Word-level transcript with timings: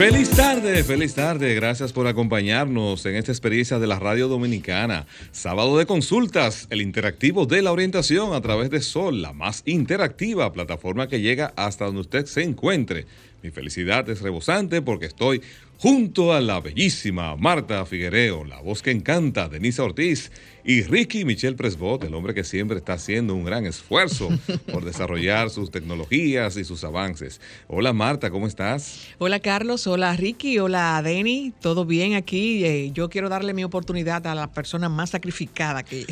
Feliz 0.00 0.30
tarde, 0.30 0.82
feliz 0.82 1.14
tarde. 1.14 1.54
Gracias 1.54 1.92
por 1.92 2.06
acompañarnos 2.06 3.04
en 3.04 3.16
esta 3.16 3.32
experiencia 3.32 3.78
de 3.78 3.86
la 3.86 3.98
radio 3.98 4.28
dominicana. 4.28 5.06
Sábado 5.30 5.76
de 5.76 5.84
consultas, 5.84 6.66
el 6.70 6.80
interactivo 6.80 7.44
de 7.44 7.60
la 7.60 7.70
orientación 7.70 8.32
a 8.32 8.40
través 8.40 8.70
de 8.70 8.80
Sol, 8.80 9.20
la 9.20 9.34
más 9.34 9.62
interactiva 9.66 10.54
plataforma 10.54 11.06
que 11.06 11.20
llega 11.20 11.52
hasta 11.54 11.84
donde 11.84 12.00
usted 12.00 12.24
se 12.24 12.42
encuentre. 12.42 13.04
Mi 13.42 13.50
felicidad 13.50 14.08
es 14.08 14.22
rebosante 14.22 14.80
porque 14.80 15.04
estoy 15.04 15.42
junto 15.80 16.34
a 16.34 16.42
la 16.42 16.60
bellísima 16.60 17.36
Marta 17.36 17.86
Figuereo, 17.86 18.44
la 18.44 18.60
voz 18.60 18.82
que 18.82 18.90
encanta, 18.90 19.48
Denisa 19.48 19.82
Ortiz 19.82 20.30
y 20.62 20.82
Ricky 20.82 21.24
Michel 21.24 21.56
Presbot, 21.56 22.04
el 22.04 22.12
hombre 22.12 22.34
que 22.34 22.44
siempre 22.44 22.76
está 22.76 22.92
haciendo 22.92 23.34
un 23.34 23.44
gran 23.44 23.64
esfuerzo 23.64 24.28
por 24.70 24.84
desarrollar 24.84 25.48
sus 25.48 25.70
tecnologías 25.70 26.58
y 26.58 26.64
sus 26.64 26.84
avances. 26.84 27.40
Hola 27.66 27.94
Marta, 27.94 28.30
¿cómo 28.30 28.46
estás? 28.46 29.08
Hola 29.16 29.40
Carlos, 29.40 29.86
hola 29.86 30.14
Ricky, 30.16 30.58
hola 30.58 31.00
Denny, 31.02 31.54
¿todo 31.62 31.86
bien 31.86 32.12
aquí? 32.12 32.62
Eh, 32.66 32.90
yo 32.92 33.08
quiero 33.08 33.30
darle 33.30 33.54
mi 33.54 33.64
oportunidad 33.64 34.26
a 34.26 34.34
la 34.34 34.52
persona 34.52 34.90
más 34.90 35.10
sacrificada 35.10 35.82
que 35.82 36.04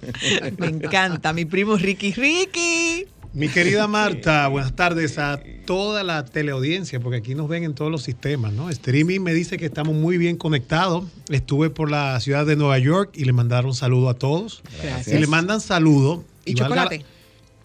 me 0.58 0.68
encanta, 0.68 1.34
mi 1.34 1.44
primo 1.44 1.76
Ricky. 1.76 2.12
Ricky. 2.12 3.06
Mi 3.34 3.48
querida 3.48 3.86
Marta, 3.88 4.46
buenas 4.48 4.74
tardes 4.74 5.18
a 5.18 5.40
toda 5.66 6.02
la 6.02 6.24
teleaudiencia, 6.24 7.00
porque 7.00 7.18
aquí 7.18 7.34
nos 7.34 7.48
ven 7.48 7.64
en 7.64 7.74
todos 7.74 7.90
los 7.90 8.02
sistemas, 8.02 8.52
¿no? 8.52 8.68
Streaming 8.70 9.20
me 9.20 9.32
dice 9.32 9.56
que 9.56 9.66
estamos 9.66 9.94
muy 9.94 10.18
bien 10.18 10.36
conectados. 10.36 11.04
Estuve 11.30 11.70
por 11.70 11.90
la 11.90 12.18
ciudad 12.20 12.44
de 12.46 12.56
Nueva 12.56 12.78
York 12.78 13.10
y 13.14 13.24
le 13.24 13.32
mandaron 13.32 13.74
saludo 13.74 14.10
a 14.10 14.14
todos. 14.14 14.62
Gracias. 14.82 15.16
Y 15.16 15.20
le 15.20 15.26
mandan 15.26 15.60
saludo. 15.60 16.24
¿Y, 16.44 16.54
chocolate? 16.54 17.04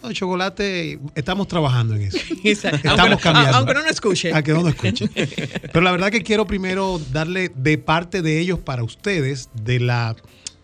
No, 0.03 0.13
chocolate, 0.13 0.99
estamos 1.15 1.47
trabajando 1.47 1.95
en 1.95 2.03
eso. 2.03 2.17
Exacto. 2.43 2.77
Estamos 2.77 2.99
Aunque- 2.99 3.23
cambiando. 3.23 3.57
Aunque 3.57 3.73
no 3.73 3.81
nos 3.81 3.91
escuche. 3.91 4.33
A 4.33 4.43
que 4.43 4.53
no 4.53 4.61
nos 4.61 4.69
escuchen. 4.75 5.09
Pero 5.15 5.81
la 5.81 5.91
verdad 5.91 6.11
que 6.11 6.21
quiero 6.21 6.45
primero 6.45 7.01
darle 7.11 7.51
de 7.55 7.77
parte 7.77 8.21
de 8.21 8.39
ellos 8.39 8.59
para 8.59 8.83
ustedes, 8.83 9.49
de 9.63 9.79
la, 9.79 10.15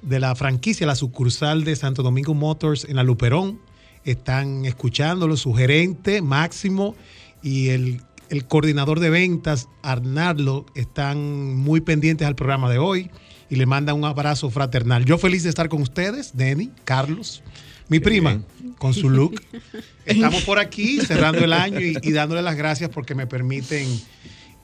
de 0.04 0.20
la 0.20 0.36
franquicia, 0.36 0.86
la 0.88 0.96
sucursal 0.96 1.64
de 1.64 1.76
Santo 1.76 2.04
Domingo 2.04 2.34
Motors 2.36 2.86
en 2.86 2.96
la 2.96 3.04
Luperón. 3.04 3.60
Están 4.06 4.66
escuchándolo, 4.66 5.38
su 5.38 5.54
gerente 5.54 6.22
Máximo 6.22 6.96
y 7.42 7.70
el, 7.70 8.02
el 8.30 8.46
coordinador 8.46 9.00
de 9.00 9.10
ventas 9.10 9.70
Arnaldo 9.82 10.66
están 10.76 11.56
muy 11.56 11.82
pendientes 11.82 12.28
al 12.28 12.36
programa 12.36 12.70
de 12.70 12.78
hoy 12.78 13.12
y 13.50 13.56
le 13.56 13.66
mandan 13.66 13.96
un 13.96 14.06
abrazo 14.06 14.50
fraternal. 14.50 15.06
Yo 15.06 15.18
feliz 15.18 15.44
de 15.44 15.50
estar 15.50 15.70
con 15.70 15.82
ustedes, 15.82 16.36
Denny, 16.36 16.72
Carlos, 16.84 17.44
mi 17.88 18.00
prima, 18.00 18.42
con 18.78 18.94
su 18.94 19.10
look. 19.10 19.42
Estamos 20.06 20.44
por 20.44 20.60
aquí 20.60 21.00
cerrando 21.00 21.44
el 21.44 21.54
año 21.54 21.80
y, 21.80 21.96
y 22.02 22.12
dándole 22.12 22.42
las 22.42 22.56
gracias 22.56 22.90
porque 22.90 23.16
me 23.16 23.28
permiten 23.28 23.88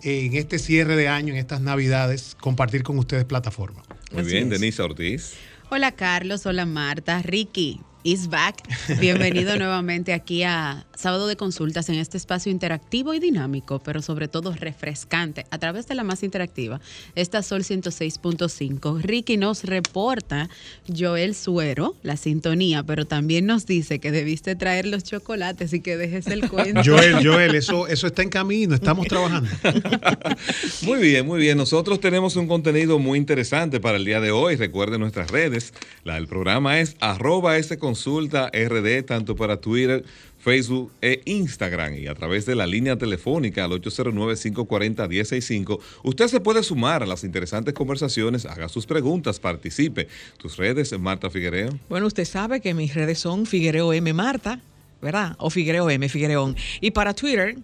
en 0.02 0.36
este 0.36 0.60
cierre 0.60 0.95
de 0.95 1.08
año, 1.08 1.34
en 1.34 1.40
estas 1.40 1.62
navidades, 1.62 2.36
compartir 2.40 2.84
con 2.84 2.98
ustedes 2.98 3.26
plataforma. 3.26 3.84
Muy 4.12 4.22
Así 4.22 4.32
bien, 4.32 4.52
es. 4.52 4.60
Denisa 4.60 4.84
Ortiz. 4.84 5.34
Hola 5.70 5.92
Carlos, 5.92 6.45
hola 6.45 6.66
Marta, 6.66 7.22
Ricky 7.22 7.82
is 8.04 8.30
back. 8.30 8.55
Bienvenido 8.99 9.58
nuevamente 9.58 10.14
aquí 10.14 10.43
a 10.43 10.86
Sábado 10.95 11.27
de 11.27 11.36
Consultas 11.36 11.89
en 11.89 11.95
este 11.95 12.17
espacio 12.17 12.52
interactivo 12.52 13.14
y 13.14 13.20
dinámico, 13.20 13.80
pero 13.80 14.02
sobre 14.02 14.27
todo 14.27 14.54
refrescante 14.54 15.45
a 15.49 15.58
través 15.58 15.87
de 15.87 15.95
la 15.95 16.04
más 16.04 16.23
interactiva, 16.23 16.80
esta 17.15 17.42
Sol 17.42 17.64
106.5. 17.64 19.02
Ricky 19.02 19.37
nos 19.37 19.64
reporta 19.64 20.49
Joel 20.87 21.36
Suero, 21.36 21.95
la 22.04 22.17
sintonía, 22.17 22.83
pero 22.83 23.05
también 23.05 23.45
nos 23.45 23.65
dice 23.65 23.99
que 23.99 24.11
debiste 24.11 24.55
traer 24.55 24.86
los 24.86 25.04
chocolates 25.04 25.73
y 25.73 25.81
que 25.81 25.98
dejes 25.98 26.27
el 26.27 26.49
cuento. 26.49 26.81
Joel, 26.83 27.16
Joel, 27.26 27.55
eso, 27.55 27.87
eso 27.87 28.08
está 28.08 28.23
en 28.23 28.30
camino, 28.30 28.76
estamos 28.76 29.08
trabajando. 29.08 29.49
Muy 30.83 30.99
bien, 30.99 31.26
muy 31.26 31.39
bien. 31.39 31.58
Nosotros 31.58 31.99
tenemos 31.99 32.36
un 32.36 32.48
contenido 32.48 32.99
muy 32.99 33.17
interesante 33.17 33.80
para 33.80 33.98
el 33.98 34.05
día 34.05 34.20
de 34.20 34.31
hoy. 34.31 34.55
Recuerden 34.55 35.02
nuestras 35.02 35.30
redes. 35.30 35.73
La 36.04 36.16
del 36.16 36.27
programa 36.27 36.80
es 36.80 36.95
arroba 36.99 37.58
S 37.58 37.77
consulta 37.89 38.52
RD, 38.54 39.04
tanto 39.04 39.36
para 39.36 39.58
Twitter, 39.58 40.05
Facebook 40.38 40.92
e 41.02 41.23
Instagram. 41.26 41.95
Y 41.95 42.05
a 42.05 42.14
través 42.14 42.45
de 42.45 42.54
la 42.54 42.67
línea 42.67 43.00
telefónica 43.00 43.66
al 43.66 43.72
809-540-165, 43.72 45.80
usted 46.04 46.28
se 46.28 46.39
puede 46.39 46.61
sumar 46.61 47.02
a 47.02 47.08
las 47.08 47.23
interesantes 47.23 47.73
conversaciones, 47.73 48.45
haga 48.45 48.70
sus 48.70 48.86
preguntas, 48.86 49.39
participe. 49.39 50.08
Tus 50.38 50.58
redes, 50.58 50.95
Marta 50.99 51.32
Figuereo. 51.32 51.80
Bueno, 51.89 52.05
usted 52.05 52.26
sabe 52.26 52.61
que 52.61 52.76
mis 52.76 52.94
redes 52.94 53.17
son 53.17 53.48
Figuereo 53.48 53.92
M 53.92 54.14
Marta, 54.14 54.61
¿verdad? 55.02 55.36
O 55.39 55.49
Figuereo 55.49 55.89
M, 55.89 56.08
Figuereón. 56.10 56.55
Y 56.82 56.92
para 56.92 57.16
Twitter, 57.16 57.58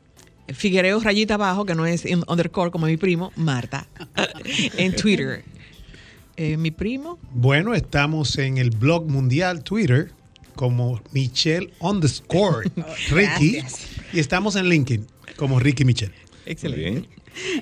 Figuereo 0.47 1.00
rayita 1.02 1.35
abajo, 1.35 1.68
que 1.68 1.75
no 1.75 1.85
es 1.85 2.03
underscore 2.28 2.72
como 2.72 2.88
mi 2.88 2.97
primo, 2.97 3.31
Marta. 3.35 3.85
en 4.78 4.96
Twitter. 4.96 5.44
Eh, 6.38 6.57
mi 6.57 6.72
primo, 6.72 7.18
Bueno, 7.31 7.73
estamos 7.73 8.38
en 8.38 8.57
el 8.57 8.69
blog 8.72 9.09
mundial 9.09 9.63
Twitter 9.63 10.12
como 10.56 11.01
Michelle 11.12 11.72
underscore 11.79 12.69
Ricky 13.09 13.59
y 14.12 14.19
estamos 14.19 14.56
en 14.56 14.68
LinkedIn 14.68 15.07
como 15.38 15.59
Ricky 15.59 15.85
Michelle. 15.85 16.13
Bien. 16.46 17.07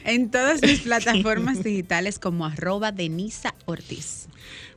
En 0.06 0.30
todas 0.30 0.62
mis 0.62 0.82
plataformas 0.82 1.64
digitales 1.64 2.20
como 2.20 2.46
arroba 2.46 2.92
Denisa 2.92 3.56
Ortiz. 3.66 4.28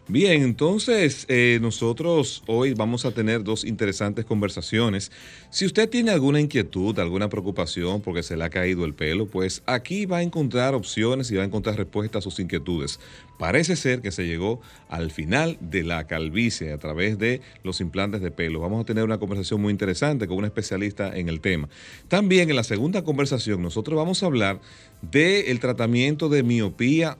Bien, 0.08 0.42
entonces 0.42 1.26
eh, 1.28 1.58
nosotros 1.60 2.44
hoy 2.46 2.74
vamos 2.74 3.04
a 3.04 3.10
tener 3.10 3.42
dos 3.42 3.64
interesantes 3.64 4.24
conversaciones. 4.24 5.10
Si 5.50 5.66
usted 5.66 5.90
tiene 5.90 6.12
alguna 6.12 6.40
inquietud, 6.40 6.96
alguna 7.00 7.28
preocupación 7.28 8.00
porque 8.02 8.22
se 8.22 8.36
le 8.36 8.44
ha 8.44 8.50
caído 8.50 8.84
el 8.84 8.94
pelo, 8.94 9.26
pues 9.26 9.64
aquí 9.66 10.06
va 10.06 10.18
a 10.18 10.22
encontrar 10.22 10.76
opciones 10.76 11.28
y 11.32 11.34
va 11.34 11.42
a 11.42 11.46
encontrar 11.46 11.76
respuestas 11.76 12.20
a 12.20 12.22
sus 12.22 12.38
inquietudes. 12.38 13.00
Parece 13.36 13.74
ser 13.74 14.00
que 14.00 14.12
se 14.12 14.28
llegó 14.28 14.60
al 14.88 15.10
final 15.10 15.58
de 15.60 15.82
la 15.82 16.06
calvicie 16.06 16.72
a 16.72 16.78
través 16.78 17.18
de 17.18 17.40
los 17.64 17.80
implantes 17.80 18.20
de 18.20 18.30
pelo. 18.30 18.60
Vamos 18.60 18.82
a 18.82 18.86
tener 18.86 19.02
una 19.02 19.18
conversación 19.18 19.60
muy 19.60 19.72
interesante 19.72 20.28
con 20.28 20.36
un 20.36 20.44
especialista 20.44 21.16
en 21.16 21.28
el 21.28 21.40
tema. 21.40 21.68
También 22.06 22.48
en 22.48 22.54
la 22.54 22.62
segunda 22.62 23.02
conversación 23.02 23.60
nosotros 23.60 23.96
vamos 23.96 24.22
a 24.22 24.26
hablar 24.26 24.60
del 25.02 25.58
tratamiento 25.58 26.28
de 26.28 26.44
miopía 26.44 27.18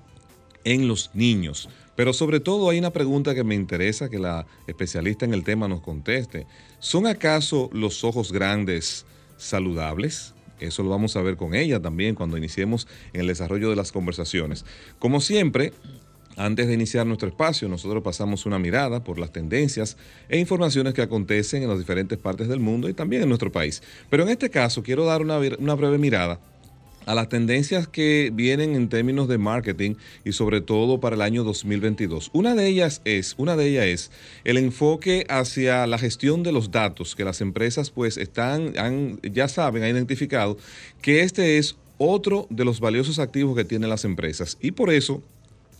en 0.62 0.86
los 0.86 1.10
niños. 1.14 1.68
Pero 1.96 2.12
sobre 2.12 2.40
todo 2.40 2.70
hay 2.70 2.78
una 2.78 2.92
pregunta 2.92 3.34
que 3.34 3.42
me 3.42 3.54
interesa 3.54 4.08
que 4.08 4.18
la 4.18 4.46
especialista 4.66 5.24
en 5.24 5.34
el 5.34 5.44
tema 5.44 5.66
nos 5.66 5.80
conteste. 5.80 6.46
¿Son 6.78 7.06
acaso 7.06 7.70
los 7.72 8.04
ojos 8.04 8.30
grandes 8.30 9.06
saludables? 9.38 10.34
Eso 10.60 10.82
lo 10.82 10.90
vamos 10.90 11.16
a 11.16 11.22
ver 11.22 11.36
con 11.36 11.54
ella 11.54 11.80
también 11.80 12.14
cuando 12.14 12.36
iniciemos 12.36 12.86
en 13.12 13.22
el 13.22 13.26
desarrollo 13.26 13.70
de 13.70 13.76
las 13.76 13.92
conversaciones. 13.92 14.64
Como 14.98 15.20
siempre, 15.20 15.72
antes 16.36 16.66
de 16.66 16.74
iniciar 16.74 17.06
nuestro 17.06 17.28
espacio, 17.28 17.68
nosotros 17.68 18.02
pasamos 18.02 18.44
una 18.44 18.58
mirada 18.58 19.02
por 19.02 19.18
las 19.18 19.32
tendencias 19.32 19.96
e 20.28 20.38
informaciones 20.38 20.92
que 20.92 21.02
acontecen 21.02 21.62
en 21.62 21.68
las 21.70 21.78
diferentes 21.78 22.18
partes 22.18 22.48
del 22.48 22.60
mundo 22.60 22.88
y 22.90 22.94
también 22.94 23.22
en 23.22 23.28
nuestro 23.28 23.50
país. 23.50 23.82
Pero 24.10 24.22
en 24.22 24.28
este 24.28 24.50
caso 24.50 24.82
quiero 24.82 25.06
dar 25.06 25.22
una, 25.22 25.38
una 25.38 25.74
breve 25.74 25.96
mirada 25.96 26.38
a 27.06 27.14
las 27.14 27.28
tendencias 27.30 27.88
que 27.88 28.30
vienen 28.34 28.74
en 28.74 28.88
términos 28.88 29.28
de 29.28 29.38
marketing 29.38 29.94
y 30.24 30.32
sobre 30.32 30.60
todo 30.60 31.00
para 31.00 31.16
el 31.16 31.22
año 31.22 31.44
2022. 31.44 32.30
Una 32.34 32.54
de 32.54 32.66
ellas 32.66 33.00
es, 33.04 33.34
una 33.38 33.56
de 33.56 33.68
ellas 33.68 33.86
es 33.86 34.10
el 34.44 34.58
enfoque 34.58 35.24
hacia 35.30 35.86
la 35.86 35.98
gestión 35.98 36.42
de 36.42 36.52
los 36.52 36.70
datos 36.70 37.16
que 37.16 37.24
las 37.24 37.40
empresas 37.40 37.90
pues 37.90 38.18
están 38.18 38.78
han, 38.78 39.20
ya 39.22 39.48
saben, 39.48 39.84
han 39.84 39.90
identificado 39.90 40.58
que 41.00 41.22
este 41.22 41.58
es 41.58 41.76
otro 41.98 42.46
de 42.50 42.64
los 42.64 42.80
valiosos 42.80 43.18
activos 43.18 43.56
que 43.56 43.64
tienen 43.64 43.88
las 43.88 44.04
empresas 44.04 44.58
y 44.60 44.72
por 44.72 44.92
eso 44.92 45.22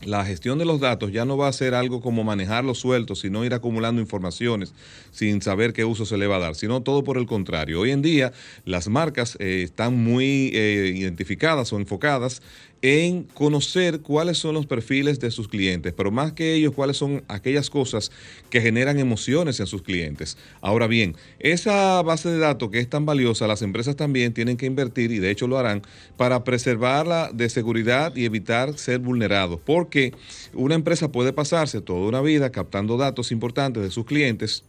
la 0.05 0.25
gestión 0.25 0.59
de 0.59 0.65
los 0.65 0.81
datos 0.81 1.11
ya 1.13 1.25
no 1.25 1.37
va 1.37 1.49
a 1.49 1.53
ser 1.53 1.75
algo 1.75 2.01
como 2.01 2.23
manejarlos 2.23 2.79
sueltos, 2.79 3.21
sino 3.21 3.45
ir 3.45 3.55
acumulando 3.55 4.01
informaciones 4.01 4.75
sin 5.11 5.43
saber 5.43 5.73
qué 5.73 5.85
uso 5.85 6.05
se 6.05 6.19
le 6.19 6.27
va 6.27 6.37
a 6.37 6.41
dar, 6.41 6.55
sino 6.55 6.83
todo 6.83 7.03
por 7.03 7.19
el 7.19 7.27
contrario. 7.27 7.81
Hoy 7.81 7.91
en 7.91 8.03
día 8.03 8.33
las 8.65 8.89
marcas 8.89 9.37
eh, 9.41 9.63
están 9.63 9.97
muy 9.97 10.51
eh, 10.55 10.93
identificadas 10.95 11.73
o 11.73 11.77
enfocadas 11.77 12.43
en 12.87 13.25
conocer 13.25 14.01
cuáles 14.01 14.39
son 14.39 14.55
los 14.55 14.67
perfiles 14.67 15.19
de 15.19 15.33
sus 15.33 15.49
clientes, 15.49 15.93
pero 15.97 16.13
más 16.13 16.33
que 16.35 16.55
ellos, 16.55 16.73
cuáles 16.73 16.97
son 16.97 17.25
aquellas 17.27 17.69
cosas 17.69 18.13
que 18.49 18.61
generan 18.61 19.01
emociones 19.01 19.59
en 19.59 19.67
sus 19.67 19.83
clientes. 19.83 20.39
Ahora 20.61 20.87
bien, 20.87 21.17
esa 21.41 22.01
base 22.03 22.29
de 22.29 22.39
datos 22.39 22.71
que 22.71 22.79
es 22.79 22.89
tan 22.89 23.05
valiosa, 23.05 23.49
las 23.49 23.63
empresas 23.63 23.97
también 23.97 24.33
tienen 24.35 24.57
que 24.57 24.67
invertir, 24.67 25.11
y 25.11 25.19
de 25.19 25.33
hecho 25.33 25.49
lo 25.49 25.59
harán, 25.59 25.83
para 26.17 26.45
preservarla 26.45 27.31
de 27.35 27.49
seguridad 27.49 28.15
y 28.15 28.25
evitar 28.25 28.79
ser 28.79 29.01
vulnerados, 29.01 29.59
porque 29.65 30.15
una 30.55 30.77
empresa 30.77 31.11
puede 31.11 31.33
pasarse 31.33 31.81
toda 31.81 32.07
una 32.07 32.21
vida 32.21 32.51
captando 32.51 32.97
datos 32.97 33.33
importantes 33.33 33.83
de 33.83 33.91
sus 33.91 34.05
clientes 34.05 34.63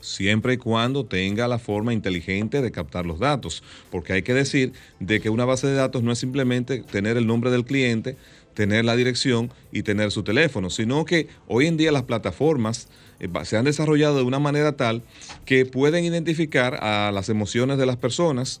siempre 0.00 0.54
y 0.54 0.56
cuando 0.56 1.04
tenga 1.04 1.48
la 1.48 1.58
forma 1.58 1.92
inteligente 1.92 2.62
de 2.62 2.70
captar 2.70 3.06
los 3.06 3.18
datos, 3.18 3.62
porque 3.90 4.12
hay 4.12 4.22
que 4.22 4.34
decir 4.34 4.72
de 4.98 5.20
que 5.20 5.30
una 5.30 5.44
base 5.44 5.66
de 5.66 5.74
datos 5.74 6.02
no 6.02 6.12
es 6.12 6.18
simplemente 6.18 6.82
tener 6.82 7.16
el 7.16 7.26
nombre 7.26 7.50
del 7.50 7.64
cliente, 7.64 8.16
tener 8.54 8.84
la 8.84 8.96
dirección 8.96 9.50
y 9.72 9.82
tener 9.82 10.10
su 10.10 10.22
teléfono, 10.22 10.70
sino 10.70 11.04
que 11.04 11.28
hoy 11.46 11.66
en 11.66 11.76
día 11.76 11.92
las 11.92 12.02
plataformas 12.02 12.88
eh, 13.20 13.28
se 13.44 13.56
han 13.56 13.64
desarrollado 13.64 14.16
de 14.16 14.24
una 14.24 14.38
manera 14.38 14.76
tal 14.76 15.02
que 15.44 15.66
pueden 15.66 16.04
identificar 16.04 16.74
a 16.82 17.12
las 17.12 17.28
emociones 17.28 17.78
de 17.78 17.86
las 17.86 17.96
personas 17.96 18.60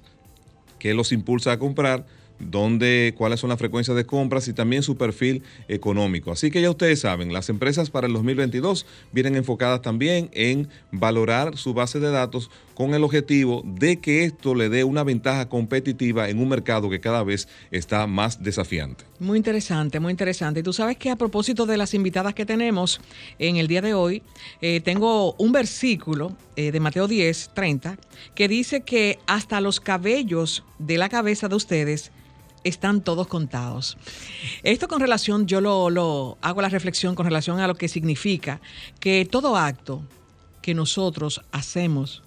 que 0.78 0.94
los 0.94 1.12
impulsa 1.12 1.52
a 1.52 1.58
comprar, 1.58 2.06
dónde, 2.40 3.14
cuáles 3.16 3.40
son 3.40 3.50
las 3.50 3.58
frecuencias 3.58 3.96
de 3.96 4.06
compras 4.06 4.48
y 4.48 4.52
también 4.52 4.82
su 4.82 4.96
perfil 4.96 5.42
económico. 5.68 6.32
Así 6.32 6.50
que 6.50 6.60
ya 6.60 6.70
ustedes 6.70 7.00
saben, 7.00 7.32
las 7.32 7.48
empresas 7.48 7.90
para 7.90 8.06
el 8.06 8.12
2022 8.12 8.86
vienen 9.12 9.36
enfocadas 9.36 9.82
también 9.82 10.30
en 10.32 10.68
valorar 10.90 11.56
su 11.56 11.74
base 11.74 12.00
de 12.00 12.10
datos 12.10 12.50
con 12.80 12.94
el 12.94 13.04
objetivo 13.04 13.62
de 13.66 13.98
que 13.98 14.24
esto 14.24 14.54
le 14.54 14.70
dé 14.70 14.84
una 14.84 15.04
ventaja 15.04 15.50
competitiva 15.50 16.30
en 16.30 16.38
un 16.38 16.48
mercado 16.48 16.88
que 16.88 16.98
cada 16.98 17.22
vez 17.22 17.46
está 17.70 18.06
más 18.06 18.42
desafiante. 18.42 19.04
Muy 19.18 19.36
interesante, 19.36 20.00
muy 20.00 20.10
interesante. 20.12 20.60
Y 20.60 20.62
tú 20.62 20.72
sabes 20.72 20.96
que 20.96 21.10
a 21.10 21.16
propósito 21.16 21.66
de 21.66 21.76
las 21.76 21.92
invitadas 21.92 22.32
que 22.32 22.46
tenemos 22.46 23.00
en 23.38 23.56
el 23.56 23.66
día 23.66 23.82
de 23.82 23.92
hoy, 23.92 24.22
eh, 24.62 24.80
tengo 24.80 25.34
un 25.34 25.52
versículo 25.52 26.34
eh, 26.56 26.72
de 26.72 26.80
Mateo 26.80 27.06
10, 27.06 27.50
30, 27.52 27.98
que 28.34 28.48
dice 28.48 28.80
que 28.80 29.18
hasta 29.26 29.60
los 29.60 29.78
cabellos 29.78 30.64
de 30.78 30.96
la 30.96 31.10
cabeza 31.10 31.48
de 31.48 31.56
ustedes 31.56 32.12
están 32.64 33.00
todos 33.00 33.26
contados. 33.26 33.96
Esto 34.62 34.88
con 34.88 35.00
relación, 35.00 35.46
yo 35.46 35.60
lo, 35.60 36.38
hago 36.40 36.62
la 36.62 36.68
reflexión 36.68 37.14
con 37.14 37.26
relación 37.26 37.60
a 37.60 37.66
lo 37.66 37.74
que 37.74 37.88
significa 37.88 38.60
que 38.98 39.24
todo 39.24 39.56
acto 39.56 40.02
que 40.62 40.74
nosotros 40.74 41.40
hacemos, 41.52 42.22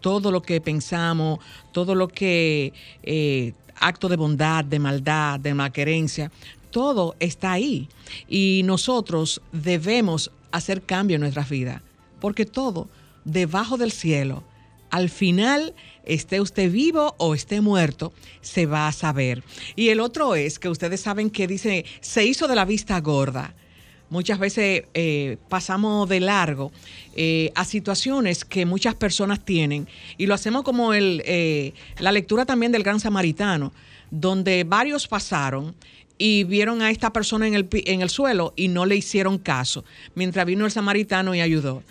todo 0.00 0.32
lo 0.32 0.42
que 0.42 0.60
pensamos, 0.60 1.38
todo 1.72 1.94
lo 1.94 2.08
que 2.08 2.72
eh, 3.02 3.52
acto 3.76 4.08
de 4.08 4.16
bondad, 4.16 4.64
de 4.64 4.78
maldad, 4.78 5.38
de 5.40 5.54
malquerencia, 5.54 6.30
todo 6.70 7.16
está 7.20 7.52
ahí. 7.52 7.88
Y 8.28 8.62
nosotros 8.64 9.40
debemos 9.52 10.30
hacer 10.52 10.82
cambio 10.82 11.16
en 11.16 11.22
nuestra 11.22 11.44
vida, 11.44 11.82
porque 12.20 12.44
todo 12.44 12.88
debajo 13.24 13.76
del 13.76 13.92
cielo, 13.92 14.42
al 14.90 15.08
final 15.08 15.74
esté 16.04 16.40
usted 16.40 16.70
vivo 16.70 17.14
o 17.18 17.34
esté 17.34 17.60
muerto, 17.60 18.12
se 18.40 18.66
va 18.66 18.88
a 18.88 18.92
saber. 18.92 19.42
Y 19.76 19.88
el 19.88 20.00
otro 20.00 20.34
es 20.34 20.58
que 20.58 20.68
ustedes 20.68 21.00
saben 21.00 21.30
que 21.30 21.46
dice, 21.46 21.84
se 22.00 22.24
hizo 22.24 22.48
de 22.48 22.54
la 22.54 22.64
vista 22.64 23.00
gorda. 23.00 23.54
Muchas 24.08 24.40
veces 24.40 24.84
eh, 24.92 25.36
pasamos 25.48 26.08
de 26.08 26.18
largo 26.18 26.72
eh, 27.14 27.52
a 27.54 27.64
situaciones 27.64 28.44
que 28.44 28.66
muchas 28.66 28.96
personas 28.96 29.44
tienen 29.44 29.86
y 30.18 30.26
lo 30.26 30.34
hacemos 30.34 30.64
como 30.64 30.94
el, 30.94 31.22
eh, 31.26 31.74
la 32.00 32.10
lectura 32.10 32.44
también 32.44 32.72
del 32.72 32.82
Gran 32.82 32.98
Samaritano, 32.98 33.72
donde 34.10 34.64
varios 34.64 35.06
pasaron 35.06 35.76
y 36.18 36.42
vieron 36.42 36.82
a 36.82 36.90
esta 36.90 37.12
persona 37.12 37.46
en 37.46 37.54
el, 37.54 37.68
en 37.72 38.02
el 38.02 38.10
suelo 38.10 38.52
y 38.56 38.66
no 38.66 38.84
le 38.84 38.96
hicieron 38.96 39.38
caso, 39.38 39.84
mientras 40.16 40.44
vino 40.44 40.66
el 40.66 40.72
samaritano 40.72 41.34
y 41.34 41.40
ayudó. 41.40 41.84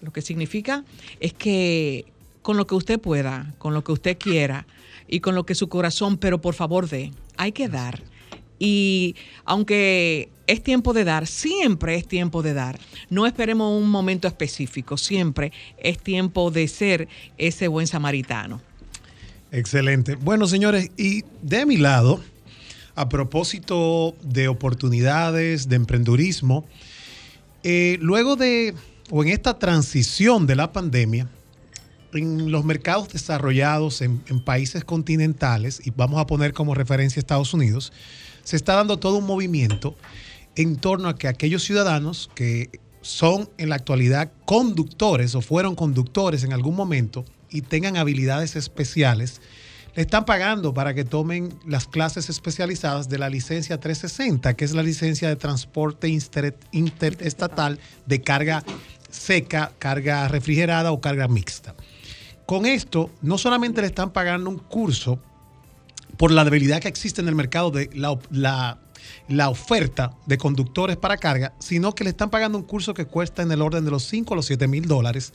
Lo 0.00 0.12
que 0.12 0.22
significa 0.22 0.84
es 1.20 1.32
que 1.32 2.06
con 2.42 2.56
lo 2.56 2.66
que 2.66 2.74
usted 2.74 3.00
pueda, 3.00 3.54
con 3.58 3.72
lo 3.72 3.82
que 3.82 3.92
usted 3.92 4.18
quiera 4.18 4.66
y 5.08 5.20
con 5.20 5.34
lo 5.34 5.46
que 5.46 5.54
su 5.54 5.68
corazón, 5.68 6.18
pero 6.18 6.40
por 6.40 6.54
favor 6.54 6.88
dé. 6.88 7.12
Hay 7.36 7.52
que 7.52 7.68
dar. 7.68 8.02
Y 8.58 9.16
aunque 9.44 10.28
es 10.46 10.62
tiempo 10.62 10.92
de 10.92 11.04
dar, 11.04 11.26
siempre 11.26 11.96
es 11.96 12.06
tiempo 12.06 12.42
de 12.42 12.54
dar. 12.54 12.78
No 13.10 13.26
esperemos 13.26 13.80
un 13.80 13.88
momento 13.88 14.28
específico, 14.28 14.96
siempre 14.96 15.52
es 15.78 15.98
tiempo 15.98 16.50
de 16.50 16.68
ser 16.68 17.08
ese 17.38 17.68
buen 17.68 17.86
samaritano. 17.86 18.60
Excelente. 19.50 20.14
Bueno, 20.14 20.46
señores, 20.46 20.90
y 20.96 21.24
de 21.42 21.66
mi 21.66 21.76
lado, 21.76 22.20
a 22.94 23.08
propósito 23.08 24.14
de 24.22 24.48
oportunidades, 24.48 25.68
de 25.68 25.76
emprendurismo, 25.76 26.64
eh, 27.62 27.98
luego 28.00 28.36
de, 28.36 28.74
o 29.10 29.22
en 29.22 29.28
esta 29.28 29.58
transición 29.58 30.46
de 30.46 30.56
la 30.56 30.72
pandemia, 30.72 31.28
en 32.12 32.50
los 32.50 32.64
mercados 32.64 33.08
desarrollados 33.08 34.02
en, 34.02 34.20
países 34.44 34.84
continentales, 34.84 35.80
y 35.84 35.90
vamos 35.90 36.20
a 36.20 36.26
poner 36.26 36.52
como 36.52 36.74
referencia 36.74 37.20
Estados 37.20 37.54
Unidos, 37.54 37.92
se 38.44 38.56
está 38.56 38.74
dando 38.74 38.98
todo 38.98 39.18
un 39.18 39.26
movimiento 39.26 39.96
en 40.56 40.76
torno 40.76 41.08
a 41.08 41.16
que 41.16 41.28
aquellos 41.28 41.62
ciudadanos 41.62 42.30
que 42.34 42.80
son 43.00 43.48
en 43.58 43.68
la 43.68 43.76
actualidad 43.76 44.32
conductores 44.44 45.34
o 45.34 45.40
fueron 45.40 45.74
conductores 45.74 46.44
en 46.44 46.52
algún 46.52 46.76
momento 46.76 47.24
y 47.50 47.62
tengan 47.62 47.96
habilidades 47.96 48.56
especiales, 48.56 49.40
le 49.94 50.02
están 50.02 50.24
pagando 50.24 50.72
para 50.72 50.94
que 50.94 51.04
tomen 51.04 51.52
las 51.66 51.86
clases 51.86 52.30
especializadas 52.30 53.08
de 53.08 53.18
la 53.18 53.28
licencia 53.28 53.78
360, 53.78 54.54
que 54.54 54.64
es 54.64 54.72
la 54.72 54.82
licencia 54.82 55.28
de 55.28 55.36
transporte 55.36 56.08
interestatal 56.72 57.78
de 58.06 58.22
carga 58.22 58.64
seca, 59.10 59.72
carga 59.78 60.26
refrigerada 60.28 60.92
o 60.92 61.00
carga 61.00 61.28
mixta. 61.28 61.74
Con 62.52 62.66
esto, 62.66 63.10
no 63.22 63.38
solamente 63.38 63.80
le 63.80 63.86
están 63.86 64.10
pagando 64.10 64.50
un 64.50 64.58
curso 64.58 65.18
por 66.18 66.30
la 66.30 66.44
debilidad 66.44 66.82
que 66.82 66.88
existe 66.88 67.22
en 67.22 67.28
el 67.28 67.34
mercado 67.34 67.70
de 67.70 67.88
la, 67.94 69.48
oferta 69.48 70.12
de 70.26 70.36
conductores 70.36 70.98
para 70.98 71.16
carga, 71.16 71.54
sino 71.60 71.94
que 71.94 72.04
le 72.04 72.10
están 72.10 72.28
pagando 72.28 72.58
un 72.58 72.64
curso 72.64 72.92
que 72.92 73.06
cuesta 73.06 73.40
en 73.40 73.50
el 73.52 73.62
orden 73.62 73.86
de 73.86 73.90
los 73.90 74.02
5 74.02 74.34
o 74.34 74.36
los 74.36 74.44
7 74.44 74.68
mil 74.68 74.86
dólares, 74.86 75.32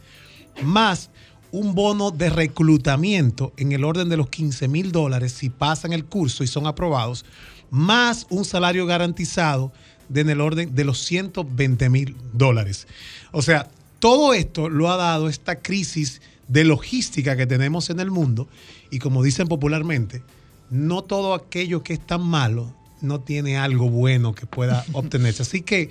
más 0.61 1.09
un 1.51 1.73
bono 1.73 2.11
de 2.11 2.29
reclutamiento 2.29 3.51
en 3.57 3.71
el 3.71 3.83
orden 3.83 4.09
de 4.09 4.17
los 4.17 4.29
15 4.29 4.67
mil 4.67 4.91
dólares 4.91 5.31
si 5.31 5.49
pasan 5.49 5.93
el 5.93 6.05
curso 6.05 6.43
y 6.43 6.47
son 6.47 6.67
aprobados, 6.67 7.25
más 7.71 8.27
un 8.29 8.45
salario 8.45 8.85
garantizado 8.85 9.71
de 10.07 10.21
en 10.21 10.29
el 10.29 10.39
orden 10.39 10.75
de 10.75 10.83
los 10.83 10.99
120 10.99 11.89
mil 11.89 12.15
dólares. 12.33 12.87
O 13.31 13.41
sea, 13.41 13.71
todo 13.97 14.35
esto 14.35 14.69
lo 14.69 14.91
ha 14.91 14.97
dado 14.97 15.29
esta 15.29 15.55
crisis 15.55 16.21
de 16.47 16.63
logística 16.63 17.35
que 17.35 17.45
tenemos 17.45 17.89
en 17.89 17.99
el 17.99 18.11
mundo 18.11 18.47
y 18.89 18.99
como 18.99 19.23
dicen 19.23 19.47
popularmente, 19.47 20.23
no 20.69 21.03
todo 21.03 21.33
aquello 21.33 21.83
que 21.83 21.93
es 21.93 22.05
tan 22.05 22.21
malo 22.21 22.73
no 23.01 23.19
tiene 23.19 23.57
algo 23.57 23.89
bueno 23.89 24.33
que 24.33 24.45
pueda 24.45 24.85
obtenerse. 24.93 25.43
Así 25.43 25.61
que 25.61 25.89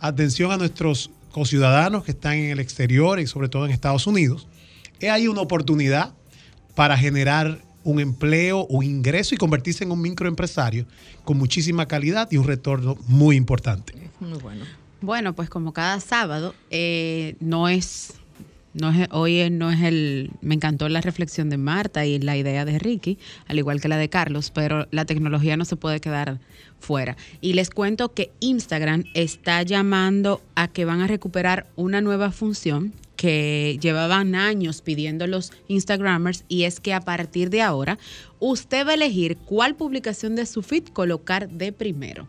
atención 0.00 0.52
a 0.52 0.56
nuestros 0.56 1.10
conciudadanos 1.30 2.04
que 2.04 2.12
están 2.12 2.34
en 2.34 2.50
el 2.50 2.60
exterior 2.60 3.18
y 3.20 3.26
sobre 3.26 3.48
todo 3.48 3.64
en 3.64 3.72
Estados 3.72 4.06
Unidos. 4.06 4.46
Hay 5.00 5.26
una 5.26 5.40
oportunidad 5.40 6.12
para 6.74 6.96
generar 6.96 7.60
un 7.84 8.00
empleo, 8.00 8.66
un 8.66 8.84
ingreso 8.84 9.34
y 9.34 9.38
convertirse 9.38 9.82
en 9.84 9.90
un 9.90 10.00
microempresario 10.00 10.86
con 11.24 11.38
muchísima 11.38 11.86
calidad 11.86 12.28
y 12.30 12.36
un 12.36 12.46
retorno 12.46 12.96
muy 13.06 13.36
importante. 13.36 13.94
Muy 14.20 14.38
bueno. 14.38 14.64
Bueno, 15.00 15.34
pues 15.34 15.50
como 15.50 15.72
cada 15.72 15.98
sábado, 15.98 16.54
eh, 16.70 17.34
no 17.40 17.68
es 17.68 18.14
no 18.74 18.90
es, 18.90 19.08
hoy 19.10 19.48
no 19.50 19.70
es 19.70 19.82
el. 19.82 20.30
Me 20.40 20.54
encantó 20.54 20.88
la 20.88 21.00
reflexión 21.00 21.50
de 21.50 21.58
Marta 21.58 22.06
y 22.06 22.18
la 22.18 22.36
idea 22.36 22.64
de 22.64 22.78
Ricky, 22.78 23.18
al 23.46 23.58
igual 23.58 23.80
que 23.80 23.88
la 23.88 23.96
de 23.96 24.08
Carlos, 24.08 24.50
pero 24.50 24.86
la 24.90 25.04
tecnología 25.04 25.56
no 25.56 25.64
se 25.64 25.76
puede 25.76 26.00
quedar 26.00 26.40
fuera. 26.78 27.16
Y 27.40 27.52
les 27.52 27.70
cuento 27.70 28.14
que 28.14 28.32
Instagram 28.40 29.04
está 29.14 29.62
llamando 29.62 30.42
a 30.54 30.68
que 30.68 30.84
van 30.84 31.00
a 31.00 31.06
recuperar 31.06 31.66
una 31.76 32.00
nueva 32.00 32.32
función 32.32 32.92
que 33.16 33.78
llevaban 33.80 34.34
años 34.34 34.82
pidiendo 34.82 35.26
los 35.26 35.52
Instagramers 35.68 36.44
y 36.48 36.64
es 36.64 36.80
que 36.80 36.92
a 36.92 37.00
partir 37.00 37.50
de 37.50 37.62
ahora 37.62 37.98
usted 38.40 38.86
va 38.86 38.90
a 38.90 38.94
elegir 38.94 39.36
cuál 39.36 39.76
publicación 39.76 40.34
de 40.34 40.46
su 40.46 40.62
feed 40.62 40.88
colocar 40.88 41.48
de 41.48 41.72
primero. 41.72 42.26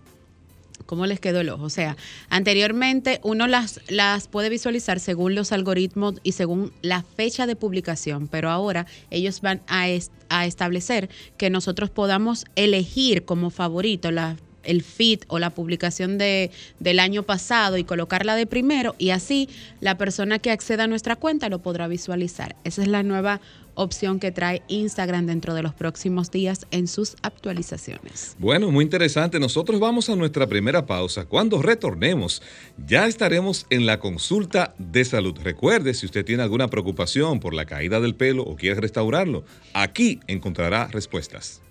¿Cómo 0.86 1.06
les 1.06 1.20
quedó 1.20 1.42
el 1.42 1.50
ojo? 1.50 1.64
O 1.64 1.70
sea, 1.70 1.98
anteriormente 2.30 3.20
uno 3.24 3.48
las, 3.48 3.82
las 3.88 4.28
puede 4.28 4.50
visualizar 4.50 5.00
según 5.00 5.36
los 5.36 5.52
algoritmos 5.52 6.16
y 6.24 6.34
según 6.34 6.74
la 6.82 7.04
fecha 7.04 7.48
de 7.48 7.56
publicación, 7.56 8.28
pero 8.28 8.50
ahora 8.50 8.86
ellos 9.10 9.42
van 9.42 9.62
a, 9.68 9.86
a 10.30 10.46
establecer 10.46 11.10
que 11.38 11.50
nosotros 11.50 11.90
podamos 11.90 12.46
elegir 12.56 13.26
como 13.26 13.50
favorito 13.50 14.12
las 14.12 14.38
el 14.64 14.82
feed 14.82 15.22
o 15.28 15.40
la 15.40 15.50
publicación 15.52 16.18
de, 16.18 16.52
del 16.80 17.00
año 17.00 17.24
pasado 17.24 17.78
y 17.78 17.84
colocarla 17.84 18.36
de 18.36 18.46
primero 18.46 18.96
y 18.98 19.12
así 19.12 19.50
la 19.82 19.98
persona 19.98 20.40
que 20.40 20.52
acceda 20.52 20.86
a 20.86 20.88
nuestra 20.88 21.16
cuenta 21.16 21.50
lo 21.50 21.60
podrá 21.60 21.88
visualizar. 21.88 22.56
Esa 22.64 22.82
es 22.82 22.88
la 22.88 23.04
nueva 23.04 23.42
opción 23.76 24.20
que 24.20 24.32
trae 24.32 24.64
Instagram 24.68 25.26
dentro 25.26 25.54
de 25.54 25.64
los 25.64 25.74
próximos 25.74 26.32
días 26.32 26.66
en 26.72 26.88
sus 26.88 27.16
actualizaciones. 27.22 28.36
Bueno, 28.40 28.72
muy 28.72 28.84
interesante. 28.84 29.40
Nosotros 29.40 29.80
vamos 29.80 30.10
a 30.10 30.16
nuestra 30.16 30.48
primera 30.48 30.86
pausa. 30.86 31.26
Cuando 31.26 31.62
retornemos, 31.62 32.42
ya 32.86 33.08
estaremos 33.08 33.66
en 33.70 33.86
la 33.86 34.00
consulta 34.00 34.74
de 34.78 35.06
salud. 35.06 35.38
Recuerde, 35.44 35.94
si 35.94 36.06
usted 36.06 36.26
tiene 36.26 36.44
alguna 36.44 36.68
preocupación 36.68 37.40
por 37.40 37.54
la 37.54 37.66
caída 37.66 38.00
del 38.00 38.16
pelo 38.16 38.44
o 38.44 38.56
quiere 38.56 38.80
restaurarlo, 38.80 39.44
aquí 39.74 40.20
encontrará 40.28 40.88
respuestas. 40.88 41.62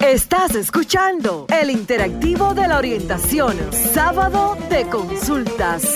Estás 0.00 0.54
escuchando 0.54 1.46
el 1.48 1.70
interactivo 1.70 2.54
de 2.54 2.68
la 2.68 2.78
orientación, 2.78 3.56
sábado 3.72 4.56
de 4.68 4.84
consultas. 4.88 5.94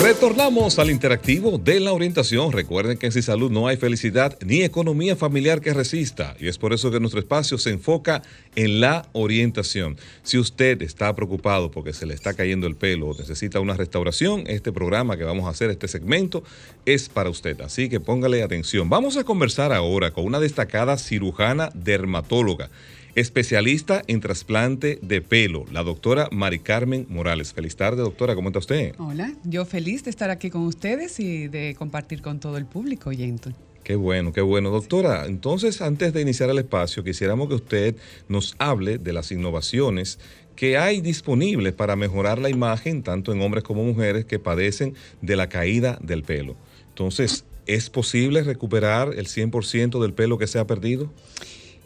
Retornamos 0.00 0.78
al 0.78 0.90
interactivo 0.90 1.58
de 1.58 1.80
la 1.80 1.92
orientación. 1.92 2.52
Recuerden 2.52 2.98
que 2.98 3.06
en 3.06 3.12
Sin 3.12 3.22
Salud 3.22 3.50
no 3.50 3.68
hay 3.68 3.76
felicidad 3.76 4.38
ni 4.44 4.62
economía 4.62 5.16
familiar 5.16 5.60
que 5.60 5.74
resista 5.74 6.36
y 6.40 6.48
es 6.48 6.58
por 6.58 6.72
eso 6.72 6.90
que 6.90 7.00
nuestro 7.00 7.20
espacio 7.20 7.58
se 7.58 7.70
enfoca 7.70 8.22
en 8.56 8.80
la 8.80 9.08
orientación. 9.12 9.96
Si 10.22 10.38
usted 10.38 10.82
está 10.82 11.14
preocupado 11.14 11.70
porque 11.70 11.92
se 11.92 12.06
le 12.06 12.14
está 12.14 12.34
cayendo 12.34 12.66
el 12.66 12.76
pelo 12.76 13.08
o 13.08 13.16
necesita 13.16 13.60
una 13.60 13.74
restauración, 13.74 14.44
este 14.46 14.72
programa 14.72 15.16
que 15.16 15.24
vamos 15.24 15.46
a 15.46 15.50
hacer, 15.50 15.70
este 15.70 15.88
segmento, 15.88 16.42
es 16.84 17.08
para 17.08 17.30
usted. 17.30 17.60
Así 17.60 17.88
que 17.88 18.00
póngale 18.00 18.42
atención. 18.42 18.88
Vamos 18.88 19.16
a 19.16 19.24
conversar 19.24 19.72
ahora 19.72 20.10
con 20.10 20.24
una 20.24 20.40
destacada 20.40 20.98
cirujana 20.98 21.70
dermatóloga 21.74 22.70
especialista 23.14 24.02
en 24.06 24.20
trasplante 24.20 24.98
de 25.02 25.20
pelo, 25.20 25.64
la 25.70 25.82
doctora 25.82 26.28
Mari 26.32 26.60
Carmen 26.60 27.06
Morales. 27.08 27.52
Feliz 27.52 27.76
tarde, 27.76 28.02
doctora, 28.02 28.34
¿cómo 28.34 28.48
está 28.48 28.58
usted? 28.58 28.94
Hola, 28.98 29.32
yo 29.44 29.64
feliz 29.64 30.04
de 30.04 30.10
estar 30.10 30.30
aquí 30.30 30.50
con 30.50 30.62
ustedes 30.62 31.20
y 31.20 31.48
de 31.48 31.74
compartir 31.78 32.22
con 32.22 32.40
todo 32.40 32.56
el 32.56 32.64
público 32.64 33.10
oyente. 33.10 33.52
Qué 33.84 33.96
bueno, 33.96 34.32
qué 34.32 34.40
bueno. 34.40 34.70
Doctora, 34.70 35.26
entonces 35.26 35.82
antes 35.82 36.12
de 36.12 36.20
iniciar 36.20 36.48
el 36.50 36.58
espacio, 36.58 37.02
quisiéramos 37.02 37.48
que 37.48 37.54
usted 37.54 37.96
nos 38.28 38.54
hable 38.58 38.98
de 38.98 39.12
las 39.12 39.32
innovaciones 39.32 40.18
que 40.54 40.78
hay 40.78 41.00
disponibles 41.00 41.72
para 41.72 41.96
mejorar 41.96 42.38
la 42.38 42.48
imagen 42.48 43.02
tanto 43.02 43.32
en 43.32 43.40
hombres 43.42 43.64
como 43.64 43.82
mujeres 43.82 44.24
que 44.24 44.38
padecen 44.38 44.94
de 45.20 45.36
la 45.36 45.48
caída 45.48 45.98
del 46.00 46.22
pelo. 46.22 46.56
Entonces, 46.90 47.44
¿es 47.66 47.90
posible 47.90 48.42
recuperar 48.42 49.14
el 49.16 49.26
100% 49.26 50.00
del 50.00 50.12
pelo 50.12 50.38
que 50.38 50.46
se 50.46 50.58
ha 50.58 50.66
perdido? 50.66 51.10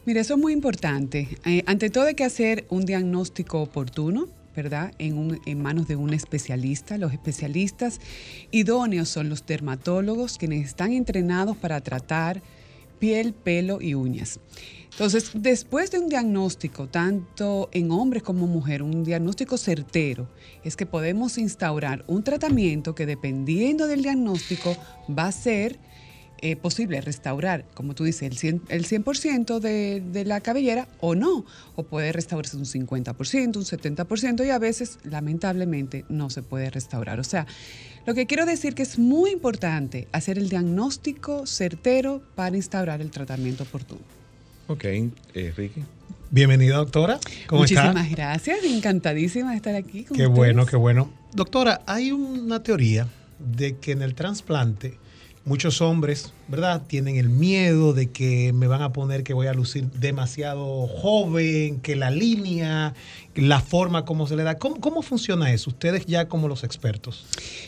Mira, 0.06 0.20
eso 0.20 0.34
es 0.34 0.40
muy 0.40 0.52
importante. 0.52 1.28
Eh, 1.44 1.64
ante 1.66 1.90
todo 1.90 2.04
hay 2.04 2.14
que 2.14 2.22
hacer 2.22 2.64
un 2.70 2.86
diagnóstico 2.86 3.60
oportuno, 3.60 4.28
¿verdad? 4.54 4.92
En, 5.00 5.40
en, 5.44 5.60
manos 5.60 5.88
de 5.88 5.96
un 5.96 6.14
especialista. 6.14 6.96
Los 6.96 7.12
especialistas 7.12 8.00
idóneos 8.52 9.08
son 9.08 9.28
los 9.28 9.44
dermatólogos, 9.44 10.38
quienes 10.38 10.64
están 10.64 10.92
entrenados 10.92 11.56
para 11.56 11.80
tratar 11.80 12.40
piel, 13.00 13.34
pelo 13.34 13.80
y 13.82 13.94
uñas. 13.94 14.38
Entonces, 14.92 15.32
después 15.34 15.90
de 15.90 15.98
un 15.98 16.08
diagnóstico, 16.08 16.86
tanto 16.86 17.68
en 17.72 17.90
hombres 17.90 18.22
como 18.22 18.46
mujeres, 18.46 18.82
un 18.82 19.02
diagnóstico 19.02 19.58
certero, 19.58 20.28
es 20.62 20.76
que 20.76 20.86
podemos 20.86 21.36
instaurar 21.36 22.04
un 22.06 22.22
tratamiento 22.22 22.94
que 22.94 23.06
dependiendo 23.06 23.88
del 23.88 24.02
diagnóstico 24.02 24.76
va 25.10 25.26
a 25.26 25.32
ser 25.32 25.80
eh, 26.42 26.56
posible 26.56 27.00
restaurar, 27.00 27.64
como 27.74 27.94
tú 27.94 28.04
dices, 28.04 28.22
el 28.22 28.36
100%, 28.36 28.62
el 28.68 28.84
100 28.84 29.44
de, 29.60 30.02
de, 30.12 30.24
la 30.24 30.40
cabellera 30.40 30.88
o 31.00 31.14
no, 31.14 31.44
o 31.76 31.82
puede 31.84 32.12
restaurarse 32.12 32.56
un 32.56 32.64
50%, 32.64 33.56
un 33.56 33.64
70% 33.64 34.46
y 34.46 34.50
a 34.50 34.58
veces, 34.58 34.98
lamentablemente, 35.04 36.04
no 36.08 36.30
se 36.30 36.42
puede 36.42 36.70
restaurar. 36.70 37.20
O 37.20 37.24
sea, 37.24 37.46
lo 38.06 38.14
que 38.14 38.26
quiero 38.26 38.46
decir 38.46 38.74
que 38.74 38.82
es 38.82 38.98
muy 38.98 39.30
importante 39.30 40.08
hacer 40.12 40.38
el 40.38 40.48
diagnóstico 40.48 41.46
certero 41.46 42.22
para 42.34 42.56
instaurar 42.56 43.00
el 43.00 43.10
tratamiento 43.10 43.64
oportuno. 43.64 44.02
Ok, 44.68 44.84
eh, 44.84 45.52
Ricky. 45.56 45.82
Bienvenida, 46.30 46.76
doctora. 46.76 47.18
¿Cómo 47.46 47.62
Muchísimas 47.62 48.06
está? 48.06 48.16
gracias, 48.16 48.58
encantadísima 48.64 49.50
de 49.50 49.56
estar 49.56 49.74
aquí. 49.74 50.04
Con 50.04 50.16
qué 50.16 50.26
ustedes. 50.26 50.36
bueno, 50.36 50.66
qué 50.66 50.76
bueno. 50.76 51.10
Doctora, 51.32 51.82
hay 51.86 52.12
una 52.12 52.62
teoría 52.62 53.08
de 53.38 53.76
que 53.76 53.92
en 53.92 54.02
el 54.02 54.14
trasplante 54.14 54.98
muchos 55.46 55.80
hombres, 55.80 56.32
¿verdad? 56.48 56.82
Tienen 56.86 57.16
el 57.16 57.30
miedo 57.30 57.94
de 57.94 58.08
que 58.10 58.52
me 58.52 58.66
van 58.66 58.82
a 58.82 58.92
poner 58.92 59.22
que 59.22 59.32
voy 59.32 59.46
a 59.46 59.54
lucir 59.54 59.90
demasiado 59.92 60.86
joven, 60.88 61.80
que 61.80 61.96
la 61.96 62.10
línea, 62.10 62.94
la 63.34 63.60
forma 63.60 64.04
como 64.04 64.26
se 64.26 64.36
le 64.36 64.42
da. 64.42 64.58
¿Cómo, 64.58 64.80
cómo 64.80 65.00
funciona 65.02 65.52
eso? 65.52 65.70
Ustedes 65.70 66.04
ya 66.04 66.28
como 66.28 66.48
los 66.48 66.64
expertos. 66.64 67.24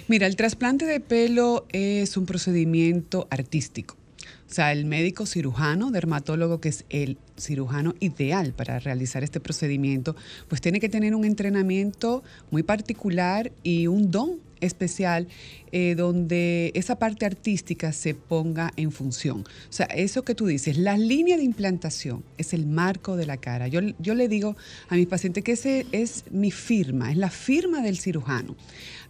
Mira, 0.09 0.27
el 0.27 0.37
trasplante 0.37 0.85
de 0.85 1.01
pelo 1.01 1.67
es 1.73 2.17
un 2.17 2.27
procedimiento 2.27 3.29
artístico. 3.31 3.97
O 4.51 4.53
sea, 4.53 4.73
el 4.73 4.87
médico 4.87 5.27
cirujano, 5.27 5.91
dermatólogo, 5.91 6.61
que 6.61 6.71
es 6.71 6.85
el 6.89 7.19
cirujano 7.39 7.95
ideal 8.01 8.55
para 8.55 8.79
realizar 8.79 9.23
este 9.23 9.41
procedimiento, 9.41 10.17
pues 10.49 10.61
tiene 10.61 10.81
que 10.81 10.89
tener 10.89 11.15
un 11.15 11.25
entrenamiento 11.25 12.25
muy 12.51 12.63
particular 12.63 13.53
y 13.63 13.87
un 13.87 14.11
don 14.11 14.48
especial 14.61 15.29
eh, 15.73 15.95
donde 15.97 16.73
esa 16.75 16.99
parte 16.99 17.27
artística 17.27 17.93
se 17.93 18.15
ponga 18.15 18.73
en 18.77 18.93
función. 18.93 19.41
O 19.41 19.73
sea, 19.73 19.87
eso 19.87 20.23
que 20.25 20.35
tú 20.35 20.47
dices, 20.47 20.79
la 20.79 20.97
línea 20.97 21.37
de 21.37 21.45
implantación 21.45 22.25
es 22.39 22.53
el 22.53 22.67
marco 22.67 23.17
de 23.17 23.27
la 23.27 23.37
cara. 23.37 23.69
Yo, 23.69 23.81
yo 23.99 24.15
le 24.15 24.29
digo 24.29 24.57
a 24.89 24.95
mis 24.95 25.07
pacientes 25.07 25.45
que 25.45 25.53
ese 25.53 25.87
es 25.93 26.25
mi 26.31 26.51
firma, 26.51 27.11
es 27.11 27.17
la 27.17 27.31
firma 27.31 27.83
del 27.83 27.99
cirujano. 27.99 28.57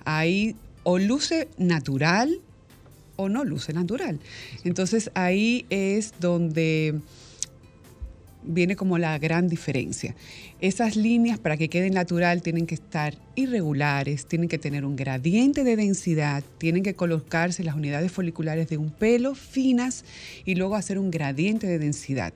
Ahí 0.05 0.57
o 0.83 0.99
luce 0.99 1.49
natural 1.59 2.41
o 3.17 3.29
no 3.29 3.45
luce 3.45 3.73
natural. 3.73 4.21
Entonces 4.65 5.11
ahí 5.15 5.67
es 5.71 6.15
donde 6.21 7.01
viene 8.43 8.77
como 8.77 8.99
la 8.99 9.19
gran 9.19 9.49
diferencia. 9.49 10.15
Esas 10.61 10.97
líneas 10.97 11.39
para 11.39 11.57
que 11.57 11.69
queden 11.69 11.95
natural 11.95 12.43
tienen 12.43 12.67
que 12.67 12.75
estar 12.75 13.15
irregulares, 13.35 14.27
tienen 14.27 14.49
que 14.49 14.59
tener 14.59 14.85
un 14.85 14.97
gradiente 14.97 15.65
de 15.65 15.77
densidad, 15.77 16.43
tienen 16.59 16.83
que 16.83 16.95
colocarse 16.95 17.65
las 17.65 17.77
unidades 17.77 18.11
foliculares 18.13 18.69
de 18.69 18.77
un 18.77 18.91
pelo 18.91 19.35
finas 19.35 20.05
y 20.45 20.55
luego 20.55 20.75
hacer 20.75 20.99
un 20.99 21.11
gradiente 21.11 21.67
de 21.67 21.79
densidad. 21.79 22.33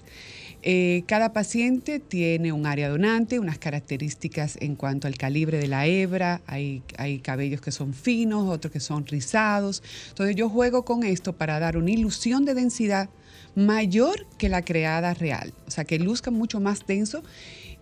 Eh, 0.65 1.03
cada 1.07 1.33
paciente 1.33 1.99
tiene 1.99 2.53
un 2.53 2.67
área 2.67 2.89
donante, 2.89 3.41
unas 3.41 3.59
características 3.59 4.57
en 4.61 4.77
cuanto 4.77 5.09
al 5.09 5.17
calibre 5.17 5.59
de 5.59 5.67
la 5.67 5.89
hebra, 5.89 6.41
hay, 6.47 6.83
hay 6.99 7.19
cabellos 7.19 7.61
que 7.61 7.73
son 7.73 7.95
finos, 7.95 8.49
otros 8.49 8.73
que 8.73 8.79
son 8.79 9.05
rizados. 9.05 9.83
Entonces 10.11 10.37
yo 10.37 10.49
juego 10.49 10.85
con 10.85 11.03
esto 11.03 11.33
para 11.33 11.59
dar 11.59 11.77
una 11.77 11.91
ilusión 11.91 12.45
de 12.45 12.55
densidad 12.55 13.09
mayor 13.55 14.27
que 14.39 14.49
la 14.49 14.63
creada 14.63 15.15
real, 15.15 15.53
o 15.67 15.71
sea, 15.71 15.85
que 15.85 15.99
luzca 15.99 16.31
mucho 16.31 16.61
más 16.61 16.87
denso 16.87 17.23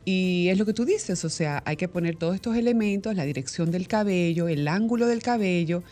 y 0.05 0.49
es 0.49 0.59
lo 0.59 0.67
que 0.67 0.73
tú 0.73 0.85
dices, 0.85 1.25
o 1.25 1.31
sea, 1.31 1.63
hay 1.67 1.77
que 1.77 1.89
poner 1.89 2.17
todos 2.17 2.35
estos 2.35 2.57
elementos, 2.57 3.15
la 3.15 3.25
dirección 3.25 3.71
del 3.71 3.87
cabello, 3.87 4.49
el 4.49 4.67
ángulo 4.67 5.07
del 5.07 5.23
cabello, 5.23 5.83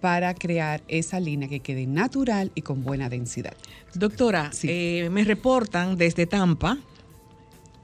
para 0.00 0.32
crear 0.34 0.82
esa 0.86 1.18
línea 1.18 1.48
que 1.48 1.60
quede 1.60 1.86
natural 1.86 2.52
y 2.54 2.62
con 2.62 2.84
buena 2.84 3.08
densidad. 3.08 3.54
Doctora, 3.94 4.52
sí. 4.52 4.68
eh, 4.70 5.08
me 5.10 5.24
reportan 5.24 5.96
desde 5.96 6.26
Tampa 6.26 6.78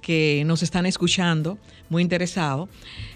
que 0.01 0.45
nos 0.47 0.63
están 0.63 0.87
escuchando, 0.87 1.59
muy 1.89 2.03
interesado. 2.03 2.69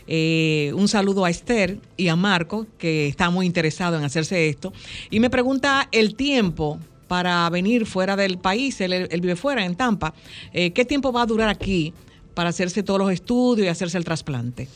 Eh, 0.06 0.72
un 0.74 0.88
saludo 0.88 1.26
a 1.26 1.30
Esther 1.30 1.78
y 1.98 2.08
a 2.08 2.16
Marco, 2.16 2.66
que 2.78 3.06
está 3.06 3.28
muy 3.28 3.44
interesado 3.44 3.98
en 3.98 4.04
hacerse 4.04 4.48
esto. 4.48 4.72
Y 5.10 5.20
me 5.20 5.28
pregunta 5.28 5.86
el 5.92 6.16
tiempo 6.16 6.80
para 7.08 7.48
venir 7.50 7.86
fuera 7.86 8.14
del 8.14 8.38
país, 8.38 8.80
él, 8.80 8.92
él 8.92 9.20
vive 9.20 9.34
fuera, 9.34 9.64
en 9.64 9.74
Tampa. 9.74 10.14
Eh, 10.52 10.70
¿Qué 10.72 10.84
tiempo 10.84 11.10
va 11.10 11.22
a 11.22 11.26
durar 11.26 11.48
aquí 11.48 11.92
para 12.34 12.50
hacerse 12.50 12.82
todos 12.82 13.00
los 13.00 13.10
estudios 13.10 13.66
y 13.66 13.68
hacerse 13.68 13.98
el 13.98 14.04
trasplante? 14.04 14.68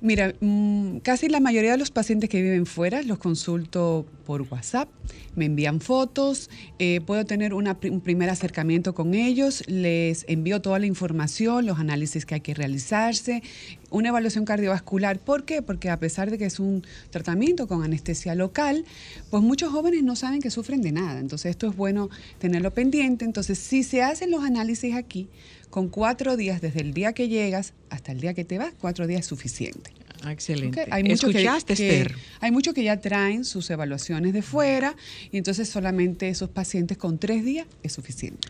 Mira, 0.00 0.34
mmm, 0.40 0.98
casi 0.98 1.28
la 1.28 1.40
mayoría 1.40 1.72
de 1.72 1.78
los 1.78 1.90
pacientes 1.90 2.28
que 2.28 2.42
viven 2.42 2.66
fuera 2.66 3.02
los 3.02 3.18
consulto 3.18 4.04
por 4.26 4.42
WhatsApp, 4.42 4.88
me 5.34 5.46
envían 5.46 5.80
fotos, 5.80 6.50
eh, 6.78 7.00
puedo 7.06 7.24
tener 7.24 7.54
un 7.54 8.00
primer 8.02 8.28
acercamiento 8.30 8.94
con 8.94 9.14
ellos, 9.14 9.62
les 9.66 10.24
envío 10.28 10.60
toda 10.60 10.78
la 10.78 10.86
información, 10.86 11.66
los 11.66 11.78
análisis 11.78 12.26
que 12.26 12.34
hay 12.34 12.40
que 12.40 12.54
realizarse, 12.54 13.42
una 13.90 14.08
evaluación 14.08 14.44
cardiovascular. 14.44 15.18
¿Por 15.20 15.44
qué? 15.44 15.62
Porque 15.62 15.88
a 15.90 15.98
pesar 15.98 16.30
de 16.30 16.38
que 16.38 16.46
es 16.46 16.58
un 16.58 16.84
tratamiento 17.10 17.66
con 17.66 17.82
anestesia 17.82 18.34
local, 18.34 18.84
pues 19.30 19.42
muchos 19.42 19.70
jóvenes 19.70 20.02
no 20.02 20.16
saben 20.16 20.40
que 20.40 20.50
sufren 20.50 20.82
de 20.82 20.92
nada. 20.92 21.20
Entonces 21.20 21.50
esto 21.50 21.68
es 21.68 21.76
bueno 21.76 22.10
tenerlo 22.38 22.72
pendiente. 22.72 23.24
Entonces 23.24 23.58
si 23.58 23.82
se 23.82 24.02
hacen 24.02 24.30
los 24.30 24.42
análisis 24.42 24.94
aquí, 24.94 25.28
con 25.74 25.88
cuatro 25.88 26.36
días 26.36 26.60
desde 26.60 26.82
el 26.82 26.94
día 26.94 27.14
que 27.14 27.26
llegas 27.26 27.72
hasta 27.90 28.12
el 28.12 28.20
día 28.20 28.32
que 28.32 28.44
te 28.44 28.58
vas, 28.58 28.72
cuatro 28.80 29.08
días 29.08 29.22
es 29.22 29.26
suficiente. 29.26 29.90
Ah, 30.22 30.30
excelente. 30.30 30.82
Okay. 30.82 30.92
Hay 30.92 31.02
muchos 31.02 31.30
¿Escuchaste, 31.30 31.74
que, 31.74 31.88
Esther? 31.88 32.14
Que, 32.14 32.20
hay 32.38 32.52
muchos 32.52 32.74
que 32.74 32.84
ya 32.84 33.00
traen 33.00 33.44
sus 33.44 33.68
evaluaciones 33.70 34.32
de 34.34 34.42
fuera 34.42 34.94
y 35.32 35.36
entonces 35.36 35.68
solamente 35.68 36.28
esos 36.28 36.48
pacientes 36.48 36.96
con 36.96 37.18
tres 37.18 37.44
días 37.44 37.66
es 37.82 37.92
suficiente. 37.92 38.46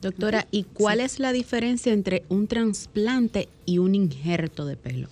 Doctora, 0.00 0.46
¿y 0.52 0.62
cuál 0.72 1.00
es 1.00 1.18
la 1.18 1.32
diferencia 1.32 1.92
entre 1.92 2.22
un 2.28 2.46
trasplante 2.46 3.48
y 3.66 3.78
un 3.78 3.96
injerto 3.96 4.64
de 4.64 4.76
pelo? 4.76 5.08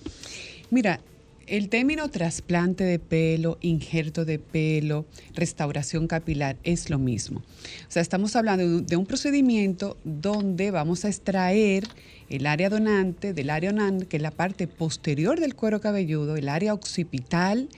Mira, 0.70 1.00
el 1.46 1.68
término 1.68 2.08
trasplante 2.08 2.84
de 2.84 2.98
pelo, 2.98 3.58
injerto 3.60 4.24
de 4.24 4.38
pelo, 4.38 5.06
restauración 5.34 6.08
capilar 6.08 6.56
es 6.64 6.90
lo 6.90 6.98
mismo. 6.98 7.40
O 7.40 7.90
sea, 7.90 8.02
estamos 8.02 8.34
hablando 8.34 8.80
de 8.80 8.96
un- 8.96 9.06
procedimiento 9.06 9.96
donde 10.04 10.70
vamos 10.70 11.04
a 11.04 11.08
extraer 11.08 11.86
el 12.28 12.46
área 12.46 12.68
donante 12.68 13.32
del 13.32 13.50
área 13.50 13.70
donante, 13.70 14.06
que 14.06 14.16
es 14.16 14.22
la 14.22 14.32
parte 14.32 14.66
posterior 14.66 15.38
del 15.38 15.54
cuero 15.54 15.80
cabelludo, 15.80 16.36
el 16.36 16.48
área 16.48 16.74
occipital, 16.74 17.68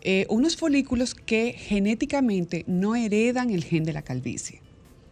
eh, 0.00 0.26
unos 0.30 0.56
folículos 0.56 1.14
que 1.14 1.52
genéticamente 1.58 2.64
no 2.66 2.94
heredan 2.96 3.50
el 3.50 3.64
gen 3.64 3.84
de 3.84 3.92
la 3.92 4.02
calvicie. 4.02 4.60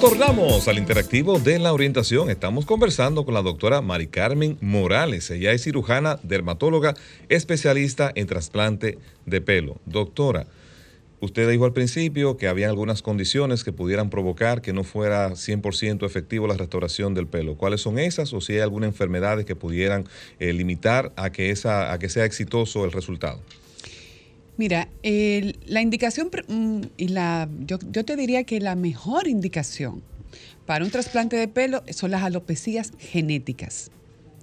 Tornamos 0.00 0.68
al 0.68 0.78
interactivo 0.78 1.40
de 1.40 1.58
la 1.58 1.72
orientación. 1.72 2.30
Estamos 2.30 2.64
conversando 2.64 3.24
con 3.24 3.34
la 3.34 3.42
doctora 3.42 3.80
Mari 3.80 4.06
Carmen 4.06 4.56
Morales. 4.60 5.28
Ella 5.32 5.50
es 5.50 5.64
cirujana, 5.64 6.20
dermatóloga, 6.22 6.94
especialista 7.28 8.12
en 8.14 8.28
trasplante 8.28 8.98
de 9.26 9.40
pelo. 9.40 9.80
Doctora, 9.86 10.46
usted 11.18 11.50
dijo 11.50 11.64
al 11.64 11.72
principio 11.72 12.36
que 12.36 12.46
había 12.46 12.68
algunas 12.68 13.02
condiciones 13.02 13.64
que 13.64 13.72
pudieran 13.72 14.08
provocar 14.08 14.62
que 14.62 14.72
no 14.72 14.84
fuera 14.84 15.30
100% 15.30 16.06
efectivo 16.06 16.46
la 16.46 16.54
restauración 16.54 17.14
del 17.14 17.26
pelo. 17.26 17.56
¿Cuáles 17.56 17.80
son 17.80 17.98
esas 17.98 18.32
o 18.32 18.40
si 18.40 18.52
hay 18.52 18.60
alguna 18.60 18.86
enfermedades 18.86 19.46
que 19.46 19.56
pudieran 19.56 20.04
eh, 20.38 20.52
limitar 20.52 21.12
a 21.16 21.30
que, 21.30 21.50
esa, 21.50 21.92
a 21.92 21.98
que 21.98 22.08
sea 22.08 22.24
exitoso 22.24 22.84
el 22.84 22.92
resultado? 22.92 23.40
Mira, 24.58 24.88
la 25.02 25.80
indicación 25.80 26.30
mm, 26.48 26.80
y 26.96 27.08
la, 27.08 27.48
yo, 27.60 27.78
yo 27.92 28.04
te 28.04 28.16
diría 28.16 28.42
que 28.42 28.60
la 28.60 28.74
mejor 28.74 29.28
indicación 29.28 30.02
para 30.66 30.84
un 30.84 30.90
trasplante 30.90 31.36
de 31.36 31.46
pelo 31.46 31.84
son 31.90 32.10
las 32.10 32.24
alopecias 32.24 32.92
genéticas. 32.98 33.92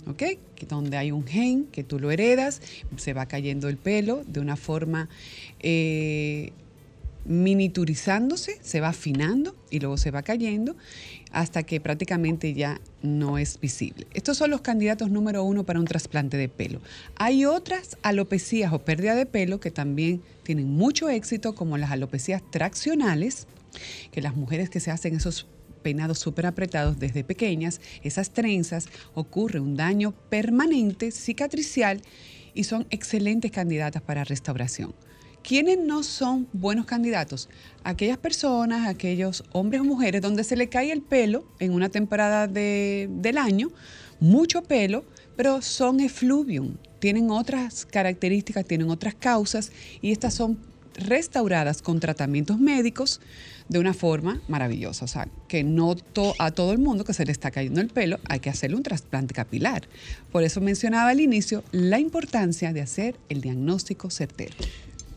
¿Ok? 0.07 0.23
Donde 0.69 0.97
hay 0.97 1.11
un 1.11 1.25
gen 1.25 1.65
que 1.65 1.83
tú 1.83 1.99
lo 1.99 2.11
heredas, 2.11 2.61
se 2.95 3.13
va 3.13 3.25
cayendo 3.25 3.67
el 3.67 3.75
pelo 3.75 4.23
de 4.25 4.39
una 4.39 4.55
forma 4.55 5.09
eh, 5.59 6.53
miniaturizándose, 7.25 8.57
se 8.61 8.79
va 8.79 8.89
afinando 8.89 9.55
y 9.69 9.79
luego 9.79 9.97
se 9.97 10.11
va 10.11 10.21
cayendo 10.21 10.77
hasta 11.35 11.63
que 11.63 11.81
prácticamente 11.81 12.53
ya 12.53 12.79
no 13.01 13.37
es 13.37 13.59
visible. 13.59 14.07
Estos 14.13 14.37
son 14.37 14.51
los 14.51 14.61
candidatos 14.61 15.11
número 15.11 15.43
uno 15.43 15.65
para 15.65 15.81
un 15.81 15.85
trasplante 15.85 16.37
de 16.37 16.47
pelo. 16.47 16.79
Hay 17.17 17.43
otras 17.43 17.97
alopecias 18.03 18.71
o 18.71 18.79
pérdida 18.79 19.15
de 19.15 19.25
pelo 19.25 19.59
que 19.59 19.69
también 19.69 20.21
tienen 20.43 20.69
mucho 20.69 21.09
éxito, 21.09 21.53
como 21.53 21.77
las 21.77 21.91
alopecias 21.91 22.41
traccionales, 22.51 23.47
que 24.13 24.21
las 24.21 24.33
mujeres 24.37 24.69
que 24.69 24.79
se 24.79 24.91
hacen 24.91 25.13
esos 25.13 25.45
peinados 25.83 26.19
súper 26.19 26.45
apretados 26.45 26.99
desde 26.99 27.25
pequeñas, 27.25 27.81
esas 28.01 28.31
trenzas, 28.31 28.87
ocurre 29.13 29.59
un 29.59 29.75
daño 29.75 30.13
permanente, 30.29 31.11
cicatricial, 31.11 32.01
y 32.53 32.63
son 32.63 32.87
excelentes 32.91 33.51
candidatas 33.51 34.01
para 34.01 34.23
restauración. 34.23 34.95
¿Quiénes 35.47 35.77
no 35.77 36.01
son 36.01 36.47
buenos 36.53 36.87
candidatos? 36.87 37.49
Aquellas 37.83 38.17
personas, 38.17 38.87
aquellos 38.87 39.43
hombres 39.51 39.81
o 39.81 39.83
mujeres 39.83 40.19
donde 40.21 40.43
se 40.43 40.55
le 40.55 40.69
cae 40.69 40.91
el 40.91 41.03
pelo 41.03 41.45
en 41.59 41.71
una 41.71 41.89
temporada 41.89 42.47
de- 42.47 43.07
del 43.11 43.37
año, 43.37 43.69
mucho 44.19 44.63
pelo, 44.63 45.05
pero 45.35 45.61
son 45.61 45.99
efluvium, 45.99 46.77
tienen 46.97 47.29
otras 47.29 47.85
características, 47.85 48.65
tienen 48.65 48.89
otras 48.89 49.13
causas 49.13 49.71
y 50.01 50.11
estas 50.11 50.33
son 50.33 50.57
restauradas 50.95 51.83
con 51.83 51.99
tratamientos 51.99 52.57
médicos 52.57 53.21
de 53.69 53.77
una 53.77 53.93
forma 53.93 54.41
maravillosa. 54.47 55.05
O 55.05 55.07
sea, 55.07 55.27
que 55.47 55.63
no 55.63 55.95
a 56.39 56.51
todo 56.51 56.71
el 56.71 56.79
mundo 56.79 57.03
que 57.03 57.13
se 57.13 57.23
le 57.23 57.31
está 57.31 57.51
cayendo 57.51 57.81
el 57.81 57.89
pelo 57.89 58.17
hay 58.29 58.39
que 58.39 58.49
hacerle 58.49 58.77
un 58.77 58.83
trasplante 58.83 59.35
capilar. 59.35 59.83
Por 60.31 60.43
eso 60.43 60.59
mencionaba 60.59 61.09
al 61.11 61.19
inicio 61.19 61.63
la 61.71 61.99
importancia 61.99 62.73
de 62.73 62.81
hacer 62.81 63.15
el 63.29 63.41
diagnóstico 63.41 64.09
certero. 64.09 64.55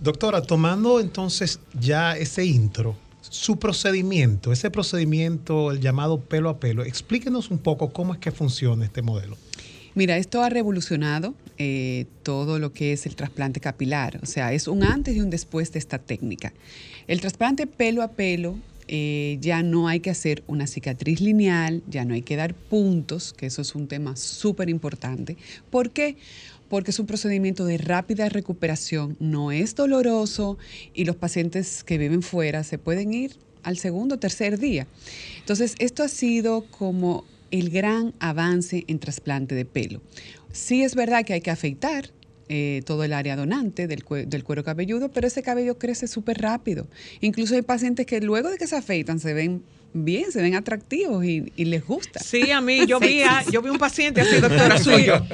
Doctora, 0.00 0.42
tomando 0.42 1.00
entonces 1.00 1.58
ya 1.78 2.16
ese 2.16 2.44
intro, 2.44 2.96
su 3.20 3.58
procedimiento, 3.58 4.52
ese 4.52 4.70
procedimiento, 4.70 5.72
el 5.72 5.80
llamado 5.80 6.20
pelo 6.20 6.50
a 6.50 6.60
pelo, 6.60 6.84
explíquenos 6.84 7.50
un 7.50 7.58
poco 7.58 7.92
cómo 7.92 8.14
es 8.14 8.20
que 8.20 8.30
funciona 8.30 8.84
este 8.84 9.02
modelo. 9.02 9.36
Mira, 9.94 10.16
esto 10.16 10.42
ha 10.42 10.48
revolucionado 10.48 11.34
eh, 11.56 12.06
todo 12.22 12.60
lo 12.60 12.72
que 12.72 12.92
es 12.92 13.06
el 13.06 13.16
trasplante 13.16 13.58
capilar. 13.58 14.20
O 14.22 14.26
sea, 14.26 14.52
es 14.52 14.68
un 14.68 14.84
antes 14.84 15.16
y 15.16 15.20
un 15.20 15.30
después 15.30 15.72
de 15.72 15.80
esta 15.80 15.98
técnica. 15.98 16.52
El 17.08 17.20
trasplante 17.20 17.66
pelo 17.66 18.02
a 18.02 18.12
pelo 18.12 18.56
eh, 18.86 19.38
ya 19.40 19.62
no 19.62 19.88
hay 19.88 20.00
que 20.00 20.10
hacer 20.10 20.42
una 20.46 20.66
cicatriz 20.66 21.20
lineal, 21.20 21.82
ya 21.88 22.04
no 22.04 22.14
hay 22.14 22.22
que 22.22 22.36
dar 22.36 22.54
puntos, 22.54 23.32
que 23.32 23.46
eso 23.46 23.60
es 23.60 23.74
un 23.74 23.88
tema 23.88 24.14
súper 24.16 24.70
importante. 24.70 25.36
¿Por 25.70 25.90
qué? 25.90 26.16
Porque 26.68 26.90
es 26.90 26.98
un 26.98 27.06
procedimiento 27.06 27.64
de 27.64 27.78
rápida 27.78 28.28
recuperación, 28.28 29.16
no 29.20 29.52
es 29.52 29.74
doloroso 29.74 30.58
y 30.94 31.04
los 31.04 31.16
pacientes 31.16 31.82
que 31.82 31.98
viven 31.98 32.22
fuera 32.22 32.62
se 32.64 32.78
pueden 32.78 33.14
ir 33.14 33.36
al 33.62 33.78
segundo 33.78 34.16
o 34.16 34.18
tercer 34.18 34.58
día. 34.58 34.86
Entonces, 35.38 35.74
esto 35.78 36.02
ha 36.02 36.08
sido 36.08 36.66
como 36.70 37.24
el 37.50 37.70
gran 37.70 38.14
avance 38.18 38.84
en 38.86 38.98
trasplante 38.98 39.54
de 39.54 39.64
pelo. 39.64 40.00
Sí 40.52 40.82
es 40.82 40.94
verdad 40.94 41.24
que 41.24 41.34
hay 41.34 41.40
que 41.40 41.50
afeitar 41.50 42.10
eh, 42.50 42.82
todo 42.86 43.04
el 43.04 43.12
área 43.12 43.36
donante 43.36 43.86
del, 43.86 44.04
del 44.26 44.44
cuero 44.44 44.64
cabelludo, 44.64 45.10
pero 45.10 45.26
ese 45.26 45.42
cabello 45.42 45.78
crece 45.78 46.06
súper 46.06 46.40
rápido. 46.40 46.86
Incluso 47.20 47.54
hay 47.54 47.62
pacientes 47.62 48.06
que 48.06 48.20
luego 48.20 48.50
de 48.50 48.56
que 48.56 48.66
se 48.66 48.76
afeitan 48.76 49.20
se 49.20 49.34
ven 49.34 49.62
bien, 49.94 50.30
se 50.30 50.40
ven 50.42 50.54
atractivos 50.54 51.24
y, 51.24 51.52
y 51.56 51.64
les 51.64 51.84
gusta. 51.84 52.20
Sí, 52.20 52.50
a 52.50 52.60
mí, 52.60 52.86
yo 52.86 53.00
vi, 53.00 53.22
a- 53.22 53.44
yo 53.50 53.62
vi 53.62 53.70
un 53.70 53.78
paciente 53.78 54.20
así, 54.20 54.36
doctora 54.40 54.78
suyo. 54.78 55.24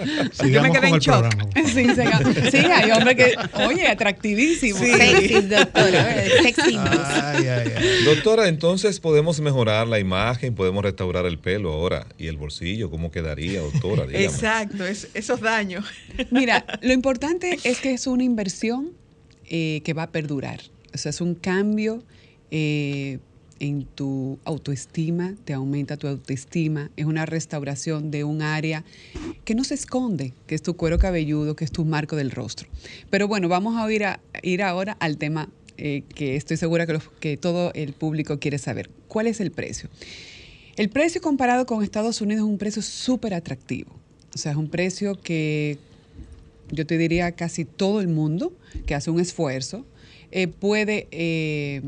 Yo 0.51 0.63
me 0.63 0.71
quedé 0.73 0.89
en 0.89 0.99
shock. 0.99 1.27
Sí, 2.51 2.59
hay 2.59 2.91
hombres 2.93 3.17
que, 3.17 3.35
oye, 3.67 3.87
atractivísimos. 3.87 4.81
Sí. 4.81 4.93
Sexy, 4.93 5.41
doctora. 5.43 5.91
¿verdad? 6.05 6.25
Sexy. 6.43 6.77
Ay, 6.77 7.47
ay, 7.49 7.73
ay. 7.77 8.05
Doctora, 8.05 8.49
entonces 8.49 9.01
podemos 9.01 9.41
mejorar 9.41 9.87
la 9.89 9.99
imagen, 9.99 10.55
podemos 10.55 10.83
restaurar 10.85 11.27
el 11.27 11.39
pelo 11.39 11.73
ahora. 11.73 12.07
¿Y 12.19 12.29
el 12.29 12.37
bolsillo 12.37 12.91
cómo 12.91 13.11
quedaría, 13.11 13.61
doctora? 13.61 14.07
Dígame. 14.07 14.25
Exacto, 14.25 14.87
es- 14.87 15.09
esos 15.15 15.41
daños. 15.41 15.85
Mira, 16.31 16.65
lo 16.83 16.93
importante 16.93 17.59
es 17.65 17.81
que 17.81 17.93
es 17.93 18.07
una 18.07 18.25
inversión 18.25 18.93
eh, 19.47 19.81
que 19.85 19.93
va 19.95 20.05
a 20.05 20.11
perdurar. 20.13 20.61
O 20.95 20.99
sea, 20.99 21.11
es 21.11 21.21
un 21.21 21.35
cambio 21.35 22.03
eh, 22.51 23.19
en 23.65 23.85
tu 23.87 24.39
autoestima, 24.45 25.35
te 25.45 25.55
aumenta 25.55 25.97
tu 25.97 26.07
autoestima, 26.07 26.91
es 26.97 27.07
una 27.07 27.25
restauración 27.25 28.11
de 28.11 28.23
un 28.25 28.43
área 28.43 28.85
que 29.45 29.55
no 29.55 29.65
se 29.65 29.75
esconde, 29.75 30.33
que 30.47 30.55
es 30.55 30.63
tu 30.63 30.77
cuero 30.77 30.99
cabelludo, 30.99 31.57
que 31.57 31.65
es 31.65 31.73
tu 31.73 31.85
marco 31.85 32.15
del 32.17 32.31
rostro. 32.31 32.69
Pero 33.11 33.27
bueno, 33.27 33.49
vamos 33.49 33.77
a 33.77 33.91
ir, 33.93 34.05
a, 34.05 34.21
ir 34.43 34.63
ahora 34.63 34.97
al 35.01 35.17
tema 35.17 35.49
eh, 35.79 36.03
que 36.15 36.37
estoy 36.37 36.57
segura 36.57 36.87
que, 36.87 36.93
los- 36.93 37.11
todo 37.41 37.73
el 37.75 37.95
público 37.95 38.39
quiere 38.39 38.59
saber. 38.59 38.91
¿Cuál 39.09 39.27
es 39.29 39.41
el 39.41 39.51
precio? 39.51 39.89
El 40.77 40.89
precio 40.91 41.21
comparado 41.21 41.67
con 41.67 41.83
Estados 41.83 42.21
Unidos 42.21 42.45
es 42.45 42.51
un 42.51 42.59
precio 42.59 42.83
súper 42.83 43.33
atractivo. 43.33 43.93
O 44.35 44.39
sea, 44.39 44.53
es 44.53 44.59
un 44.59 44.69
precio 44.69 45.15
que 45.21 45.79
yo 46.71 46.85
te 46.87 46.99
diría 46.99 47.33
casi 47.33 47.65
todo 47.65 48.01
el 48.01 48.09
mundo 48.09 48.53
que 48.87 48.95
hace 48.95 49.11
un 49.11 49.21
esfuerzo 49.21 49.87
eh, 50.33 50.49
puede, 50.49 51.07
eh, 51.13 51.81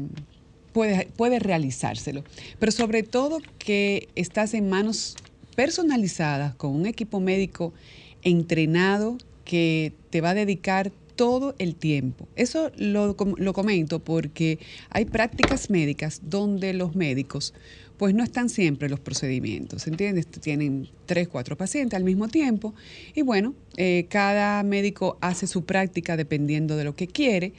puede, 0.76 1.08
puede 1.16 1.38
realizárselo. 1.38 2.22
Pero 2.58 2.70
sobre 2.70 3.02
todo 3.02 3.38
que 3.58 4.08
estás 4.14 4.52
en 4.52 4.68
manos 4.68 5.16
personalizadas 5.54 6.54
con 6.54 6.76
un 6.76 6.84
equipo 6.84 7.18
médico 7.18 7.72
entrenado 8.20 9.16
que 9.46 9.94
te 10.10 10.20
va 10.20 10.30
a 10.30 10.34
dedicar 10.34 10.92
todo 11.14 11.54
el 11.58 11.76
tiempo. 11.76 12.28
Eso 12.36 12.72
lo, 12.76 13.16
lo 13.38 13.52
comento 13.54 14.00
porque 14.00 14.58
hay 14.90 15.06
prácticas 15.06 15.70
médicas 15.70 16.20
donde 16.24 16.74
los 16.74 16.94
médicos 16.94 17.54
pues 17.96 18.14
no 18.14 18.22
están 18.22 18.50
siempre 18.50 18.90
los 18.90 19.00
procedimientos, 19.00 19.86
¿entiendes? 19.86 20.26
Tienen 20.26 20.88
tres, 21.06 21.28
cuatro 21.28 21.56
pacientes 21.56 21.96
al 21.96 22.04
mismo 22.04 22.28
tiempo 22.28 22.74
y 23.14 23.22
bueno, 23.22 23.54
eh, 23.78 24.04
cada 24.10 24.62
médico 24.62 25.16
hace 25.22 25.46
su 25.46 25.64
práctica 25.64 26.18
dependiendo 26.18 26.76
de 26.76 26.84
lo 26.84 26.94
que 26.94 27.06
quiere, 27.06 27.54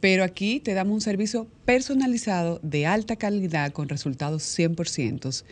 pero 0.00 0.24
aquí 0.24 0.60
te 0.60 0.74
damos 0.74 0.94
un 0.94 1.00
servicio 1.00 1.46
personalizado 1.64 2.60
de 2.62 2.86
alta 2.86 3.16
calidad 3.16 3.72
con 3.72 3.88
resultados 3.88 4.42
100% 4.58 5.44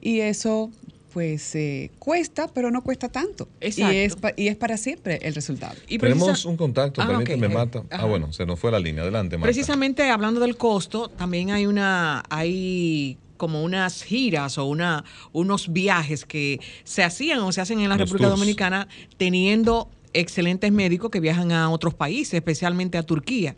y 0.00 0.20
eso 0.20 0.70
pues 1.12 1.56
eh, 1.56 1.90
cuesta, 1.98 2.46
pero 2.46 2.70
no 2.70 2.82
cuesta 2.82 3.08
tanto. 3.08 3.48
Exacto. 3.60 3.92
Y 3.92 3.96
es, 3.96 4.14
pa- 4.14 4.32
y 4.36 4.46
es 4.46 4.54
para 4.56 4.76
siempre 4.76 5.18
el 5.22 5.34
resultado. 5.34 5.74
Y 5.88 5.98
Tenemos 5.98 6.44
un 6.44 6.56
contacto, 6.56 7.02
Ah, 7.02 7.08
permíteme, 7.08 7.48
ok. 7.48 7.52
Marta. 7.52 7.82
Ah, 7.90 8.04
bueno, 8.04 8.32
se 8.32 8.46
nos 8.46 8.60
fue 8.60 8.70
la 8.70 8.78
línea. 8.78 9.02
Adelante, 9.02 9.36
Marta. 9.36 9.46
Precisamente 9.52 10.08
hablando 10.08 10.38
del 10.40 10.56
costo, 10.56 11.08
también 11.08 11.50
hay 11.50 11.66
una, 11.66 12.22
hay 12.30 13.18
como 13.36 13.64
unas 13.64 14.04
giras 14.04 14.56
o 14.58 14.66
una, 14.66 15.02
unos 15.32 15.72
viajes 15.72 16.24
que 16.24 16.60
se 16.84 17.02
hacían 17.02 17.40
o 17.40 17.50
se 17.50 17.60
hacen 17.60 17.80
en 17.80 17.88
la 17.88 17.96
Los 17.96 18.08
República 18.08 18.28
tours. 18.28 18.38
Dominicana 18.38 18.86
teniendo 19.16 19.90
excelentes 20.12 20.70
médicos 20.70 21.10
que 21.10 21.18
viajan 21.18 21.50
a 21.50 21.70
otros 21.70 21.92
países, 21.94 22.34
especialmente 22.34 22.98
a 22.98 23.02
Turquía. 23.02 23.56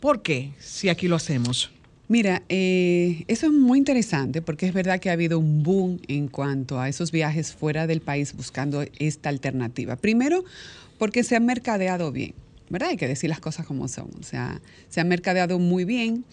¿Por 0.00 0.22
qué? 0.22 0.52
Si 0.58 0.88
aquí 0.88 1.08
lo 1.08 1.16
hacemos. 1.16 1.70
Mira, 2.08 2.42
eh, 2.48 3.24
eso 3.26 3.46
es 3.46 3.52
muy 3.52 3.78
interesante 3.78 4.40
porque 4.40 4.66
es 4.66 4.72
verdad 4.72 5.00
que 5.00 5.10
ha 5.10 5.14
habido 5.14 5.40
un 5.40 5.64
boom 5.64 6.00
en 6.06 6.28
cuanto 6.28 6.78
a 6.78 6.88
esos 6.88 7.10
viajes 7.10 7.52
fuera 7.52 7.88
del 7.88 8.00
país 8.00 8.34
buscando 8.34 8.84
esta 9.00 9.28
alternativa. 9.28 9.96
Primero, 9.96 10.44
porque 10.98 11.24
se 11.24 11.34
han 11.34 11.46
mercadeado 11.46 12.12
bien, 12.12 12.34
¿verdad? 12.70 12.90
Hay 12.90 12.96
que 12.96 13.08
decir 13.08 13.28
las 13.28 13.40
cosas 13.40 13.66
como 13.66 13.88
son. 13.88 14.10
O 14.20 14.22
sea, 14.22 14.60
se 14.88 15.00
han 15.00 15.08
mercadeado 15.08 15.58
muy 15.58 15.84
bien. 15.84 16.24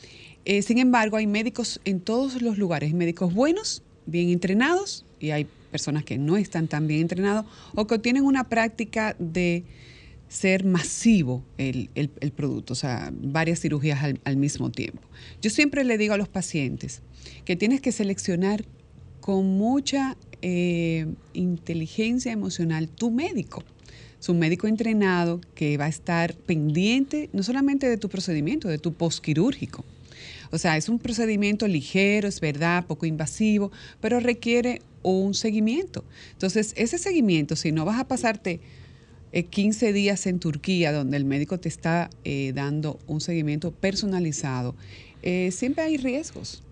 Eh, 0.46 0.62
sin 0.62 0.78
embargo, 0.78 1.18
hay 1.18 1.26
médicos 1.26 1.82
en 1.86 2.02
todos 2.02 2.42
los 2.42 2.60
lugares, 2.60 2.94
médicos 2.94 3.34
buenos, 3.34 3.82
bien 4.06 4.30
entrenados, 4.30 5.06
y 5.20 5.32
hay 5.32 5.48
personas 5.72 6.04
que 6.04 6.20
no 6.20 6.38
están 6.38 6.68
tan 6.68 6.86
bien 6.86 7.02
entrenados 7.02 7.46
o 7.74 7.88
que 7.88 7.98
tienen 7.98 8.24
una 8.26 8.44
práctica 8.44 9.16
de 9.18 9.64
ser 10.34 10.66
masivo 10.66 11.44
el, 11.60 11.92
el- 11.94 12.32
producto, 12.32 12.74
o 12.74 12.76
sea, 12.76 13.14
varias 13.14 13.60
cirugías 13.60 14.04
al, 14.04 14.20
al 14.24 14.36
mismo 14.36 14.72
tiempo. 14.72 15.02
Yo 15.42 15.52
siempre 15.52 15.84
le 15.84 15.98
digo 15.98 16.16
a 16.16 16.18
los 16.18 16.28
pacientes 16.28 17.02
que 17.46 17.56
tienes 17.56 17.82
que 17.82 17.92
seleccionar 17.92 18.66
con 19.22 19.46
mucha 19.46 20.18
eh, 20.42 21.06
inteligencia 21.34 22.32
emocional 22.32 22.90
tu 22.90 23.12
médico. 23.12 23.64
Es 24.20 24.28
un 24.28 24.40
médico 24.40 24.68
entrenado 24.68 25.40
que 25.54 25.78
va 25.78 25.86
a 25.86 25.90
estar 25.90 26.34
pendiente 26.34 27.30
no 27.32 27.44
solamente 27.44 27.88
de 27.88 27.98
tu 27.98 28.10
procedimiento, 28.10 28.68
de 28.68 28.80
tu 28.80 28.94
posquirúrgico. 28.94 29.86
O 30.52 30.58
sea, 30.58 30.78
es 30.78 30.90
un 30.90 30.98
procedimiento 30.98 31.68
ligero, 31.68 32.28
es 32.28 32.40
verdad, 32.40 32.86
poco 32.88 33.06
invasivo, 33.06 33.72
pero 34.02 34.20
requiere 34.20 34.82
un 35.04 35.36
seguimiento. 35.36 36.04
Entonces, 36.32 36.74
ese 36.76 36.98
seguimiento, 36.98 37.56
si 37.56 37.72
no 37.72 37.86
vas 37.86 38.00
a 38.00 38.08
pasarte 38.08 38.62
eh, 39.34 39.44
15 39.46 39.94
días 39.94 40.28
en 40.28 40.40
Turquía, 40.40 40.94
donde 40.94 41.18
el 41.18 41.26
médico 41.26 41.60
te 41.60 41.68
está 41.68 42.10
eh, 42.24 42.54
dando 42.54 43.00
un 43.08 43.20
seguimiento 43.20 43.72
personalizado, 43.72 44.76
eh, 45.24 45.50
siempre 45.52 45.84
hay 45.84 45.98
riesgos. 45.98 46.64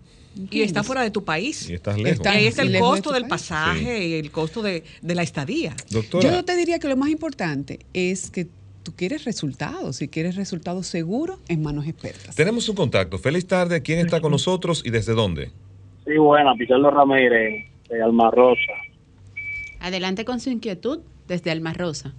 Y 0.50 0.62
está 0.62 0.82
fuera 0.82 1.02
de 1.02 1.10
tu 1.10 1.24
país. 1.24 1.68
Y 1.68 1.74
estás 1.74 1.98
lejos. 1.98 2.24
Y 2.24 2.28
ahí 2.28 2.46
está 2.46 2.62
y 2.62 2.68
el 2.68 2.72
de 2.72 2.78
costo 2.78 3.12
del 3.12 3.24
país. 3.24 3.30
pasaje 3.30 4.06
y 4.06 4.14
el 4.14 4.30
costo 4.30 4.62
de, 4.62 4.82
de 5.02 5.14
la 5.14 5.22
estadía. 5.22 5.74
Doctora, 5.90 6.30
Yo 6.30 6.42
te 6.44 6.56
diría 6.56 6.78
que 6.78 6.88
lo 6.88 6.96
más 6.96 7.10
importante 7.10 7.80
es 7.92 8.30
que 8.30 8.46
tú 8.82 8.92
quieres 8.96 9.24
resultados. 9.24 9.96
Si 9.96 10.08
quieres 10.08 10.36
resultados 10.36 10.86
seguros, 10.86 11.38
en 11.48 11.62
manos 11.62 11.86
expertas. 11.86 12.34
tenemos 12.34 12.66
un 12.68 12.76
contacto. 12.76 13.18
Feliz 13.18 13.46
tarde. 13.46 13.82
¿Quién 13.82 13.98
está 13.98 14.20
con 14.20 14.30
nosotros 14.30 14.82
y 14.86 14.90
desde 14.90 15.12
dónde? 15.12 15.50
Sí, 16.06 16.16
buena, 16.16 16.54
Pichardo 16.54 16.90
Ramírez, 16.90 17.66
de 17.90 18.02
Alma 18.02 18.30
Rosa. 18.30 18.72
Adelante 19.80 20.24
con 20.24 20.40
su 20.40 20.48
inquietud 20.48 21.00
desde 21.28 21.50
Alma 21.50 21.74
Rosa. 21.74 22.14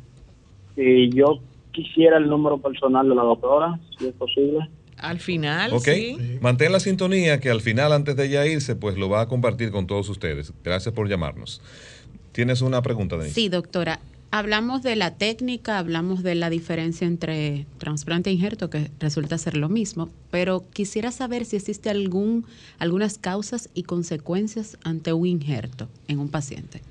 Y 0.76 1.10
yo 1.16 1.40
quisiera 1.72 2.18
el 2.18 2.28
número 2.28 2.58
personal 2.60 3.08
de 3.10 3.16
la 3.16 3.24
doctora, 3.24 3.80
si 3.98 4.08
es 4.08 4.14
posible. 4.14 4.70
Al 4.98 5.20
final, 5.20 5.74
Ok. 5.74 5.84
sí. 5.86 6.18
Mantén 6.40 6.72
la 6.72 6.80
sintonía 6.80 7.40
que 7.40 7.50
al 7.50 7.62
final, 7.62 7.92
antes 7.92 8.16
de 8.16 8.26
ella 8.28 8.46
irse, 8.46 8.76
pues 8.76 8.98
lo 8.98 9.10
va 9.10 9.22
a 9.22 9.28
compartir 9.28 9.72
con 9.72 9.86
todos 9.88 10.08
ustedes. 10.10 10.54
Gracias 10.64 10.94
por 10.94 11.10
llamarnos. 11.10 11.62
¿Tienes 12.32 12.62
una 12.62 12.82
pregunta, 12.82 13.18
Denise? 13.18 13.34
Sí, 13.36 13.50
doctora. 13.50 14.00
Hablamos 14.32 14.82
de 14.82 14.96
la 14.96 15.16
técnica, 15.16 15.78
hablamos 15.78 16.24
de 16.24 16.34
la 16.34 16.50
diferencia 16.50 17.06
entre 17.06 17.68
trasplante 17.78 18.32
e 18.32 18.34
injerto, 18.34 18.70
que 18.72 18.90
resulta 19.00 19.38
ser 19.38 19.56
lo 19.58 19.70
mismo, 19.70 20.10
pero 20.32 20.64
quisiera 20.74 21.12
saber 21.12 21.46
si 21.46 21.58
existe 21.58 21.92
algún, 21.92 22.44
algunas 22.80 23.20
causas 23.20 23.70
y 23.76 23.84
consecuencias 23.84 24.78
ante 24.84 25.14
un 25.14 25.28
injerto 25.28 25.88
en 26.08 26.18
un 26.18 26.30
paciente. 26.30 26.82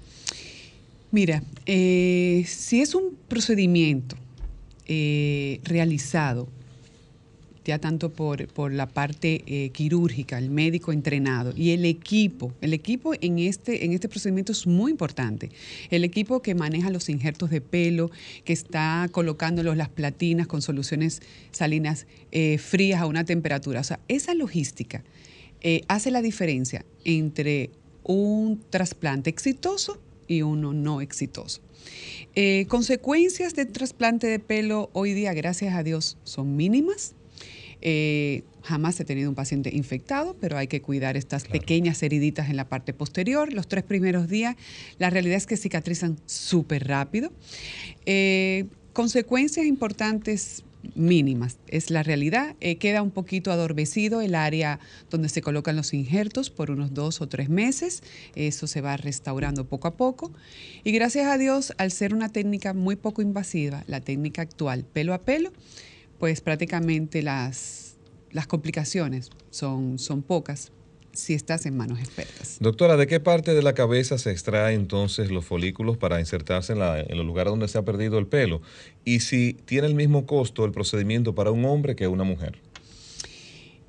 Mira, 1.13 1.43
eh, 1.67 2.43
si 2.49 2.81
es 2.81 2.95
un 2.95 3.15
procedimiento 3.29 4.17
eh, 4.87 5.61
realizado 5.63 6.49
ya 7.67 7.79
tanto 7.79 8.15
por, 8.15 8.49
por 8.49 8.73
la 8.73 8.89
parte 8.89 9.45
eh, 9.47 9.69
quirúrgica, 9.71 10.39
el 10.39 10.49
médico 10.49 10.91
entrenado 10.91 11.53
y 11.55 11.71
el 11.71 11.85
equipo. 11.85 12.55
El 12.63 12.73
equipo 12.73 13.13
en 13.21 13.39
este, 13.39 13.85
en 13.85 13.93
este 13.93 14.09
procedimiento 14.09 14.53
es 14.53 14.67
muy 14.67 14.91
importante. 14.91 15.51
El 15.91 16.03
equipo 16.03 16.41
que 16.41 16.55
maneja 16.55 16.91
los 16.91 17.11
injertos 17.11 17.51
de 17.51 17.61
pelo, 17.61 18.11
que 18.45 18.55
está 18.55 19.07
colocándolos 19.13 19.77
las 19.77 19.91
platinas 19.91 20.47
con 20.47 20.63
soluciones 20.63 21.21
salinas 21.53 22.07
eh, 22.33 22.57
frías 22.57 23.03
a 23.03 23.07
una 23.07 23.25
temperatura. 23.25 23.81
O 23.81 23.85
sea, 23.85 24.01
esa 24.09 24.35
logística 24.35 25.05
hace 25.87 26.11
la 26.11 26.23
diferencia 26.23 26.85
entre 27.05 27.71
un 28.03 28.61
trasplante 28.71 29.31
exitoso 29.31 30.01
y 30.27 30.43
uno 30.43 30.73
no 30.73 31.01
exitoso. 31.01 31.61
Eh, 32.35 32.67
consecuencias 32.69 33.55
del 33.55 33.69
trasplante 33.69 34.27
de 34.27 34.39
pelo 34.39 34.91
hoy 34.93 35.13
día, 35.13 35.35
gracias 35.35 35.75
a 35.75 35.83
Dios, 35.83 36.17
son 36.25 36.57
mínimas. 36.57 37.15
Eh, 37.83 38.45
jamás 38.63 38.99
he 39.01 39.05
tenido 39.05 39.29
un 39.29 39.35
paciente 39.35 39.71
infectado, 39.75 40.37
pero 40.41 40.57
hay 40.57 40.69
que 40.69 40.81
cuidar 40.81 41.17
estas 41.17 41.45
pequeñas 41.45 42.03
heriditas 42.03 42.49
en 42.49 42.57
la 42.57 42.69
parte 42.69 42.95
posterior. 42.95 43.53
Los 43.53 43.67
tres 43.67 43.83
primeros 43.83 44.29
días, 44.29 44.57
la 44.99 45.11
realidad 45.11 45.37
es 45.37 45.47
que 45.47 45.57
cicatrizan 45.57 46.17
súper 46.27 46.87
rápido. 46.87 47.33
Eh, 48.07 48.67
consecuencias 48.93 49.67
importantes 49.67 50.63
mínimas, 50.95 51.59
es 51.69 51.91
la 51.91 52.03
realidad. 52.03 52.57
Eh, 52.61 52.77
queda 52.77 53.03
un 53.03 53.11
poquito 53.11 53.53
adormecido 53.53 54.21
el 54.21 54.35
área 54.35 54.81
donde 55.11 55.29
se 55.29 55.43
colocan 55.43 55.77
los 55.77 55.95
injertos 55.95 56.51
por 56.51 56.71
unos 56.71 56.95
dos 56.95 57.21
o 57.21 57.29
tres 57.29 57.49
meses. 57.49 58.03
Eso 58.35 58.67
se 58.67 58.81
va 58.81 58.97
restaurando 58.97 59.67
poco 59.67 59.89
a 59.89 59.97
poco. 59.97 60.33
Y 60.85 60.93
gracias 60.93 61.27
a 61.27 61.39
Dios, 61.39 61.73
al 61.79 61.91
ser 61.91 62.15
una 62.15 62.29
técnica 62.29 62.75
muy 62.75 62.97
poco 62.97 63.23
invasiva, 63.23 63.85
la 63.87 64.01
técnica 64.01 64.43
actual, 64.43 64.85
pelo 64.85 65.15
a 65.15 65.23
pelo, 65.23 65.53
pues 66.19 66.41
prácticamente 66.41 67.23
las, 67.23 67.97
las 68.31 68.47
complicaciones 68.47 69.31
son, 69.51 69.99
son 69.99 70.23
pocas 70.23 70.73
si 71.13 71.35
estás 71.35 71.67
en 71.67 71.77
manos 71.77 71.99
expertas. 71.99 72.57
Doctora, 72.61 72.97
¿de 72.97 73.07
qué 73.07 73.21
parte 73.21 73.55
de 73.55 73.63
la 73.63 73.75
cabeza 73.75 74.19
se 74.19 74.31
extrae 74.31 74.75
entonces 74.75 75.31
los 75.31 75.45
folículos 75.45 75.97
para 75.97 76.21
insertarse 76.21 76.73
en, 76.73 76.79
la- 76.79 77.01
en 77.01 77.17
los 77.17 77.27
lugares 77.27 77.51
donde 77.51 77.69
se 77.69 77.79
ha 77.79 77.83
perdido 77.83 78.19
el 78.19 78.27
pelo? 78.27 78.63
Y 79.05 79.21
si 79.21 79.55
tiene 79.65 79.87
el 79.87 79.95
mismo 79.95 80.27
costo 80.27 80.65
el 80.65 80.73
procedimiento 80.73 81.35
para 81.35 81.51
un 81.51 81.65
hombre 81.65 81.95
que 81.97 82.07
una 82.09 82.25
mujer. 82.25 82.59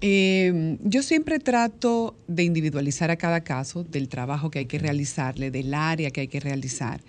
Eh, 0.06 0.78
yo 0.84 1.02
siempre 1.02 1.40
trato 1.40 2.16
de 2.28 2.44
individualizar 2.44 3.10
a 3.10 3.16
cada 3.16 3.42
caso 3.46 3.84
del 3.86 4.10
trabajo 4.10 4.52
que 4.52 4.60
hay 4.60 4.66
que 4.66 4.78
realizarle, 4.80 5.50
del 5.50 5.74
área 5.74 6.12
que 6.12 6.22
hay 6.22 6.28
que 6.28 6.42
realizar. 6.42 7.00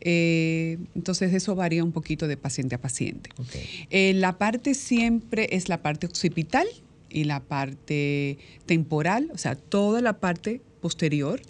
Eh, 0.00 0.78
entonces 0.94 1.32
eso 1.34 1.56
varía 1.56 1.82
un 1.82 1.90
poquito 1.90 2.28
de 2.28 2.36
paciente 2.36 2.76
a 2.76 2.80
paciente. 2.80 3.30
Eh, 3.90 4.12
la 4.14 4.38
parte 4.38 4.74
siempre 4.74 5.48
es 5.50 5.68
la 5.68 5.82
parte 5.82 6.06
occipital 6.06 6.66
y 7.16 7.24
la 7.24 7.40
parte 7.40 8.38
temporal, 8.66 9.30
o 9.32 9.38
sea, 9.38 9.54
toda 9.54 10.02
la 10.02 10.18
parte 10.20 10.60
posterior. 10.80 11.40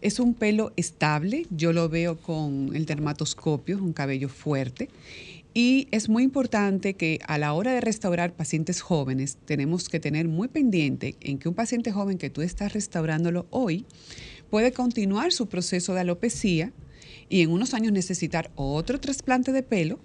Es 0.00 0.20
un 0.20 0.34
pelo 0.34 0.72
estable, 0.76 1.46
yo 1.50 1.72
lo 1.72 1.88
veo 1.88 2.18
con 2.18 2.70
el 2.76 2.86
dermatoscopio, 2.86 3.76
es 3.76 3.82
un 3.82 3.92
cabello 3.92 4.28
fuerte. 4.28 4.88
Y 5.54 5.88
es 5.90 6.08
muy 6.08 6.22
importante 6.22 6.94
que 6.94 7.18
a 7.26 7.36
la 7.36 7.52
hora 7.52 7.72
de 7.72 7.80
restaurar 7.80 8.32
pacientes 8.32 8.80
jóvenes, 8.80 9.38
tenemos 9.44 9.88
que 9.88 9.98
tener 9.98 10.28
muy 10.28 10.46
pendiente 10.46 11.16
en 11.20 11.38
que 11.38 11.48
un 11.48 11.54
paciente 11.56 11.90
joven 11.90 12.16
que 12.16 12.30
tú 12.30 12.42
estás 12.42 12.74
restaurándolo 12.74 13.46
hoy 13.50 13.86
puede 14.50 14.70
continuar 14.70 15.32
su 15.32 15.48
proceso 15.48 15.94
de 15.94 16.00
alopecia 16.00 16.72
y 17.28 17.42
en 17.42 17.50
unos 17.50 17.74
años 17.74 17.92
necesitar 17.92 18.52
otro 18.54 19.00
trasplante 19.00 19.50
de 19.50 19.64
pelo. 19.64 19.98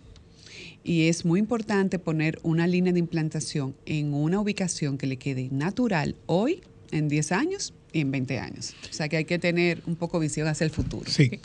Y 0.84 1.08
es 1.08 1.24
muy 1.24 1.39
importante 1.39 2.00
poner 2.00 2.39
una 2.43 2.67
línea 2.67 2.91
de 2.91 3.00
implantación 3.00 3.76
en 3.86 4.13
una 4.13 4.39
ubicación 4.39 4.98
que 4.98 5.08
le 5.08 5.17
quede 5.17 5.50
natural 5.52 6.15
hoy, 6.26 6.62
en 6.91 7.08
10 7.08 7.32
años 7.32 7.74
y 7.91 8.02
en 8.02 8.12
20 8.12 8.39
años. 8.39 8.76
O 8.89 8.93
sea 8.93 9.08
que 9.10 9.17
hay 9.17 9.26
que 9.26 9.39
tener 9.39 9.82
un 9.86 9.96
poco 9.96 10.19
visión 10.19 10.48
hacia 10.48 10.65
el 10.65 10.72
futuro. 10.72 11.10
Sí. 11.10 11.39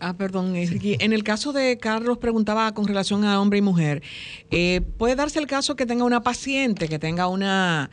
Ah, 0.00 0.14
perdón, 0.16 0.54
Ricky. 0.54 0.96
En 1.00 1.12
el 1.12 1.24
caso 1.24 1.52
de 1.52 1.76
Carlos 1.78 2.18
preguntaba 2.18 2.72
con 2.72 2.86
relación 2.86 3.24
a 3.24 3.40
hombre 3.40 3.58
y 3.58 3.62
mujer, 3.62 4.02
eh, 4.50 4.80
¿puede 4.96 5.16
darse 5.16 5.40
el 5.40 5.48
caso 5.48 5.74
que 5.74 5.86
tenga 5.86 6.04
una 6.04 6.22
paciente 6.22 6.88
que 6.88 7.00
tenga 7.00 7.26
una, 7.26 7.90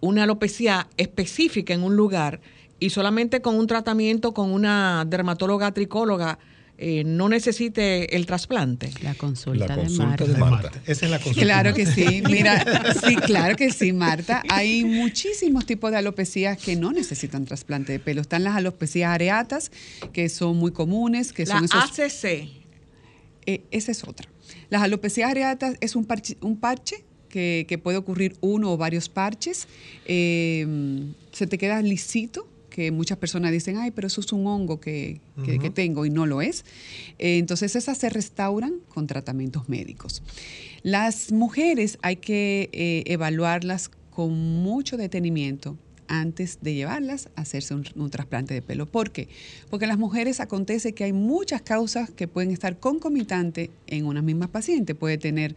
una 0.00 0.24
alopecia 0.24 0.88
específica 0.96 1.72
en 1.72 1.84
un 1.84 1.94
lugar 1.94 2.40
y 2.80 2.90
solamente 2.90 3.40
con 3.40 3.54
un 3.56 3.68
tratamiento 3.68 4.34
con 4.34 4.50
una 4.50 5.04
dermatóloga 5.06 5.70
tricóloga 5.72 6.40
eh, 6.76 7.04
no 7.04 7.28
necesite 7.28 8.16
el 8.16 8.26
trasplante? 8.26 8.90
La 9.02 9.14
consulta, 9.14 9.68
La 9.68 9.76
de 9.76 9.88
Marta. 9.90 10.24
de 10.24 10.36
Marta. 10.36 10.70
Marta. 10.70 10.82
Esa 10.86 11.04
es 11.04 11.10
la 11.10 11.18
consulta. 11.18 11.40
Claro 11.42 11.74
que 11.74 11.86
sí, 11.86 12.22
mira, 12.28 12.92
sí, 13.06 13.16
claro 13.16 13.56
que 13.56 13.70
sí, 13.72 13.92
Marta. 13.92 14.42
Hay 14.48 14.84
muchísimos 14.84 15.66
tipos 15.66 15.90
de 15.92 15.98
alopecias 15.98 16.58
que 16.58 16.74
no 16.76 16.92
necesitan 16.92 17.44
trasplante 17.44 17.92
de 17.92 18.00
pelo. 18.00 18.20
Están 18.20 18.44
las 18.44 18.56
alopecias 18.56 19.10
areatas, 19.10 19.70
que 20.12 20.28
son 20.28 20.56
muy 20.56 20.72
comunes, 20.72 21.32
que 21.32 21.46
La 21.46 21.56
son 21.56 21.64
esos 21.64 21.98
ACC. 21.98 22.48
Eh, 23.46 23.62
esa 23.70 23.92
es 23.92 24.02
otra. 24.04 24.28
Las 24.70 24.82
alopecias 24.82 25.30
areatas 25.30 25.76
es 25.80 25.94
un 25.94 26.04
parche, 26.04 26.36
un 26.40 26.56
parche 26.58 27.04
que, 27.28 27.66
que 27.68 27.78
puede 27.78 27.98
ocurrir 27.98 28.36
uno 28.40 28.72
o 28.72 28.76
varios 28.76 29.08
parches. 29.08 29.68
Eh, 30.06 30.66
se 31.32 31.46
te 31.46 31.58
queda 31.58 31.80
lisito, 31.82 32.48
que 32.74 32.90
muchas 32.90 33.18
personas 33.18 33.52
dicen, 33.52 33.76
ay, 33.76 33.90
pero 33.92 34.08
eso 34.08 34.20
es 34.20 34.32
un 34.32 34.46
hongo 34.46 34.80
que, 34.80 35.20
que- 35.44 35.58
que 35.60 35.70
tengo 35.70 36.04
y 36.04 36.10
no 36.10 36.26
lo 36.26 36.42
es. 36.42 36.64
Eh, 37.18 37.38
entonces 37.38 37.76
esas 37.76 37.98
se 37.98 38.08
restauran 38.10 38.74
con 38.92 39.06
tratamientos 39.06 39.68
médicos. 39.68 40.22
Las 40.82 41.30
mujeres 41.30 41.98
hay 42.02 42.16
que 42.16 42.68
eh, 42.72 43.04
evaluarlas 43.06 43.90
con 44.10 44.32
mucho 44.62 44.96
detenimiento 44.96 45.76
antes 46.08 46.58
de 46.60 46.74
llevarlas 46.74 47.28
a 47.36 47.42
hacerse 47.42 47.74
un, 47.74 47.84
un 47.96 48.10
trasplante 48.10 48.52
de 48.54 48.60
pelo. 48.62 48.86
¿Por 48.86 49.10
qué? 49.10 49.28
Porque 49.70 49.84
en 49.86 49.88
las 49.88 49.98
mujeres 49.98 50.40
acontece 50.40 50.92
que 50.94 51.04
hay 51.04 51.12
muchas 51.12 51.62
causas 51.62 52.10
que 52.10 52.28
pueden 52.28 52.50
estar 52.50 52.78
concomitantes 52.78 53.70
en 53.86 54.04
una 54.06 54.20
misma 54.20 54.48
paciente. 54.48 54.94
Puede 54.94 55.16
tener 55.16 55.54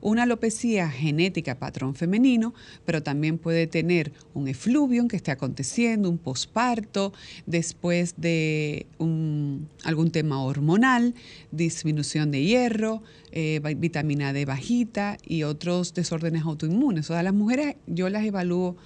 una 0.00 0.24
alopecia 0.24 0.88
genética 0.90 1.58
patrón 1.58 1.94
femenino, 1.94 2.54
pero 2.84 3.02
también 3.02 3.38
puede 3.38 3.66
tener 3.66 4.12
un 4.34 4.48
efluvium 4.48 5.08
que 5.08 5.16
esté 5.16 5.30
aconteciendo, 5.30 6.08
un 6.10 6.18
posparto, 6.18 7.12
después 7.46 8.14
de 8.16 8.86
un- 8.98 9.68
algún 9.84 10.10
tema 10.10 10.42
hormonal, 10.42 11.14
disminución 11.50 12.30
de 12.30 12.44
hierro, 12.44 13.02
eh, 13.32 13.60
vi- 13.64 13.74
vitamina 13.74 14.32
D 14.32 14.44
bajita 14.44 15.18
y 15.26 15.42
otros 15.42 15.94
desórdenes 15.94 16.42
autoinmunes. 16.42 17.10
O 17.10 17.12
sea, 17.14 17.22
las 17.22 17.34
mujeres 17.34 17.76
yo 17.86 18.08
las 18.08 18.24
evalúo 18.24 18.76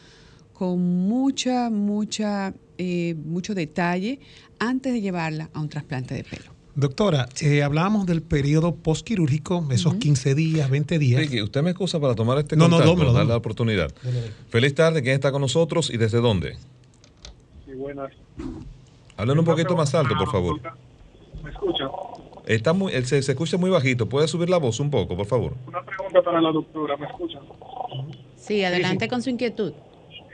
con 0.53 0.81
mucha, 1.09 1.71
mucha, 1.71 2.55
eh, 2.79 3.15
mucho 3.25 3.55
detalle 3.55 4.21
antes 4.59 4.93
de 4.93 5.01
llevarla 5.01 5.51
a 5.53 5.61
un 5.61 5.69
trasplante 5.69 6.15
de 6.15 6.25
pelo. 6.25 6.53
Doctora, 6.75 7.29
eh, 7.43 7.63
hablábamos 7.63 8.07
del 8.07 8.23
periodo 8.23 8.75
postquirúrgico, 8.75 9.67
esos 9.71 9.95
15 9.97 10.35
días, 10.35 10.71
20 10.71 10.99
días. 10.99 11.21
Ricky, 11.21 11.43
usted 11.43 11.63
me 11.63 11.71
excusa 11.71 12.01
para 12.01 12.15
tomar 12.15 12.39
este 12.39 12.57
No, 12.57 12.65
no, 12.65 12.77
contacto, 12.77 12.91
dámelo, 12.93 13.05
darle 13.13 13.19
dámelo. 13.19 13.35
la 13.35 13.37
oportunidad. 13.37 13.93
Feliz 14.49 14.75
tarde, 14.75 15.03
¿quién 15.03 15.15
está 15.15 15.31
con 15.33 15.43
nosotros 15.43 15.91
y 15.91 15.99
desde 15.99 16.19
dónde? 16.21 16.57
Sí, 17.67 17.73
buenas. 17.77 18.11
Hablen 19.19 19.39
un 19.39 19.45
poquito 19.45 19.77
más 19.77 19.95
alto, 19.95 20.15
por 20.19 20.33
favor. 20.33 20.61
¿Me 21.45 21.51
escucha? 21.51 21.85
Está 22.47 22.73
muy, 22.73 22.91
se, 23.05 23.21
se 23.23 23.33
escucha 23.33 23.59
muy 23.59 23.69
bajito. 23.69 24.09
¿Puede 24.09 24.27
subir 24.27 24.49
la 24.49 24.57
voz 24.57 24.81
un 24.81 24.91
poco, 24.91 25.15
por 25.15 25.27
favor? 25.27 25.55
Una 25.69 25.83
pregunta 25.85 26.23
para 26.23 26.41
la 26.41 26.51
doctora, 26.53 26.97
¿me 26.97 27.07
escucha? 27.07 27.39
Sí, 28.37 28.65
adelante 28.65 29.09
con 29.09 29.21
su 29.23 29.29
inquietud. 29.29 29.75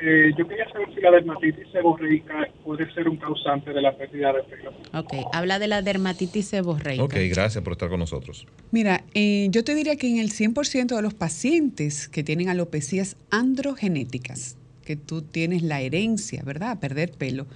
Eh, 0.00 0.30
yo 0.38 0.46
quería 0.46 0.68
saber 0.70 0.94
si 0.94 1.00
la 1.00 1.10
dermatitis 1.10 1.66
seborreica 1.72 2.48
puede 2.64 2.92
ser 2.94 3.08
un 3.08 3.16
causante 3.16 3.72
de 3.72 3.82
la 3.82 3.96
pérdida 3.96 4.32
de 4.32 4.42
pelo. 4.44 4.72
Ok, 4.94 5.14
habla 5.32 5.58
de 5.58 5.66
la 5.66 5.82
dermatitis 5.82 6.46
seborreica. 6.46 7.02
Ok, 7.02 7.14
gracias 7.30 7.64
por 7.64 7.72
estar 7.72 7.88
con 7.88 7.98
nosotros. 7.98 8.46
Mira, 8.70 9.02
eh, 9.14 9.48
yo 9.50 9.64
te 9.64 9.74
diría 9.74 9.96
que 9.96 10.08
en 10.08 10.18
el 10.18 10.30
100% 10.30 10.94
de 10.94 11.02
los 11.02 11.14
pacientes 11.14 12.08
que 12.08 12.22
tienen 12.22 12.48
alopecias 12.48 13.16
androgenéticas, 13.30 14.56
que 14.84 14.94
tú 14.94 15.22
tienes 15.22 15.62
la 15.62 15.80
herencia, 15.80 16.42
¿verdad? 16.44 16.70
A 16.70 16.80
perder 16.80 17.10
pelo, 17.10 17.46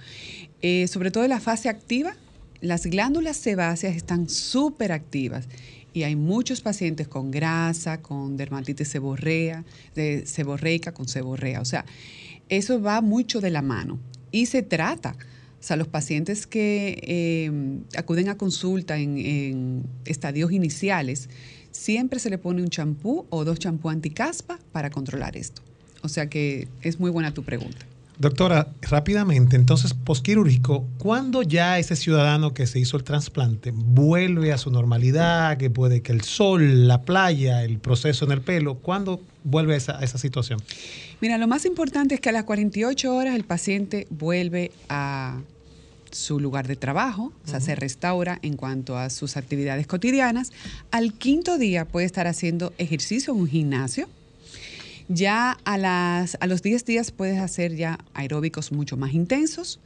eh, 0.61 0.87
sobre 0.87 1.11
todo 1.11 1.23
en 1.23 1.29
la 1.29 1.39
fase 1.39 1.69
activa, 1.69 2.13
las 2.59 2.85
glándulas 2.85 3.37
sebáceas 3.37 3.95
están 3.95 4.27
súper 4.27 4.91
activas 4.91 5.47
y 5.93 6.03
hay 6.03 6.15
muchos 6.15 6.61
pacientes 6.61 7.07
con 7.07 7.31
grasa, 7.31 8.01
con 8.01 8.35
dermatitis 8.35 8.87
seborrea, 8.87 9.63
de 9.95 10.25
seborreica, 10.25 10.91
con 10.91 11.07
seborrea. 11.07 11.61
O 11.61 11.65
sea, 11.65 11.85
eso 12.49 12.81
va 12.81 13.01
mucho 13.01 13.41
de 13.41 13.49
la 13.49 13.61
mano 13.61 13.99
y 14.31 14.47
se 14.47 14.61
trata. 14.61 15.15
O 15.59 15.65
sea, 15.65 15.77
los 15.77 15.87
pacientes 15.87 16.45
que 16.45 16.99
eh, 17.03 17.51
acuden 17.97 18.27
a 18.27 18.37
consulta 18.37 18.97
en, 18.97 19.85
estadios 20.03 20.51
iniciales, 20.51 21.29
siempre 21.71 22.19
se 22.19 22.29
le 22.29 22.37
pone 22.37 22.61
un 22.61 22.67
champú 22.67 23.25
o 23.29 23.45
dos 23.45 23.59
champú 23.59 23.89
anticaspa 23.89 24.59
para 24.73 24.89
controlar 24.89 25.37
esto. 25.37 25.61
O 26.01 26.09
sea 26.09 26.27
que 26.27 26.67
es 26.81 26.99
muy 26.99 27.09
buena 27.11 27.33
tu 27.33 27.43
pregunta. 27.43 27.85
Doctora, 28.19 28.67
rápidamente, 28.81 29.55
entonces, 29.55 29.93
postquirúrgico, 29.95 30.85
¿cuándo 30.99 31.41
ya 31.41 31.79
ese 31.79 31.95
ciudadano 31.95 32.53
que 32.53 32.67
se 32.67 32.79
hizo 32.79 32.95
el 32.95 33.03
trasplante 33.03 33.71
vuelve 33.73 34.53
a 34.53 34.59
su 34.59 34.69
normalidad, 34.69 35.57
que 35.57 35.71
puede 35.71 36.01
que 36.01 36.11
el 36.11 36.21
sol, 36.21 36.87
la 36.87 37.01
playa, 37.01 37.63
el 37.63 37.79
proceso 37.79 38.25
en 38.25 38.33
el 38.33 38.41
pelo, 38.41 38.75
¿cuándo 38.75 39.19
vuelve 39.43 39.75
esa, 39.75 39.97
a 39.97 40.03
esa 40.03 40.19
situación? 40.19 40.61
Mira, 41.23 41.37
lo 41.37 41.47
más 41.47 41.63
importante 41.63 42.15
es 42.15 42.19
que 42.19 42.27
a 42.27 42.31
las 42.33 42.43
48 42.43 43.15
horas 43.15 43.33
el 43.33 43.45
paciente 43.45 44.07
vuelve 44.09 44.73
a 44.89 45.39
su 46.11 46.37
lugar 46.37 46.67
de 46.67 46.75
trabajo, 46.75 47.31
o 47.45 47.47
sea, 47.47 47.61
se 47.61 47.75
restaura 47.75 48.39
en 48.41 48.57
cuanto 48.57 48.97
a 48.97 49.09
sus 49.09 49.37
actividades 49.37 49.87
cotidianas. 49.87 50.51
Al 50.91 51.13
quinto 51.13 51.57
día 51.57 51.85
puede 51.85 52.05
estar 52.05 52.27
haciendo 52.27 52.73
ejercicio 52.77 53.33
en 53.33 53.39
un 53.39 53.47
gimnasio. 53.47 54.09
Ya 55.13 55.59
a, 55.63 55.77
las, 55.77 56.37
a 56.39 56.47
los 56.47 56.63
10 56.63 56.85
días 56.85 57.11
puedes 57.11 57.39
hacer 57.39 57.75
ya 57.75 57.99
aeróbicos 58.15 58.71
mucho 58.71 58.97
más 58.97 59.13
intensos. 59.13 59.79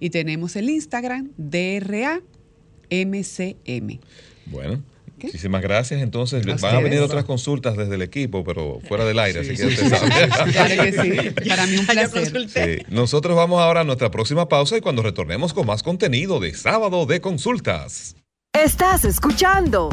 Y 0.00 0.10
tenemos 0.10 0.56
el 0.56 0.70
Instagram, 0.70 1.30
DRA 1.36 2.20
MCM. 2.90 3.98
Bueno. 4.46 4.82
¿Qué? 5.20 5.26
Muchísimas 5.28 5.62
gracias. 5.62 6.02
Entonces, 6.02 6.44
A 6.46 6.56
van 6.56 6.74
a 6.76 6.80
venir 6.80 6.98
otras 7.00 7.24
consultas 7.24 7.76
desde 7.76 7.94
el 7.94 8.02
equipo, 8.02 8.42
pero 8.42 8.80
fuera 8.88 9.04
del 9.04 9.18
aire, 9.20 9.44
Sí, 9.44 9.52
así 9.52 9.62
que 9.62 9.70
sí, 9.76 9.84
usted 9.84 9.84
sí. 9.84 9.90
sabe. 9.90 10.52
Claro 10.52 10.82
que 10.82 10.92
sí. 10.92 11.48
Para 11.48 11.66
mí 11.66 11.76
un 11.78 11.86
placer. 11.86 12.86
Nosotros 12.88 13.36
vamos 13.36 13.60
ahora 13.60 13.80
a 13.82 13.84
nuestra 13.84 14.10
próxima 14.10 14.48
pausa 14.48 14.76
y 14.76 14.80
cuando 14.80 15.02
retornemos 15.02 15.52
con 15.54 15.66
más 15.66 15.82
contenido 15.84 16.40
de 16.40 16.54
Sábado 16.54 17.06
de 17.06 17.20
Consultas. 17.20 18.16
Estás 18.52 19.04
escuchando 19.04 19.90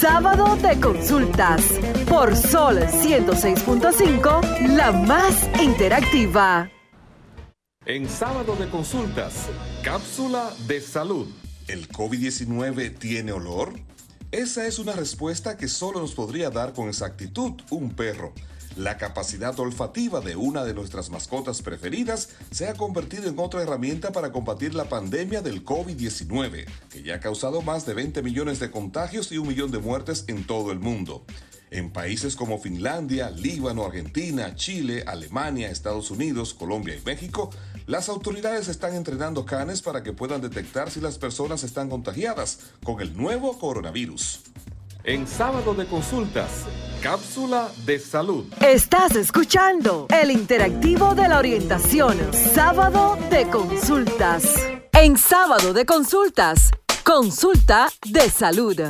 Sábado 0.00 0.54
de 0.56 0.78
Consultas 0.78 1.62
por 2.08 2.36
Sol 2.36 2.78
106.5, 2.78 4.76
la 4.76 4.92
más 4.92 5.48
interactiva. 5.60 6.70
En 7.84 8.08
sábado 8.08 8.56
de 8.56 8.68
consultas, 8.68 9.46
cápsula 9.82 10.50
de 10.66 10.80
salud. 10.80 11.26
¿El 11.68 11.88
COVID-19 11.88 12.96
tiene 12.98 13.32
olor? 13.32 13.72
Esa 14.32 14.66
es 14.66 14.80
una 14.80 14.92
respuesta 14.92 15.56
que 15.56 15.68
solo 15.68 16.00
nos 16.00 16.14
podría 16.14 16.50
dar 16.50 16.72
con 16.72 16.88
exactitud 16.88 17.52
un 17.70 17.94
perro. 17.94 18.32
La 18.76 18.98
capacidad 18.98 19.58
olfativa 19.58 20.20
de 20.20 20.36
una 20.36 20.62
de 20.62 20.74
nuestras 20.74 21.08
mascotas 21.08 21.62
preferidas 21.62 22.28
se 22.50 22.68
ha 22.68 22.74
convertido 22.74 23.26
en 23.26 23.38
otra 23.38 23.62
herramienta 23.62 24.12
para 24.12 24.32
combatir 24.32 24.74
la 24.74 24.90
pandemia 24.90 25.40
del 25.40 25.64
COVID-19, 25.64 26.66
que 26.90 27.02
ya 27.02 27.14
ha 27.14 27.20
causado 27.20 27.62
más 27.62 27.86
de 27.86 27.94
20 27.94 28.22
millones 28.22 28.60
de 28.60 28.70
contagios 28.70 29.32
y 29.32 29.38
un 29.38 29.48
millón 29.48 29.70
de 29.70 29.78
muertes 29.78 30.24
en 30.28 30.46
todo 30.46 30.72
el 30.72 30.78
mundo. 30.78 31.24
En 31.70 31.90
países 31.90 32.36
como 32.36 32.58
Finlandia, 32.58 33.30
Líbano, 33.30 33.86
Argentina, 33.86 34.54
Chile, 34.54 35.04
Alemania, 35.06 35.70
Estados 35.70 36.10
Unidos, 36.10 36.52
Colombia 36.52 36.94
y 36.96 37.00
México, 37.00 37.48
las 37.86 38.10
autoridades 38.10 38.68
están 38.68 38.94
entrenando 38.94 39.46
canes 39.46 39.80
para 39.80 40.02
que 40.02 40.12
puedan 40.12 40.42
detectar 40.42 40.90
si 40.90 41.00
las 41.00 41.16
personas 41.16 41.64
están 41.64 41.88
contagiadas 41.88 42.58
con 42.84 43.00
el 43.00 43.16
nuevo 43.16 43.58
coronavirus. 43.58 44.42
En 45.08 45.24
sábado 45.28 45.72
de 45.72 45.86
consultas, 45.86 46.64
cápsula 47.00 47.70
de 47.84 48.00
salud. 48.00 48.44
Estás 48.60 49.14
escuchando 49.14 50.08
el 50.10 50.32
interactivo 50.32 51.14
de 51.14 51.28
la 51.28 51.38
orientación, 51.38 52.18
sábado 52.32 53.16
de 53.30 53.48
consultas. 53.48 54.42
En 54.92 55.16
sábado 55.16 55.72
de 55.72 55.86
consultas, 55.86 56.72
consulta 57.04 57.88
de 58.04 58.22
salud. 58.22 58.80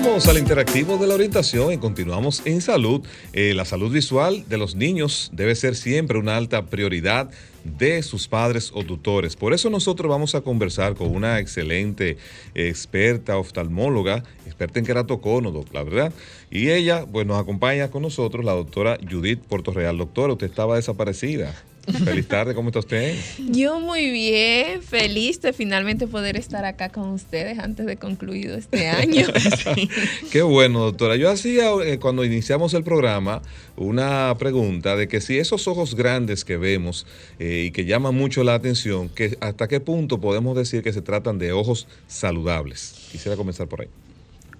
Vamos 0.00 0.28
al 0.28 0.38
interactivo 0.38 0.96
de 0.98 1.08
la 1.08 1.14
orientación 1.14 1.72
y 1.72 1.78
continuamos 1.78 2.42
en 2.44 2.60
salud. 2.60 3.04
Eh, 3.32 3.54
la 3.54 3.64
salud 3.64 3.90
visual 3.90 4.44
de 4.48 4.56
los 4.56 4.76
niños 4.76 5.30
debe 5.32 5.56
ser 5.56 5.74
siempre 5.74 6.18
una 6.18 6.36
alta 6.36 6.66
prioridad 6.66 7.28
de 7.68 8.02
sus 8.02 8.28
padres 8.28 8.70
o 8.74 8.84
tutores. 8.84 9.36
Por 9.36 9.52
eso 9.52 9.70
nosotros 9.70 10.08
vamos 10.10 10.34
a 10.34 10.40
conversar 10.40 10.94
con 10.94 11.14
una 11.14 11.38
excelente 11.38 12.16
experta 12.54 13.36
oftalmóloga, 13.38 14.24
experta 14.46 14.78
en 14.78 14.86
queratocono, 14.86 15.64
la 15.72 15.82
verdad. 15.82 16.12
Y 16.50 16.70
ella, 16.70 17.06
pues 17.10 17.26
nos 17.26 17.40
acompaña 17.40 17.90
con 17.90 18.02
nosotros 18.02 18.44
la 18.44 18.52
doctora 18.52 18.98
Judith 19.08 19.40
Portorreal. 19.40 19.98
Doctora, 19.98 20.32
usted 20.32 20.46
estaba 20.46 20.76
desaparecida. 20.76 21.54
Feliz 22.04 22.28
tarde, 22.28 22.54
¿cómo 22.54 22.68
está 22.68 22.80
usted? 22.80 23.16
Yo 23.38 23.80
muy 23.80 24.10
bien, 24.10 24.82
feliz 24.82 25.40
de 25.40 25.52
finalmente 25.52 26.06
poder 26.06 26.36
estar 26.36 26.64
acá 26.64 26.90
con 26.90 27.10
ustedes 27.10 27.58
antes 27.58 27.86
de 27.86 27.96
concluido 27.96 28.56
este 28.56 28.88
año. 28.88 29.26
Qué 30.30 30.42
bueno, 30.42 30.80
doctora. 30.80 31.16
Yo 31.16 31.30
hacía 31.30 31.70
eh, 31.84 31.98
cuando 31.98 32.24
iniciamos 32.24 32.74
el 32.74 32.84
programa 32.84 33.42
una 33.76 34.34
pregunta 34.38 34.96
de 34.96 35.08
que 35.08 35.20
si 35.20 35.38
esos 35.38 35.66
ojos 35.68 35.94
grandes 35.94 36.44
que 36.44 36.56
vemos 36.56 37.06
eh, 37.38 37.64
y 37.66 37.70
que 37.70 37.84
llaman 37.84 38.14
mucho 38.14 38.44
la 38.44 38.54
atención, 38.54 39.08
que 39.08 39.36
hasta 39.40 39.68
qué 39.68 39.80
punto 39.80 40.20
podemos 40.20 40.56
decir 40.56 40.82
que 40.82 40.92
se 40.92 41.02
tratan 41.02 41.38
de 41.38 41.52
ojos 41.52 41.86
saludables. 42.06 43.08
Quisiera 43.10 43.36
comenzar 43.36 43.66
por 43.68 43.82
ahí 43.82 43.88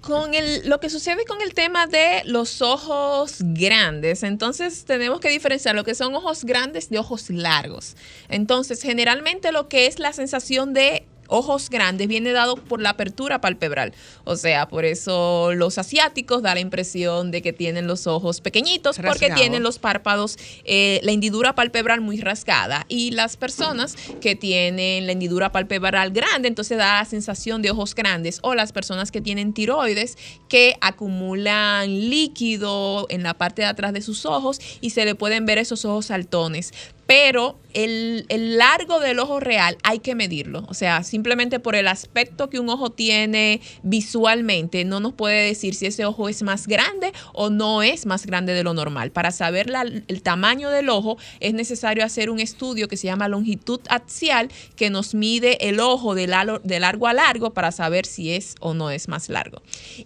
con 0.01 0.33
el, 0.33 0.67
lo 0.67 0.79
que 0.79 0.89
sucede 0.89 1.25
con 1.25 1.41
el 1.41 1.53
tema 1.53 1.87
de 1.87 2.21
los 2.25 2.61
ojos 2.61 3.37
grandes, 3.39 4.23
entonces 4.23 4.85
tenemos 4.85 5.19
que 5.19 5.29
diferenciar 5.29 5.75
lo 5.75 5.83
que 5.83 5.95
son 5.95 6.15
ojos 6.15 6.45
grandes 6.45 6.89
de 6.89 6.99
ojos 6.99 7.29
largos. 7.29 7.95
Entonces, 8.29 8.81
generalmente 8.81 9.51
lo 9.51 9.67
que 9.67 9.87
es 9.87 9.99
la 9.99 10.13
sensación 10.13 10.73
de 10.73 11.05
ojos 11.29 11.69
grandes 11.69 12.07
viene 12.07 12.31
dado 12.31 12.55
por 12.55 12.81
la 12.81 12.91
apertura 12.91 13.41
palpebral. 13.41 13.93
O 14.23 14.35
sea, 14.35 14.67
por 14.67 14.85
eso 14.85 15.53
los 15.53 15.77
asiáticos 15.77 16.41
da 16.41 16.53
la 16.53 16.59
impresión 16.59 17.31
de 17.31 17.41
que 17.41 17.53
tienen 17.53 17.87
los 17.87 18.07
ojos 18.07 18.41
pequeñitos 18.41 18.97
porque 18.99 19.29
tienen 19.31 19.63
los 19.63 19.79
párpados, 19.79 20.37
eh, 20.65 20.99
la 21.03 21.11
hendidura 21.11 21.55
palpebral 21.55 22.01
muy 22.01 22.19
rasgada. 22.19 22.85
Y 22.89 23.11
las 23.11 23.37
personas 23.37 23.95
que 24.21 24.35
tienen 24.35 25.05
la 25.05 25.13
hendidura 25.13 25.51
palpebral 25.51 26.11
grande, 26.11 26.47
entonces 26.47 26.77
da 26.77 26.99
la 26.99 27.05
sensación 27.05 27.61
de 27.61 27.71
ojos 27.71 27.95
grandes. 27.95 28.39
O 28.41 28.55
las 28.55 28.71
personas 28.71 29.11
que 29.11 29.21
tienen 29.21 29.53
tiroides 29.53 30.17
que 30.47 30.75
acumulan 30.81 32.09
líquido 32.09 33.07
en 33.09 33.23
la 33.23 33.33
parte 33.33 33.61
de 33.61 33.67
atrás 33.67 33.93
de 33.93 34.01
sus 34.01 34.25
ojos 34.25 34.59
y 34.81 34.91
se 34.91 35.05
le 35.05 35.15
pueden 35.15 35.45
ver 35.45 35.57
esos 35.57 35.85
ojos 35.85 36.07
saltones 36.07 36.73
pero 37.09 37.57
el, 37.73 38.57
largo 38.57 38.99
del 38.99 39.17
ojo 39.17 39.39
real 39.39 39.77
hay 39.81 39.97
que 39.97 40.13
medirlo. 40.13 40.65
O 40.67 40.75
sea, 40.75 41.03
simplemente 41.03 41.59
por 41.59 41.75
el 41.75 41.87
aspecto 41.87 42.51
que 42.51 42.59
un 42.59 42.69
ojo 42.69 42.91
tiene 42.91 43.61
visualmente, 43.81 44.85
no 44.85 44.99
nos 44.99 45.13
puede 45.13 45.43
decir 45.43 45.73
si 45.73 45.87
ese 45.87 46.05
ojo 46.05 46.29
es 46.29 46.43
más 46.43 46.67
grande 46.67 47.11
o 47.33 47.49
no 47.49 47.81
es 47.81 48.05
más 48.05 48.27
grande 48.27 48.53
de 48.53 48.63
lo 48.63 48.75
normal. 48.75 49.11
Para 49.11 49.31
saber 49.31 49.71
el 50.07 50.21
tamaño 50.21 50.69
del 50.69 50.89
ojo 50.89 51.17
es 51.39 51.55
necesario 51.55 52.05
hacer 52.05 52.29
un 52.29 52.39
estudio 52.39 52.87
que 52.87 52.97
se 52.97 53.07
llama 53.07 53.27
longitud 53.27 53.79
axial, 53.89 54.49
que 54.75 54.91
nos 54.91 55.15
mide 55.15 55.67
el 55.67 55.79
ojo 55.79 56.13
de, 56.13 56.27
de 56.63 56.79
largo 56.79 57.07
a 57.07 57.13
largo 57.13 57.55
para 57.55 57.71
saber 57.71 58.05
si 58.05 58.33
es 58.33 58.53
o 58.59 58.75
no 58.75 58.91
es 58.91 59.07
más 59.07 59.29
largo. 59.29 59.63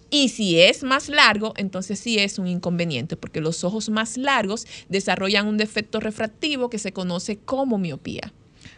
Y 0.08 0.30
si 0.30 0.58
es 0.58 0.82
más 0.82 1.10
largo, 1.10 1.52
entonces 1.58 1.98
sí 1.98 2.18
es 2.18 2.38
un 2.38 2.46
inconveniente, 2.46 3.18
porque 3.18 3.42
los 3.42 3.62
ojos 3.62 3.90
más 3.90 4.16
largos 4.16 4.66
desarrollan 4.88 5.46
un 5.46 5.58
defecto 5.58 6.00
refractivo 6.00 6.70
que 6.70 6.78
se 6.78 6.93
conoce 6.94 7.36
como 7.36 7.76
miopía. 7.76 8.32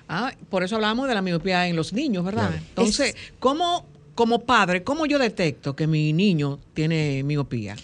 Ah, 0.08 0.32
por 0.50 0.64
eso 0.64 0.74
hablamos 0.74 1.06
de 1.06 1.14
la 1.14 1.22
miopía 1.22 1.68
en 1.68 1.76
los 1.76 1.92
niños, 1.92 2.24
¿verdad? 2.24 2.50
Entonces, 2.54 3.14
¿cómo, 3.38 3.86
como 4.16 4.40
padre, 4.40 4.82
cómo 4.82 5.06
yo 5.06 5.18
detecto 5.20 5.76
que 5.76 5.86
mi 5.86 6.12
niño 6.12 6.58
tiene 6.74 7.22
miopía? 7.22 7.76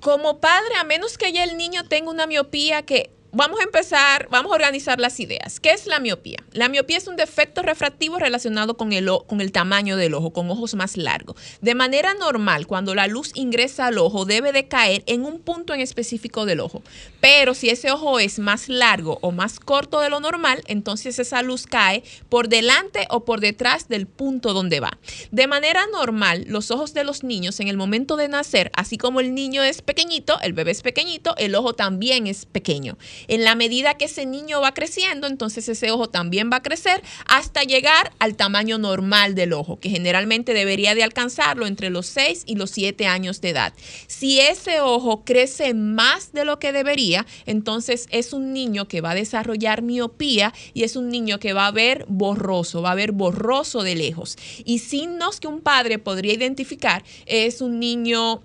Como 0.00 0.38
padre, 0.38 0.74
a 0.78 0.84
menos 0.84 1.16
que 1.16 1.32
ya 1.32 1.44
el 1.44 1.56
niño 1.56 1.88
tenga 1.88 2.10
una 2.10 2.26
miopía 2.26 2.82
que 2.82 3.10
vamos 3.36 3.60
a 3.60 3.64
empezar, 3.64 4.28
vamos 4.30 4.50
a 4.50 4.54
organizar 4.54 4.98
las 4.98 5.20
ideas. 5.20 5.60
¿Qué 5.60 5.70
es 5.70 5.86
la 5.86 6.00
miopía? 6.00 6.38
La 6.52 6.70
miopía 6.70 6.96
es 6.96 7.06
un 7.06 7.16
defecto 7.16 7.60
refractivo 7.60 8.18
relacionado 8.18 8.78
con 8.78 8.94
el, 8.94 9.10
con 9.26 9.42
el 9.42 9.52
tamaño 9.52 9.98
del 9.98 10.14
ojo, 10.14 10.32
con 10.32 10.50
ojos 10.50 10.74
más 10.74 10.96
largos. 10.96 11.36
De 11.60 11.74
manera 11.74 12.14
normal, 12.14 12.66
cuando 12.66 12.94
la 12.94 13.06
luz 13.06 13.32
ingresa 13.34 13.86
al 13.86 13.98
ojo, 13.98 14.24
debe 14.24 14.52
de 14.52 14.68
caer 14.68 15.02
en 15.06 15.26
un 15.26 15.40
punto 15.40 15.74
en 15.74 15.82
específico 15.82 16.46
del 16.46 16.60
ojo. 16.60 16.82
Pero 17.20 17.52
si 17.52 17.68
ese 17.68 17.90
ojo 17.90 18.18
es 18.20 18.38
más 18.38 18.70
largo 18.70 19.18
o 19.20 19.32
más 19.32 19.60
corto 19.60 20.00
de 20.00 20.08
lo 20.08 20.18
normal, 20.18 20.62
entonces 20.66 21.18
esa 21.18 21.42
luz 21.42 21.66
cae 21.66 22.04
por 22.30 22.48
delante 22.48 23.06
o 23.10 23.26
por 23.26 23.40
detrás 23.40 23.86
del 23.88 24.06
punto 24.06 24.54
donde 24.54 24.80
va. 24.80 24.98
De 25.30 25.46
manera 25.46 25.84
normal, 25.92 26.46
los 26.48 26.70
ojos 26.70 26.94
de 26.94 27.04
los 27.04 27.22
niños 27.22 27.60
en 27.60 27.68
el 27.68 27.76
momento 27.76 28.16
de 28.16 28.28
nacer, 28.28 28.70
así 28.74 28.96
como 28.96 29.20
el 29.20 29.34
niño 29.34 29.62
es 29.62 29.82
pequeñito, 29.82 30.40
el 30.40 30.54
bebé 30.54 30.70
es 30.70 30.80
pequeñito, 30.80 31.36
el 31.36 31.54
ojo 31.54 31.74
también 31.74 32.26
es 32.26 32.46
pequeño. 32.46 32.96
En 33.28 33.44
la 33.44 33.54
medida 33.54 33.94
que 33.94 34.06
ese 34.06 34.26
niño 34.26 34.60
va 34.60 34.74
creciendo, 34.74 35.26
entonces 35.26 35.68
ese 35.68 35.90
ojo 35.90 36.08
también 36.08 36.50
va 36.52 36.56
a 36.56 36.62
crecer 36.62 37.02
hasta 37.26 37.62
llegar 37.62 38.12
al 38.18 38.36
tamaño 38.36 38.78
normal 38.78 39.34
del 39.34 39.52
ojo, 39.52 39.78
que 39.78 39.90
generalmente 39.90 40.54
debería 40.54 40.94
de 40.94 41.02
alcanzarlo 41.02 41.66
entre 41.66 41.90
los 41.90 42.06
6 42.06 42.44
y 42.46 42.56
los 42.56 42.70
7 42.70 43.06
años 43.06 43.40
de 43.40 43.50
edad. 43.50 43.72
Si 44.06 44.40
ese 44.40 44.80
ojo 44.80 45.24
crece 45.24 45.74
más 45.74 46.32
de 46.32 46.44
lo 46.44 46.58
que 46.58 46.72
debería, 46.72 47.26
entonces 47.46 48.06
es 48.10 48.32
un 48.32 48.52
niño 48.52 48.88
que 48.88 49.00
va 49.00 49.10
a 49.10 49.14
desarrollar 49.14 49.82
miopía 49.82 50.52
y 50.74 50.84
es 50.84 50.96
un 50.96 51.08
niño 51.08 51.38
que 51.38 51.52
va 51.52 51.66
a 51.66 51.72
ver 51.72 52.04
borroso, 52.08 52.82
va 52.82 52.92
a 52.92 52.94
ver 52.96 53.12
borroso 53.12 53.82
de 53.82 53.94
lejos. 53.94 54.36
Y 54.64 54.78
signos 54.78 55.40
que 55.40 55.48
un 55.48 55.60
padre 55.60 55.98
podría 55.98 56.34
identificar 56.34 57.04
es 57.26 57.60
un 57.60 57.80
niño 57.80 58.42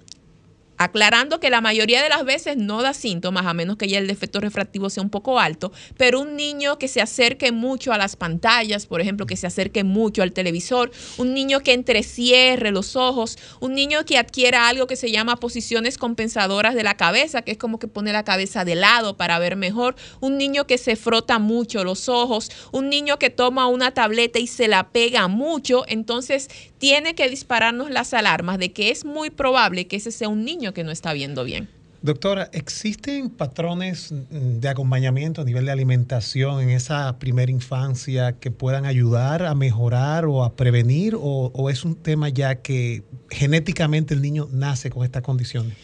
aclarando 0.84 1.40
que 1.40 1.52
la 1.52 1.62
mayoría 1.62 2.02
de 2.02 2.10
las 2.10 2.26
veces 2.26 2.58
no 2.58 2.82
da 2.82 2.94
síntomas, 2.94 3.46
a 3.46 3.54
menos 3.54 3.78
que 3.78 3.88
ya 3.88 4.00
el 4.00 4.08
defecto 4.08 4.40
refractivo 4.40 4.90
sea 4.90 5.04
un 5.04 5.12
poco 5.12 5.40
alto, 5.40 5.72
pero 5.96 6.20
un 6.20 6.36
niño 6.36 6.80
que 6.80 6.88
se 6.88 7.02
acerque 7.02 7.52
mucho 7.52 7.94
a 7.94 8.00
las 8.00 8.16
pantallas, 8.16 8.88
por 8.88 9.00
ejemplo, 9.00 9.28
que 9.28 9.38
se 9.38 9.46
acerque 9.46 9.84
mucho 9.84 10.24
al 10.24 10.34
televisor, 10.34 10.92
un 11.18 11.36
niño 11.36 11.60
que 11.60 11.74
entrecierre 11.74 12.72
los 12.72 12.96
ojos, 12.96 13.38
un 13.60 13.76
niño 13.76 14.06
que 14.06 14.18
adquiera 14.18 14.68
algo 14.68 14.88
que 14.88 14.96
se 14.96 15.12
llama 15.12 15.36
posiciones 15.36 16.00
compensadoras 16.00 16.74
de 16.74 16.84
la 16.84 16.98
cabeza, 16.98 17.44
que 17.44 17.52
es 17.52 17.58
como 17.58 17.78
que 17.78 17.88
pone 17.88 18.12
la 18.12 18.24
cabeza 18.24 18.66
de 18.66 18.76
lado 18.76 19.18
para 19.18 19.38
ver 19.38 19.56
mejor, 19.56 19.96
un 20.20 20.40
niño 20.40 20.66
que 20.66 20.80
se 20.80 20.96
frota 20.96 21.38
mucho 21.38 21.84
los 21.84 22.10
ojos, 22.10 22.50
un 22.72 22.90
niño 22.90 23.20
que 23.20 23.30
toma 23.30 23.68
una 23.68 23.92
tableta 23.92 24.40
y 24.40 24.48
se 24.48 24.68
la 24.68 24.90
pega 24.90 25.28
mucho, 25.28 25.86
entonces 25.88 26.50
tiene 26.80 27.14
que 27.14 27.30
dispararnos 27.30 27.92
las 27.92 28.14
alarmas 28.16 28.58
de 28.58 28.74
que 28.74 28.90
es 28.90 29.06
muy 29.06 29.30
probable 29.30 29.86
que 29.86 29.98
ese 29.98 30.12
sea 30.12 30.28
un 30.28 30.44
niño 30.44 30.71
que 30.74 30.84
no 30.84 30.92
está 30.92 31.14
viendo 31.14 31.44
bien. 31.44 31.70
Doctora, 32.02 32.50
¿existen 32.52 33.30
patrones 33.30 34.12
de 34.32 34.68
acompañamiento 34.68 35.42
a 35.42 35.46
nivel 35.46 35.66
de 35.66 35.72
alimentación 35.72 36.60
en 36.62 36.72
esa 36.72 37.20
primera 37.20 37.52
infancia 37.52 38.40
que 38.40 38.50
puedan 38.50 38.86
ayudar 38.86 39.46
a 39.46 39.54
mejorar 39.54 40.26
o 40.26 40.44
a 40.44 40.56
prevenir 40.56 41.14
o, 41.14 41.52
o 41.54 41.70
es 41.70 41.86
un 41.86 41.94
tema 41.96 42.30
ya 42.30 42.56
que 42.56 43.04
genéticamente 43.30 44.16
el 44.16 44.24
niño 44.24 44.48
nace 44.52 44.90
con 44.90 45.06
estas 45.06 45.22
condiciones? 45.22 45.78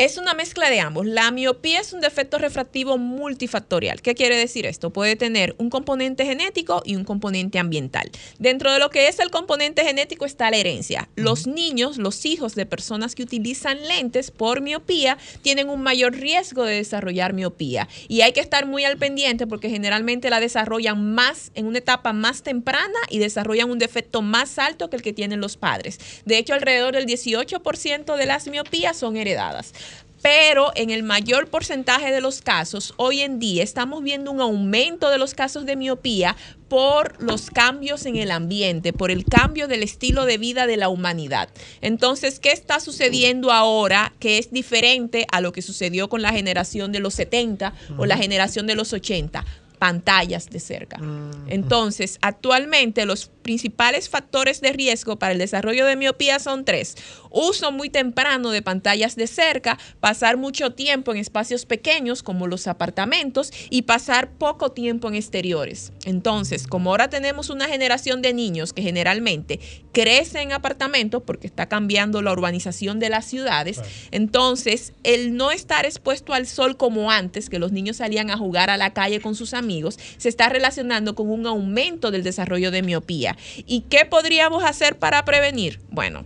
Es 0.00 0.16
una 0.16 0.32
mezcla 0.32 0.70
de 0.70 0.80
ambos. 0.80 1.04
La 1.04 1.30
miopía 1.30 1.78
es 1.78 1.92
un 1.92 2.00
defecto 2.00 2.38
refractivo 2.38 2.96
multifactorial. 2.96 4.00
¿Qué 4.00 4.14
quiere 4.14 4.34
decir 4.34 4.64
esto? 4.64 4.88
Puede 4.88 5.14
tener 5.14 5.54
un 5.58 5.68
componente 5.68 6.24
genético 6.24 6.80
y 6.86 6.96
un 6.96 7.04
componente 7.04 7.58
ambiental. 7.58 8.10
Dentro 8.38 8.72
de 8.72 8.78
lo 8.78 8.88
que 8.88 9.08
es 9.08 9.18
el 9.18 9.28
componente 9.28 9.84
genético 9.84 10.24
está 10.24 10.50
la 10.50 10.56
herencia. 10.56 11.10
Los 11.16 11.46
niños, 11.46 11.98
los 11.98 12.24
hijos 12.24 12.54
de 12.54 12.64
personas 12.64 13.14
que 13.14 13.24
utilizan 13.24 13.86
lentes 13.88 14.30
por 14.30 14.62
miopía, 14.62 15.18
tienen 15.42 15.68
un 15.68 15.82
mayor 15.82 16.14
riesgo 16.14 16.64
de 16.64 16.76
desarrollar 16.76 17.34
miopía. 17.34 17.86
Y 18.08 18.22
hay 18.22 18.32
que 18.32 18.40
estar 18.40 18.64
muy 18.64 18.86
al 18.86 18.96
pendiente 18.96 19.46
porque 19.46 19.68
generalmente 19.68 20.30
la 20.30 20.40
desarrollan 20.40 21.12
más 21.12 21.52
en 21.54 21.66
una 21.66 21.76
etapa 21.76 22.14
más 22.14 22.42
temprana 22.42 22.98
y 23.10 23.18
desarrollan 23.18 23.70
un 23.70 23.78
defecto 23.78 24.22
más 24.22 24.58
alto 24.58 24.88
que 24.88 24.96
el 24.96 25.02
que 25.02 25.12
tienen 25.12 25.42
los 25.42 25.58
padres. 25.58 26.00
De 26.24 26.38
hecho, 26.38 26.54
alrededor 26.54 26.94
del 26.94 27.04
18% 27.04 28.16
de 28.16 28.24
las 28.24 28.48
miopías 28.48 28.96
son 28.96 29.18
heredadas 29.18 29.74
pero 30.22 30.70
en 30.74 30.90
el 30.90 31.02
mayor 31.02 31.48
porcentaje 31.48 32.12
de 32.12 32.20
los 32.20 32.42
casos, 32.42 32.94
hoy 32.96 33.20
en 33.20 33.38
día 33.38 33.62
estamos 33.62 34.02
viendo 34.02 34.30
un 34.30 34.40
aumento 34.40 35.10
de 35.10 35.18
los 35.18 35.34
casos 35.34 35.66
de 35.66 35.76
miopía 35.76 36.36
por 36.68 37.20
los 37.22 37.50
cambios 37.50 38.06
en 38.06 38.16
el 38.16 38.30
ambiente, 38.30 38.92
por 38.92 39.10
el 39.10 39.24
cambio 39.24 39.66
del 39.66 39.82
estilo 39.82 40.24
de 40.24 40.38
vida 40.38 40.66
de 40.66 40.76
la 40.76 40.88
humanidad. 40.88 41.48
Entonces, 41.80 42.38
¿qué 42.38 42.52
está 42.52 42.80
sucediendo 42.80 43.50
ahora 43.50 44.12
que 44.20 44.38
es 44.38 44.52
diferente 44.52 45.26
a 45.32 45.40
lo 45.40 45.52
que 45.52 45.62
sucedió 45.62 46.08
con 46.08 46.22
la 46.22 46.32
generación 46.32 46.92
de 46.92 47.00
los 47.00 47.14
70 47.14 47.74
o 47.96 48.06
la 48.06 48.16
generación 48.16 48.66
de 48.66 48.76
los 48.76 48.92
80? 48.92 49.44
pantallas 49.80 50.50
de 50.50 50.60
cerca. 50.60 51.00
Entonces, 51.48 52.18
actualmente 52.20 53.06
los 53.06 53.30
principales 53.50 54.08
factores 54.08 54.60
de 54.60 54.72
riesgo 54.72 55.18
para 55.18 55.32
el 55.32 55.38
desarrollo 55.40 55.84
de 55.84 55.96
miopía 55.96 56.38
son 56.38 56.64
tres. 56.64 56.96
Uso 57.30 57.72
muy 57.72 57.90
temprano 57.90 58.52
de 58.52 58.62
pantallas 58.62 59.16
de 59.16 59.26
cerca, 59.26 59.76
pasar 59.98 60.36
mucho 60.36 60.70
tiempo 60.70 61.10
en 61.10 61.18
espacios 61.18 61.66
pequeños 61.66 62.22
como 62.22 62.46
los 62.46 62.68
apartamentos 62.68 63.52
y 63.68 63.82
pasar 63.82 64.30
poco 64.30 64.70
tiempo 64.70 65.08
en 65.08 65.16
exteriores. 65.16 65.92
Entonces, 66.04 66.68
como 66.68 66.90
ahora 66.90 67.10
tenemos 67.10 67.50
una 67.50 67.66
generación 67.66 68.22
de 68.22 68.34
niños 68.34 68.72
que 68.72 68.82
generalmente 68.82 69.58
crece 69.90 70.42
en 70.42 70.52
apartamentos 70.52 71.24
porque 71.24 71.48
está 71.48 71.68
cambiando 71.68 72.22
la 72.22 72.30
urbanización 72.30 73.00
de 73.00 73.08
las 73.08 73.24
ciudades, 73.24 73.80
entonces 74.12 74.92
el 75.02 75.34
no 75.34 75.50
estar 75.50 75.86
expuesto 75.86 76.34
al 76.34 76.46
sol 76.46 76.76
como 76.76 77.10
antes, 77.10 77.50
que 77.50 77.58
los 77.58 77.72
niños 77.72 77.96
salían 77.96 78.30
a 78.30 78.38
jugar 78.38 78.70
a 78.70 78.76
la 78.76 78.92
calle 78.92 79.20
con 79.20 79.34
sus 79.34 79.54
amigos, 79.54 79.98
se 80.18 80.28
está 80.28 80.48
relacionando 80.48 81.16
con 81.16 81.28
un 81.28 81.48
aumento 81.48 82.12
del 82.12 82.22
desarrollo 82.22 82.70
de 82.70 82.82
miopía. 82.82 83.36
¿Y 83.66 83.82
qué 83.82 84.04
podríamos 84.04 84.64
hacer 84.64 84.98
para 84.98 85.24
prevenir? 85.24 85.80
Bueno, 85.88 86.24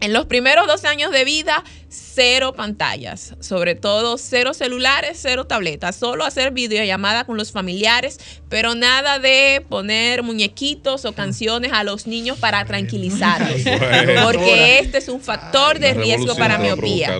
en 0.00 0.12
los 0.12 0.26
primeros 0.26 0.66
dos 0.66 0.84
años 0.84 1.12
de 1.12 1.24
vida, 1.24 1.62
cero 1.90 2.54
pantallas, 2.56 3.34
sobre 3.40 3.74
todo 3.74 4.16
cero 4.16 4.54
celulares, 4.54 5.18
cero 5.20 5.46
tabletas, 5.46 5.96
solo 5.96 6.24
hacer 6.24 6.52
videollamada 6.52 7.24
con 7.24 7.36
los 7.36 7.50
familiares, 7.50 8.20
pero 8.48 8.76
nada 8.76 9.18
de 9.18 9.64
poner 9.68 10.22
muñequitos 10.22 11.04
o 11.04 11.12
canciones 11.12 11.72
a 11.72 11.82
los 11.82 12.06
niños 12.06 12.38
para 12.38 12.64
tranquilizarlos, 12.64 13.62
porque 14.24 14.78
este 14.78 14.98
es 14.98 15.08
un 15.08 15.20
factor 15.20 15.80
de 15.80 15.94
riesgo 15.94 16.36
para 16.36 16.58
miopía. 16.58 17.12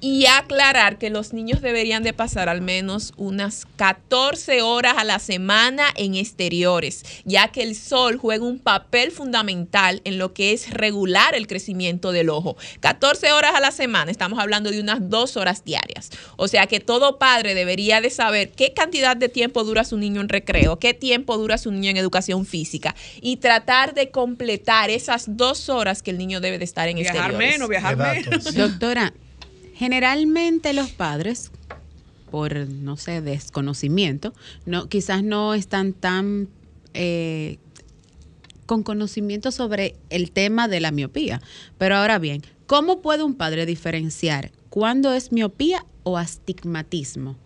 Y 0.00 0.24
aclarar 0.26 0.98
que 0.98 1.10
los 1.10 1.34
niños 1.34 1.60
deberían 1.60 2.02
de 2.02 2.14
pasar 2.14 2.48
al 2.48 2.62
menos 2.62 3.12
unas 3.18 3.66
14 3.76 4.62
horas 4.62 4.94
a 4.96 5.04
la 5.04 5.18
semana 5.18 5.84
en 5.94 6.14
exteriores, 6.14 7.04
ya 7.24 7.48
que 7.48 7.62
el 7.62 7.74
sol 7.74 8.16
juega 8.16 8.44
un 8.44 8.58
papel 8.58 9.10
fundamental 9.10 10.00
en 10.04 10.16
lo 10.16 10.32
que 10.32 10.52
es 10.52 10.70
regular 10.70 11.34
el 11.34 11.46
crecimiento 11.46 12.12
del 12.12 12.30
ojo. 12.30 12.56
14 12.80 13.32
horas 13.32 13.54
a 13.54 13.60
la 13.60 13.72
semana, 13.72 14.05
estamos 14.10 14.38
hablando 14.38 14.70
de 14.70 14.80
unas 14.80 15.10
dos 15.10 15.36
horas 15.36 15.64
diarias. 15.64 16.10
O 16.36 16.48
sea 16.48 16.66
que 16.66 16.80
todo 16.80 17.18
padre 17.18 17.54
debería 17.54 18.00
de 18.00 18.10
saber 18.10 18.50
qué 18.50 18.72
cantidad 18.72 19.16
de 19.16 19.28
tiempo 19.28 19.64
dura 19.64 19.84
su 19.84 19.96
niño 19.96 20.20
en 20.20 20.28
recreo, 20.28 20.78
qué 20.78 20.94
tiempo 20.94 21.36
dura 21.36 21.58
su 21.58 21.70
niño 21.70 21.90
en 21.90 21.96
educación 21.96 22.46
física 22.46 22.94
y 23.20 23.36
tratar 23.36 23.94
de 23.94 24.10
completar 24.10 24.90
esas 24.90 25.36
dos 25.36 25.68
horas 25.68 26.02
que 26.02 26.10
el 26.10 26.18
niño 26.18 26.40
debe 26.40 26.58
de 26.58 26.64
estar 26.64 26.88
en 26.88 26.96
Viajar 26.96 27.16
exteriores. 27.16 27.52
menos, 27.52 27.68
viajar 27.68 27.96
menos. 27.96 28.54
Doctora, 28.54 29.12
generalmente 29.74 30.72
los 30.72 30.90
padres, 30.90 31.50
por, 32.30 32.56
no 32.56 32.96
sé, 32.96 33.20
desconocimiento, 33.20 34.32
no, 34.64 34.88
quizás 34.88 35.22
no 35.22 35.54
están 35.54 35.92
tan 35.92 36.48
eh, 36.94 37.58
con 38.66 38.82
conocimiento 38.82 39.52
sobre 39.52 39.94
el 40.10 40.32
tema 40.32 40.68
de 40.68 40.80
la 40.80 40.90
miopía. 40.90 41.40
Pero 41.78 41.96
ahora 41.96 42.18
bien, 42.18 42.42
¿cómo 42.66 43.00
puede 43.02 43.22
un 43.22 43.34
padre 43.34 43.66
diferenciar 43.66 44.50
cuándo 44.70 45.12
es 45.14 45.32
miopía 45.32 45.84
o 46.02 46.18
astigmatismo? 46.18 47.36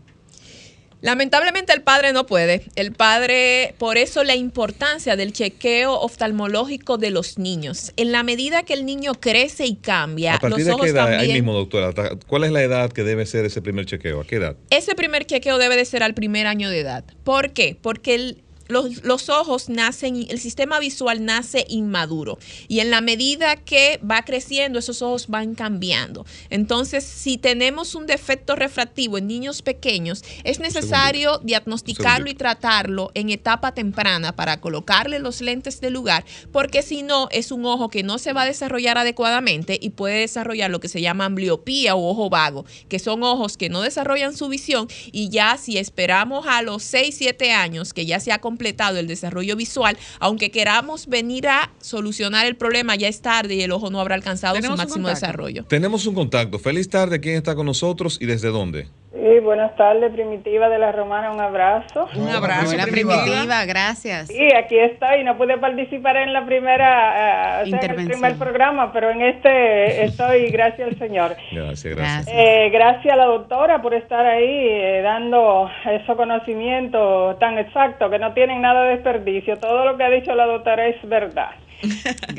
Lamentablemente 1.02 1.72
el 1.72 1.80
padre 1.80 2.12
no 2.12 2.26
puede. 2.26 2.62
El 2.74 2.92
padre, 2.92 3.74
por 3.78 3.96
eso 3.96 4.22
la 4.22 4.34
importancia 4.34 5.16
del 5.16 5.32
chequeo 5.32 5.94
oftalmológico 5.98 6.98
de 6.98 7.10
los 7.10 7.38
niños. 7.38 7.92
En 7.96 8.12
la 8.12 8.22
medida 8.22 8.64
que 8.64 8.74
el 8.74 8.84
niño 8.84 9.14
crece 9.14 9.64
y 9.64 9.76
cambia, 9.76 10.34
¿A 10.34 10.38
partir 10.38 10.66
los 10.66 10.76
de 10.76 10.82
qué 10.84 10.90
edad? 10.90 11.08
Ahí 11.14 11.32
mismo, 11.32 11.54
doctora. 11.54 11.88
¿hasta 11.88 12.16
¿Cuál 12.26 12.44
es 12.44 12.52
la 12.52 12.62
edad 12.62 12.92
que 12.92 13.02
debe 13.02 13.24
ser 13.24 13.46
ese 13.46 13.62
primer 13.62 13.86
chequeo? 13.86 14.20
¿A 14.20 14.26
qué 14.26 14.36
edad? 14.36 14.56
Ese 14.68 14.94
primer 14.94 15.24
chequeo 15.24 15.56
debe 15.56 15.76
de 15.76 15.86
ser 15.86 16.02
al 16.02 16.12
primer 16.12 16.46
año 16.46 16.68
de 16.68 16.80
edad. 16.80 17.04
¿Por 17.24 17.52
qué? 17.52 17.78
Porque 17.80 18.14
el- 18.14 18.42
los, 18.70 19.04
los 19.04 19.28
ojos 19.28 19.68
nacen, 19.68 20.26
el 20.28 20.38
sistema 20.38 20.78
visual 20.78 21.24
nace 21.24 21.64
inmaduro. 21.68 22.38
Y 22.68 22.80
en 22.80 22.90
la 22.90 23.00
medida 23.00 23.56
que 23.56 24.00
va 24.08 24.22
creciendo 24.22 24.78
esos 24.78 25.02
ojos 25.02 25.28
van 25.28 25.54
cambiando. 25.54 26.24
Entonces, 26.48 27.04
si 27.04 27.38
tenemos 27.38 27.94
un 27.94 28.06
defecto 28.06 28.56
refractivo 28.56 29.18
en 29.18 29.26
niños 29.26 29.62
pequeños, 29.62 30.22
es 30.44 30.60
necesario 30.60 31.38
diagnosticarlo 31.38 32.30
y 32.30 32.34
tratarlo 32.34 33.10
en 33.14 33.30
etapa 33.30 33.72
temprana 33.72 34.34
para 34.34 34.60
colocarle 34.60 35.18
los 35.18 35.40
lentes 35.40 35.80
de 35.80 35.90
lugar, 35.90 36.24
porque 36.52 36.82
si 36.82 37.02
no, 37.02 37.28
es 37.30 37.52
un 37.52 37.66
ojo 37.66 37.88
que 37.88 38.02
no 38.02 38.18
se 38.18 38.32
va 38.32 38.42
a 38.42 38.46
desarrollar 38.46 38.98
adecuadamente 38.98 39.78
y 39.80 39.90
puede 39.90 40.20
desarrollar 40.20 40.70
lo 40.70 40.80
que 40.80 40.88
se 40.88 41.00
llama 41.00 41.24
ambliopía 41.26 41.94
o 41.94 42.08
ojo 42.08 42.30
vago, 42.30 42.64
que 42.88 42.98
son 42.98 43.22
ojos 43.22 43.56
que 43.56 43.68
no 43.68 43.82
desarrollan 43.82 44.36
su 44.36 44.48
visión 44.48 44.88
y 45.12 45.28
ya 45.28 45.56
si 45.56 45.78
esperamos 45.78 46.46
a 46.46 46.62
los 46.62 46.82
6, 46.82 47.14
7 47.16 47.52
años 47.52 47.92
que 47.92 48.06
ya 48.06 48.20
se 48.20 48.32
ha 48.32 48.40
completado 48.40 48.59
el 48.98 49.06
desarrollo 49.06 49.56
visual, 49.56 49.96
aunque 50.18 50.50
queramos 50.50 51.06
venir 51.06 51.48
a 51.48 51.70
solucionar 51.80 52.46
el 52.46 52.56
problema, 52.56 52.96
ya 52.96 53.08
es 53.08 53.20
tarde 53.20 53.54
y 53.54 53.62
el 53.62 53.72
ojo 53.72 53.90
no 53.90 54.00
habrá 54.00 54.14
alcanzado 54.14 54.60
su 54.60 54.76
máximo 54.76 55.08
desarrollo. 55.08 55.64
Tenemos 55.64 56.06
un 56.06 56.14
contacto. 56.14 56.58
Feliz 56.58 56.88
tarde. 56.88 57.20
¿Quién 57.20 57.36
está 57.36 57.54
con 57.54 57.66
nosotros 57.66 58.18
y 58.20 58.26
desde 58.26 58.48
dónde? 58.48 58.88
Sí, 59.12 59.40
buenas 59.40 59.74
tardes, 59.74 60.12
Primitiva 60.12 60.68
de 60.68 60.78
la 60.78 60.92
Romana, 60.92 61.32
un 61.32 61.40
abrazo. 61.40 62.08
Un 62.14 62.28
abrazo, 62.28 62.74
Hola, 62.74 62.84
primitiva. 62.84 63.24
primitiva, 63.24 63.64
gracias. 63.64 64.28
Sí, 64.28 64.48
aquí 64.56 64.78
estoy, 64.78 65.24
no 65.24 65.36
pude 65.36 65.58
participar 65.58 66.16
en 66.16 66.32
la 66.32 66.46
primera, 66.46 67.58
eh, 67.58 67.62
o 67.62 67.66
sea, 67.66 67.66
en 67.66 67.66
el 67.66 67.74
Intervención. 67.74 68.20
primer 68.20 68.38
programa, 68.38 68.92
pero 68.92 69.10
en 69.10 69.20
este 69.22 70.04
estoy, 70.04 70.50
gracias 70.52 70.90
al 70.90 70.98
Señor. 70.98 71.34
Gracias, 71.50 71.96
gracias. 71.96 72.26
Gracias. 72.26 72.36
Eh, 72.36 72.70
gracias 72.70 73.12
a 73.12 73.16
la 73.16 73.24
doctora 73.24 73.82
por 73.82 73.94
estar 73.94 74.24
ahí 74.24 74.46
eh, 74.48 75.00
dando 75.02 75.68
esos 75.90 76.16
conocimientos 76.16 77.36
tan 77.40 77.58
exactos 77.58 78.08
que 78.12 78.18
no 78.20 78.32
tienen 78.32 78.62
nada 78.62 78.84
de 78.84 78.90
desperdicio. 78.90 79.56
Todo 79.58 79.86
lo 79.86 79.96
que 79.96 80.04
ha 80.04 80.10
dicho 80.10 80.32
la 80.36 80.46
doctora 80.46 80.86
es 80.86 80.96
verdad. 81.08 81.50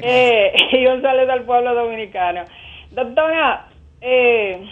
Eh, 0.03 0.53
y 0.71 0.85
un 0.87 1.01
saludo 1.01 1.33
al 1.33 1.43
pueblo 1.43 1.75
dominicano. 1.75 2.43
Doctora, 2.91 3.65
eh, 3.99 4.65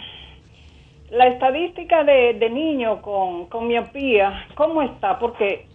la 1.10 1.26
estadística 1.26 2.04
de, 2.04 2.34
de 2.34 2.50
niños 2.50 3.00
con, 3.00 3.46
con 3.46 3.66
miopía, 3.66 4.46
¿cómo 4.54 4.82
está? 4.82 5.18
Porque 5.18 5.66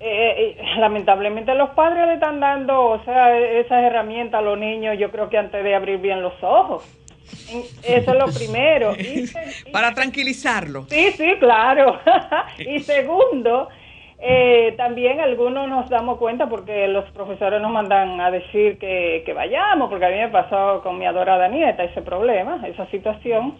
eh, 0.00 0.56
eh, 0.58 0.78
lamentablemente 0.78 1.54
los 1.54 1.70
padres 1.70 2.06
le 2.06 2.14
están 2.14 2.40
dando, 2.40 2.80
o 2.84 3.04
sea, 3.04 3.38
esas 3.38 3.84
herramientas 3.84 4.40
a 4.40 4.42
los 4.44 4.58
niños, 4.58 4.98
yo 4.98 5.10
creo 5.10 5.28
que 5.28 5.38
antes 5.38 5.62
de 5.62 5.74
abrir 5.74 5.98
bien 5.98 6.20
los 6.22 6.34
ojos. 6.42 6.84
Eso 7.82 8.12
es 8.12 8.18
lo 8.18 8.26
primero. 8.26 8.92
Y 8.98 9.26
se- 9.26 9.70
y- 9.70 9.72
Para 9.72 9.94
tranquilizarlo. 9.94 10.82
Sí, 10.88 11.12
sí, 11.12 11.34
claro. 11.38 11.98
y 12.58 12.80
segundo, 12.80 13.68
eh, 14.18 14.74
también 14.76 15.20
algunos 15.20 15.68
nos 15.68 15.88
damos 15.88 16.18
cuenta 16.18 16.48
porque 16.48 16.88
los 16.88 17.04
profesores 17.12 17.60
nos 17.62 17.70
mandan 17.70 18.20
a 18.20 18.30
decir 18.32 18.78
que, 18.78 19.22
que 19.24 19.32
vayamos, 19.32 19.88
porque 19.88 20.06
a 20.06 20.10
mí 20.10 20.16
me 20.16 20.28
pasó 20.28 20.80
con 20.82 20.98
mi 20.98 21.06
adorada 21.06 21.46
nieta 21.48 21.84
ese 21.84 22.02
problema, 22.02 22.60
esa 22.66 22.86
situación. 22.90 23.54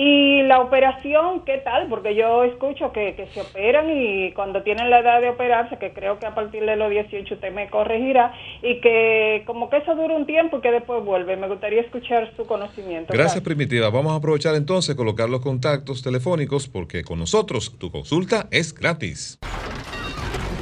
Y 0.00 0.44
la 0.44 0.60
operación, 0.60 1.40
¿qué 1.44 1.58
tal? 1.58 1.88
Porque 1.88 2.14
yo 2.14 2.44
escucho 2.44 2.92
que, 2.92 3.16
que 3.16 3.26
se 3.34 3.40
operan 3.40 3.90
y 3.90 4.30
cuando 4.30 4.62
tienen 4.62 4.90
la 4.90 5.00
edad 5.00 5.20
de 5.20 5.28
operarse, 5.28 5.76
que 5.76 5.92
creo 5.92 6.20
que 6.20 6.26
a 6.26 6.36
partir 6.36 6.64
de 6.64 6.76
los 6.76 6.88
18 6.88 7.34
usted 7.34 7.52
me 7.52 7.68
corregirá, 7.68 8.32
y 8.62 8.80
que 8.80 9.42
como 9.44 9.68
que 9.68 9.78
eso 9.78 9.96
dura 9.96 10.14
un 10.14 10.24
tiempo 10.24 10.58
y 10.58 10.60
que 10.60 10.70
después 10.70 11.04
vuelve. 11.04 11.36
Me 11.36 11.48
gustaría 11.48 11.80
escuchar 11.80 12.32
su 12.36 12.46
conocimiento. 12.46 13.12
Gracias, 13.12 13.42
Primitiva. 13.42 13.90
Vamos 13.90 14.12
a 14.12 14.16
aprovechar 14.18 14.54
entonces 14.54 14.94
colocar 14.94 15.28
los 15.28 15.40
contactos 15.40 16.00
telefónicos 16.00 16.68
porque 16.68 17.02
con 17.02 17.18
nosotros 17.18 17.76
tu 17.76 17.90
consulta 17.90 18.46
es 18.52 18.72
gratis. 18.72 19.40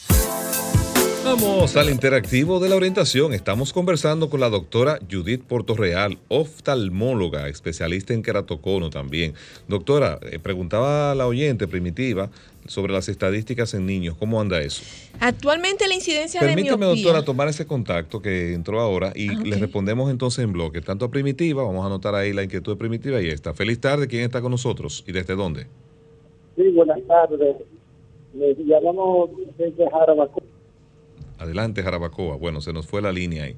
Vamos 1.23 1.77
al 1.77 1.89
interactivo 1.91 2.59
de 2.59 2.67
la 2.67 2.75
orientación. 2.75 3.33
Estamos 3.33 3.71
conversando 3.73 4.29
con 4.29 4.39
la 4.39 4.49
doctora 4.49 4.99
Judith 5.09 5.43
Portorreal, 5.43 6.17
oftalmóloga, 6.29 7.47
especialista 7.47 8.13
en 8.13 8.23
keratocono 8.23 8.89
también. 8.89 9.33
Doctora, 9.67 10.19
eh, 10.23 10.39
preguntaba 10.39 11.11
a 11.11 11.15
la 11.15 11.27
oyente 11.27 11.67
primitiva 11.67 12.31
sobre 12.65 12.91
las 12.91 13.07
estadísticas 13.07 13.73
en 13.75 13.85
niños. 13.85 14.15
¿Cómo 14.17 14.41
anda 14.41 14.61
eso? 14.61 14.83
Actualmente 15.19 15.87
la 15.87 15.93
incidencia 15.93 16.41
de 16.41 16.47
Permítame, 16.47 16.85
miopía. 16.87 17.03
doctora, 17.03 17.23
tomar 17.23 17.47
ese 17.47 17.67
contacto 17.67 18.19
que 18.21 18.53
entró 18.53 18.79
ahora 18.81 19.13
y 19.15 19.29
Ah, 19.29 19.41
le 19.43 19.57
respondemos 19.57 20.09
entonces 20.09 20.43
en 20.43 20.51
bloque. 20.53 20.81
Tanto 20.81 21.05
a 21.05 21.11
Primitiva, 21.11 21.63
vamos 21.63 21.83
a 21.83 21.87
anotar 21.87 22.15
ahí 22.15 22.33
la 22.33 22.43
inquietud 22.43 22.73
de 22.73 22.77
Primitiva 22.77 23.21
y 23.21 23.27
esta. 23.27 23.53
Feliz 23.53 23.79
tarde, 23.79 24.07
¿quién 24.07 24.23
está 24.23 24.41
con 24.41 24.51
nosotros 24.51 25.03
y 25.07 25.11
desde 25.11 25.35
dónde? 25.35 25.67
Sí, 26.55 26.63
buenas 26.69 26.99
tardes. 27.07 27.57
Le 28.33 28.55
llamamos 28.65 29.29
desde 29.57 29.89
Jarabacoa. 29.89 30.43
Adelante, 31.41 31.81
Jarabacoa. 31.81 32.35
Bueno, 32.35 32.61
se 32.61 32.71
nos 32.71 32.85
fue 32.85 33.01
la 33.01 33.11
línea 33.11 33.45
ahí. 33.45 33.55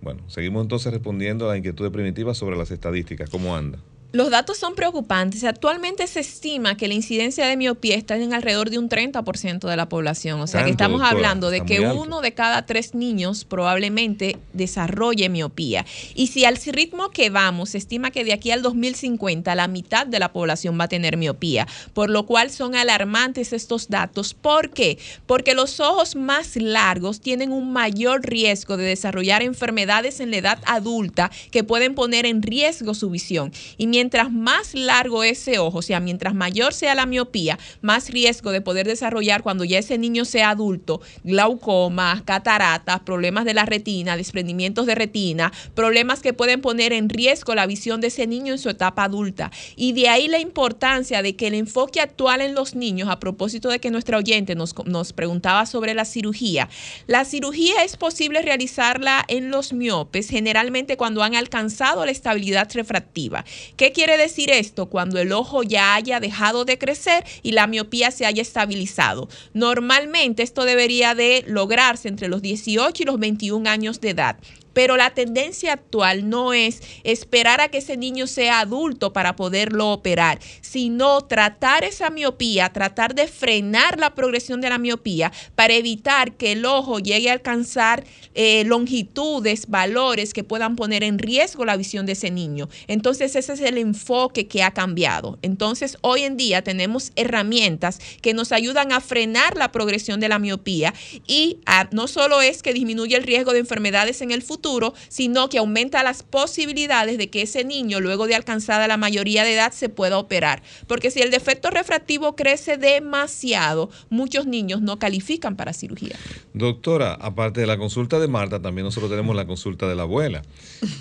Bueno, 0.00 0.22
seguimos 0.28 0.62
entonces 0.62 0.90
respondiendo 0.92 1.46
a 1.46 1.52
la 1.52 1.58
inquietud 1.58 1.84
de 1.84 1.90
primitiva 1.90 2.32
sobre 2.32 2.56
las 2.56 2.70
estadísticas. 2.70 3.28
¿Cómo 3.28 3.54
anda? 3.54 3.78
Los 4.16 4.30
datos 4.30 4.56
son 4.56 4.74
preocupantes. 4.74 5.44
Actualmente 5.44 6.06
se 6.06 6.20
estima 6.20 6.78
que 6.78 6.88
la 6.88 6.94
incidencia 6.94 7.46
de 7.46 7.54
miopía 7.58 7.96
está 7.96 8.16
en 8.16 8.32
alrededor 8.32 8.70
de 8.70 8.78
un 8.78 8.88
30% 8.88 9.68
de 9.68 9.76
la 9.76 9.90
población. 9.90 10.40
O 10.40 10.46
sea, 10.46 10.64
que 10.64 10.70
estamos 10.70 11.00
doctora, 11.00 11.18
hablando 11.18 11.50
de 11.50 11.66
que 11.66 11.84
alto. 11.84 12.00
uno 12.00 12.22
de 12.22 12.32
cada 12.32 12.64
tres 12.64 12.94
niños 12.94 13.44
probablemente 13.44 14.38
desarrolle 14.54 15.28
miopía. 15.28 15.84
Y 16.14 16.28
si 16.28 16.46
al 16.46 16.56
ritmo 16.56 17.10
que 17.10 17.28
vamos, 17.28 17.70
se 17.70 17.78
estima 17.78 18.10
que 18.10 18.24
de 18.24 18.32
aquí 18.32 18.50
al 18.52 18.62
2050 18.62 19.54
la 19.54 19.68
mitad 19.68 20.06
de 20.06 20.18
la 20.18 20.32
población 20.32 20.80
va 20.80 20.84
a 20.84 20.88
tener 20.88 21.18
miopía. 21.18 21.68
Por 21.92 22.08
lo 22.08 22.24
cual 22.24 22.48
son 22.50 22.74
alarmantes 22.74 23.52
estos 23.52 23.90
datos. 23.90 24.32
¿Por 24.32 24.70
qué? 24.70 24.96
Porque 25.26 25.52
los 25.52 25.78
ojos 25.78 26.16
más 26.16 26.56
largos 26.56 27.20
tienen 27.20 27.52
un 27.52 27.70
mayor 27.70 28.22
riesgo 28.22 28.78
de 28.78 28.84
desarrollar 28.86 29.42
enfermedades 29.42 30.20
en 30.20 30.30
la 30.30 30.38
edad 30.38 30.58
adulta 30.64 31.30
que 31.50 31.64
pueden 31.64 31.94
poner 31.94 32.24
en 32.24 32.40
riesgo 32.40 32.94
su 32.94 33.10
visión. 33.10 33.52
Y 33.76 33.86
mientras 33.88 34.05
más 34.30 34.74
largo 34.74 35.24
ese 35.24 35.58
ojo, 35.58 35.78
o 35.78 35.82
sea, 35.82 36.00
mientras 36.00 36.34
mayor 36.34 36.72
sea 36.72 36.94
la 36.94 37.06
miopía, 37.06 37.58
más 37.80 38.10
riesgo 38.10 38.50
de 38.50 38.60
poder 38.60 38.86
desarrollar 38.86 39.42
cuando 39.42 39.64
ya 39.64 39.78
ese 39.78 39.98
niño 39.98 40.24
sea 40.24 40.50
adulto, 40.50 41.00
glaucomas, 41.24 42.22
cataratas, 42.22 43.00
problemas 43.00 43.44
de 43.44 43.54
la 43.54 43.66
retina, 43.66 44.16
desprendimientos 44.16 44.86
de 44.86 44.94
retina, 44.94 45.52
problemas 45.74 46.20
que 46.20 46.32
pueden 46.32 46.60
poner 46.60 46.92
en 46.92 47.08
riesgo 47.08 47.54
la 47.54 47.66
visión 47.66 48.00
de 48.00 48.08
ese 48.08 48.26
niño 48.26 48.52
en 48.52 48.58
su 48.58 48.70
etapa 48.70 49.04
adulta. 49.04 49.50
Y 49.76 49.92
de 49.92 50.08
ahí 50.08 50.28
la 50.28 50.38
importancia 50.38 51.22
de 51.22 51.36
que 51.36 51.48
el 51.48 51.54
enfoque 51.54 52.00
actual 52.00 52.40
en 52.40 52.54
los 52.54 52.74
niños, 52.74 53.08
a 53.08 53.20
propósito 53.20 53.68
de 53.68 53.78
que 53.78 53.90
nuestra 53.90 54.18
oyente 54.18 54.54
nos, 54.54 54.74
nos 54.86 55.12
preguntaba 55.12 55.66
sobre 55.66 55.94
la 55.94 56.04
cirugía, 56.04 56.68
la 57.06 57.24
cirugía 57.24 57.84
es 57.84 57.96
posible 57.96 58.42
realizarla 58.42 59.24
en 59.28 59.50
los 59.50 59.72
miopes, 59.72 60.28
generalmente 60.28 60.96
cuando 60.96 61.22
han 61.22 61.34
alcanzado 61.34 62.04
la 62.04 62.10
estabilidad 62.10 62.68
refractiva. 62.72 63.44
¿Qué 63.76 63.85
quiere 63.92 64.16
decir 64.16 64.50
esto? 64.50 64.86
Cuando 64.86 65.18
el 65.18 65.32
ojo 65.32 65.62
ya 65.62 65.94
haya 65.94 66.20
dejado 66.20 66.64
de 66.64 66.78
crecer 66.78 67.24
y 67.42 67.52
la 67.52 67.66
miopía 67.66 68.10
se 68.10 68.26
haya 68.26 68.42
estabilizado. 68.42 69.28
Normalmente 69.52 70.42
esto 70.42 70.64
debería 70.64 71.14
de 71.14 71.44
lograrse 71.46 72.08
entre 72.08 72.28
los 72.28 72.42
18 72.42 73.02
y 73.02 73.06
los 73.06 73.18
21 73.18 73.68
años 73.68 74.00
de 74.00 74.10
edad. 74.10 74.36
Pero 74.76 74.98
la 74.98 75.14
tendencia 75.14 75.72
actual 75.72 76.28
no 76.28 76.52
es 76.52 76.82
esperar 77.02 77.62
a 77.62 77.68
que 77.68 77.78
ese 77.78 77.96
niño 77.96 78.26
sea 78.26 78.60
adulto 78.60 79.14
para 79.14 79.34
poderlo 79.34 79.90
operar, 79.90 80.38
sino 80.60 81.22
tratar 81.22 81.82
esa 81.82 82.10
miopía, 82.10 82.68
tratar 82.74 83.14
de 83.14 83.26
frenar 83.26 83.98
la 83.98 84.14
progresión 84.14 84.60
de 84.60 84.68
la 84.68 84.76
miopía 84.76 85.32
para 85.54 85.72
evitar 85.72 86.36
que 86.36 86.52
el 86.52 86.66
ojo 86.66 86.98
llegue 86.98 87.30
a 87.30 87.32
alcanzar 87.32 88.04
eh, 88.34 88.64
longitudes, 88.66 89.68
valores 89.68 90.34
que 90.34 90.44
puedan 90.44 90.76
poner 90.76 91.02
en 91.04 91.18
riesgo 91.18 91.64
la 91.64 91.78
visión 91.78 92.04
de 92.04 92.12
ese 92.12 92.30
niño. 92.30 92.68
Entonces 92.86 93.34
ese 93.34 93.54
es 93.54 93.60
el 93.60 93.78
enfoque 93.78 94.46
que 94.46 94.62
ha 94.62 94.72
cambiado. 94.72 95.38
Entonces 95.40 95.96
hoy 96.02 96.24
en 96.24 96.36
día 96.36 96.60
tenemos 96.60 97.12
herramientas 97.16 97.98
que 98.20 98.34
nos 98.34 98.52
ayudan 98.52 98.92
a 98.92 99.00
frenar 99.00 99.56
la 99.56 99.72
progresión 99.72 100.20
de 100.20 100.28
la 100.28 100.38
miopía 100.38 100.92
y 101.26 101.60
no 101.92 102.08
solo 102.08 102.42
es 102.42 102.62
que 102.62 102.74
disminuye 102.74 103.16
el 103.16 103.22
riesgo 103.22 103.54
de 103.54 103.60
enfermedades 103.60 104.20
en 104.20 104.32
el 104.32 104.42
futuro, 104.42 104.65
sino 105.08 105.48
que 105.48 105.58
aumenta 105.58 106.02
las 106.02 106.22
posibilidades 106.22 107.18
de 107.18 107.28
que 107.28 107.42
ese 107.42 107.64
niño, 107.64 108.00
luego 108.00 108.26
de 108.26 108.34
alcanzada 108.34 108.88
la 108.88 108.96
mayoría 108.96 109.44
de 109.44 109.54
edad, 109.54 109.72
se 109.72 109.88
pueda 109.88 110.18
operar. 110.18 110.62
Porque 110.86 111.10
si 111.10 111.20
el 111.20 111.30
defecto 111.30 111.70
refractivo 111.70 112.34
crece 112.34 112.76
demasiado, 112.76 113.90
muchos 114.10 114.46
niños 114.46 114.82
no 114.82 114.98
califican 114.98 115.56
para 115.56 115.72
cirugía. 115.72 116.16
Doctora, 116.52 117.14
aparte 117.14 117.60
de 117.60 117.66
la 117.66 117.78
consulta 117.78 118.18
de 118.18 118.28
Marta, 118.28 118.60
también 118.60 118.84
nosotros 118.84 119.10
tenemos 119.10 119.36
la 119.36 119.46
consulta 119.46 119.88
de 119.88 119.94
la 119.94 120.02
abuela. 120.02 120.42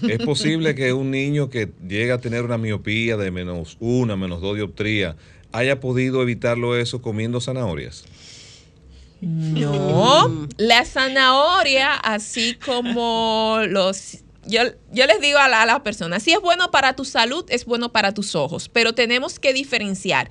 ¿Es 0.08 0.20
posible 0.20 0.76
que 0.76 0.94
un 0.94 1.12
niño 1.12 1.50
que 1.50 1.70
llega 1.88 2.16
a 2.16 2.20
tener 2.20 2.44
una 2.44 2.58
miopía 2.58 3.18
de 3.18 3.32
menos 3.32 3.78
una, 3.80 4.16
menos 4.16 4.42
dos 4.42 4.56
dioptría, 4.56 5.16
haya 5.52 5.80
podido 5.80 6.22
evitarlo 6.22 6.78
eso 6.78 7.02
comiendo 7.02 7.42
zanahorias? 7.42 8.06
No, 9.26 10.48
la 10.58 10.86
zanahoria, 10.86 11.96
así 11.96 12.54
como 12.64 13.62
los... 13.68 14.20
Yo, 14.48 14.62
yo 14.92 15.08
les 15.08 15.20
digo 15.22 15.40
a, 15.40 15.48
la- 15.50 15.66
las 15.66 15.80
personas, 15.80 16.22
si 16.22 16.32
es 16.32 16.40
bueno 16.40 16.70
para 16.70 16.96
tu 16.96 17.04
salud, 17.04 17.44
es 17.50 17.66
bueno 17.66 17.92
para 17.92 18.14
tus 18.14 18.36
ojos, 18.36 18.70
pero 18.70 18.94
tenemos 18.94 19.40
que 19.40 19.54
diferenciar. 19.54 20.30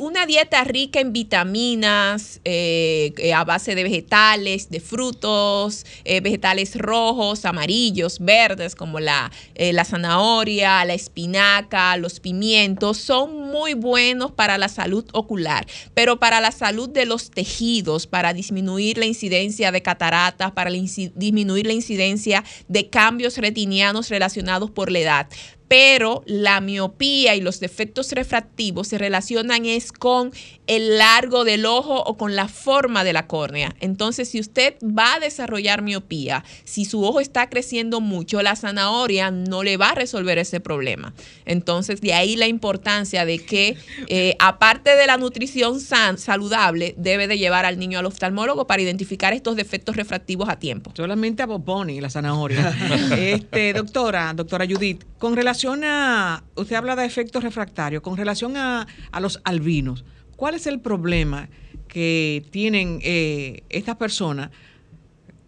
Una 0.00 0.24
dieta 0.24 0.64
rica 0.64 0.98
en 1.00 1.12
vitaminas, 1.12 2.40
eh, 2.44 3.12
eh, 3.18 3.34
a 3.34 3.44
base 3.44 3.74
de 3.74 3.82
vegetales, 3.82 4.70
de 4.70 4.80
frutos, 4.80 5.84
eh, 6.04 6.20
vegetales 6.22 6.74
rojos, 6.76 7.44
amarillos, 7.44 8.18
verdes, 8.18 8.74
como 8.74 8.98
la, 8.98 9.30
la 9.56 9.84
zanahoria, 9.84 10.82
la 10.86 10.94
espinaca, 10.94 11.96
los 11.98 12.20
pimientos, 12.20 12.96
son 12.96 13.50
muy 13.50 13.74
buenos 13.74 14.32
para 14.32 14.56
la 14.56 14.68
salud 14.68 15.04
ocular, 15.12 15.66
pero 15.92 16.18
para 16.18 16.40
la 16.40 16.50
salud 16.50 16.88
de 16.88 17.04
los 17.04 17.30
tejidos, 17.30 18.06
para 18.06 18.32
disminuir 18.32 18.96
la 18.96 19.04
incidencia 19.06 19.70
de 19.70 19.82
cataratas, 19.82 20.52
para 20.52 20.70
disminuir 20.70 21.66
la 21.66 21.74
incidencia 21.74 22.42
de 22.68 22.88
cambios 22.88 23.33
retinianos 23.38 24.08
relacionados 24.08 24.70
por 24.70 24.90
la 24.90 24.98
edad. 24.98 25.28
Pero 25.68 26.22
la 26.26 26.60
miopía 26.60 27.34
y 27.34 27.40
los 27.40 27.58
defectos 27.58 28.12
refractivos 28.12 28.88
se 28.88 28.98
relacionan 28.98 29.64
es 29.64 29.92
con 29.92 30.30
el 30.66 30.98
largo 30.98 31.44
del 31.44 31.66
ojo 31.66 32.02
o 32.02 32.16
con 32.16 32.36
la 32.36 32.48
forma 32.48 33.02
de 33.04 33.12
la 33.12 33.26
córnea. 33.26 33.74
Entonces, 33.80 34.28
si 34.28 34.40
usted 34.40 34.74
va 34.82 35.14
a 35.14 35.20
desarrollar 35.20 35.82
miopía, 35.82 36.44
si 36.64 36.84
su 36.84 37.02
ojo 37.04 37.20
está 37.20 37.48
creciendo 37.48 38.00
mucho, 38.00 38.42
la 38.42 38.56
zanahoria 38.56 39.30
no 39.30 39.62
le 39.62 39.76
va 39.76 39.90
a 39.90 39.94
resolver 39.94 40.38
ese 40.38 40.60
problema. 40.60 41.14
Entonces, 41.44 42.00
de 42.00 42.12
ahí 42.14 42.36
la 42.36 42.46
importancia 42.46 43.24
de 43.24 43.38
que, 43.38 43.76
eh, 44.08 44.36
aparte 44.38 44.96
de 44.96 45.06
la 45.06 45.16
nutrición 45.16 45.80
san- 45.80 46.18
saludable, 46.18 46.94
debe 46.98 47.26
de 47.26 47.38
llevar 47.38 47.64
al 47.64 47.78
niño 47.78 47.98
al 47.98 48.06
oftalmólogo 48.06 48.66
para 48.66 48.82
identificar 48.82 49.32
estos 49.32 49.56
defectos 49.56 49.96
refractivos 49.96 50.48
a 50.48 50.58
tiempo. 50.58 50.92
Solamente 50.94 51.42
a 51.42 51.46
Bob 51.46 51.64
Bunny, 51.64 52.00
la 52.00 52.10
zanahoria. 52.10 52.74
este, 53.18 53.72
doctora, 53.72 54.32
doctora 54.34 54.66
Judith, 54.66 55.04
con 55.18 55.34
relación 55.36 55.53
a, 55.84 56.44
usted 56.56 56.76
habla 56.76 56.96
de 56.96 57.04
efectos 57.04 57.42
refractarios, 57.42 58.02
con 58.02 58.16
relación 58.16 58.56
a, 58.56 58.86
a 59.12 59.20
los 59.20 59.40
albinos, 59.44 60.04
¿cuál 60.36 60.54
es 60.54 60.66
el 60.66 60.80
problema 60.80 61.48
que 61.88 62.44
tienen 62.50 62.98
eh, 63.02 63.62
estas 63.68 63.96
personas 63.96 64.50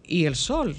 y 0.03 0.25
el 0.25 0.35
sol? 0.35 0.75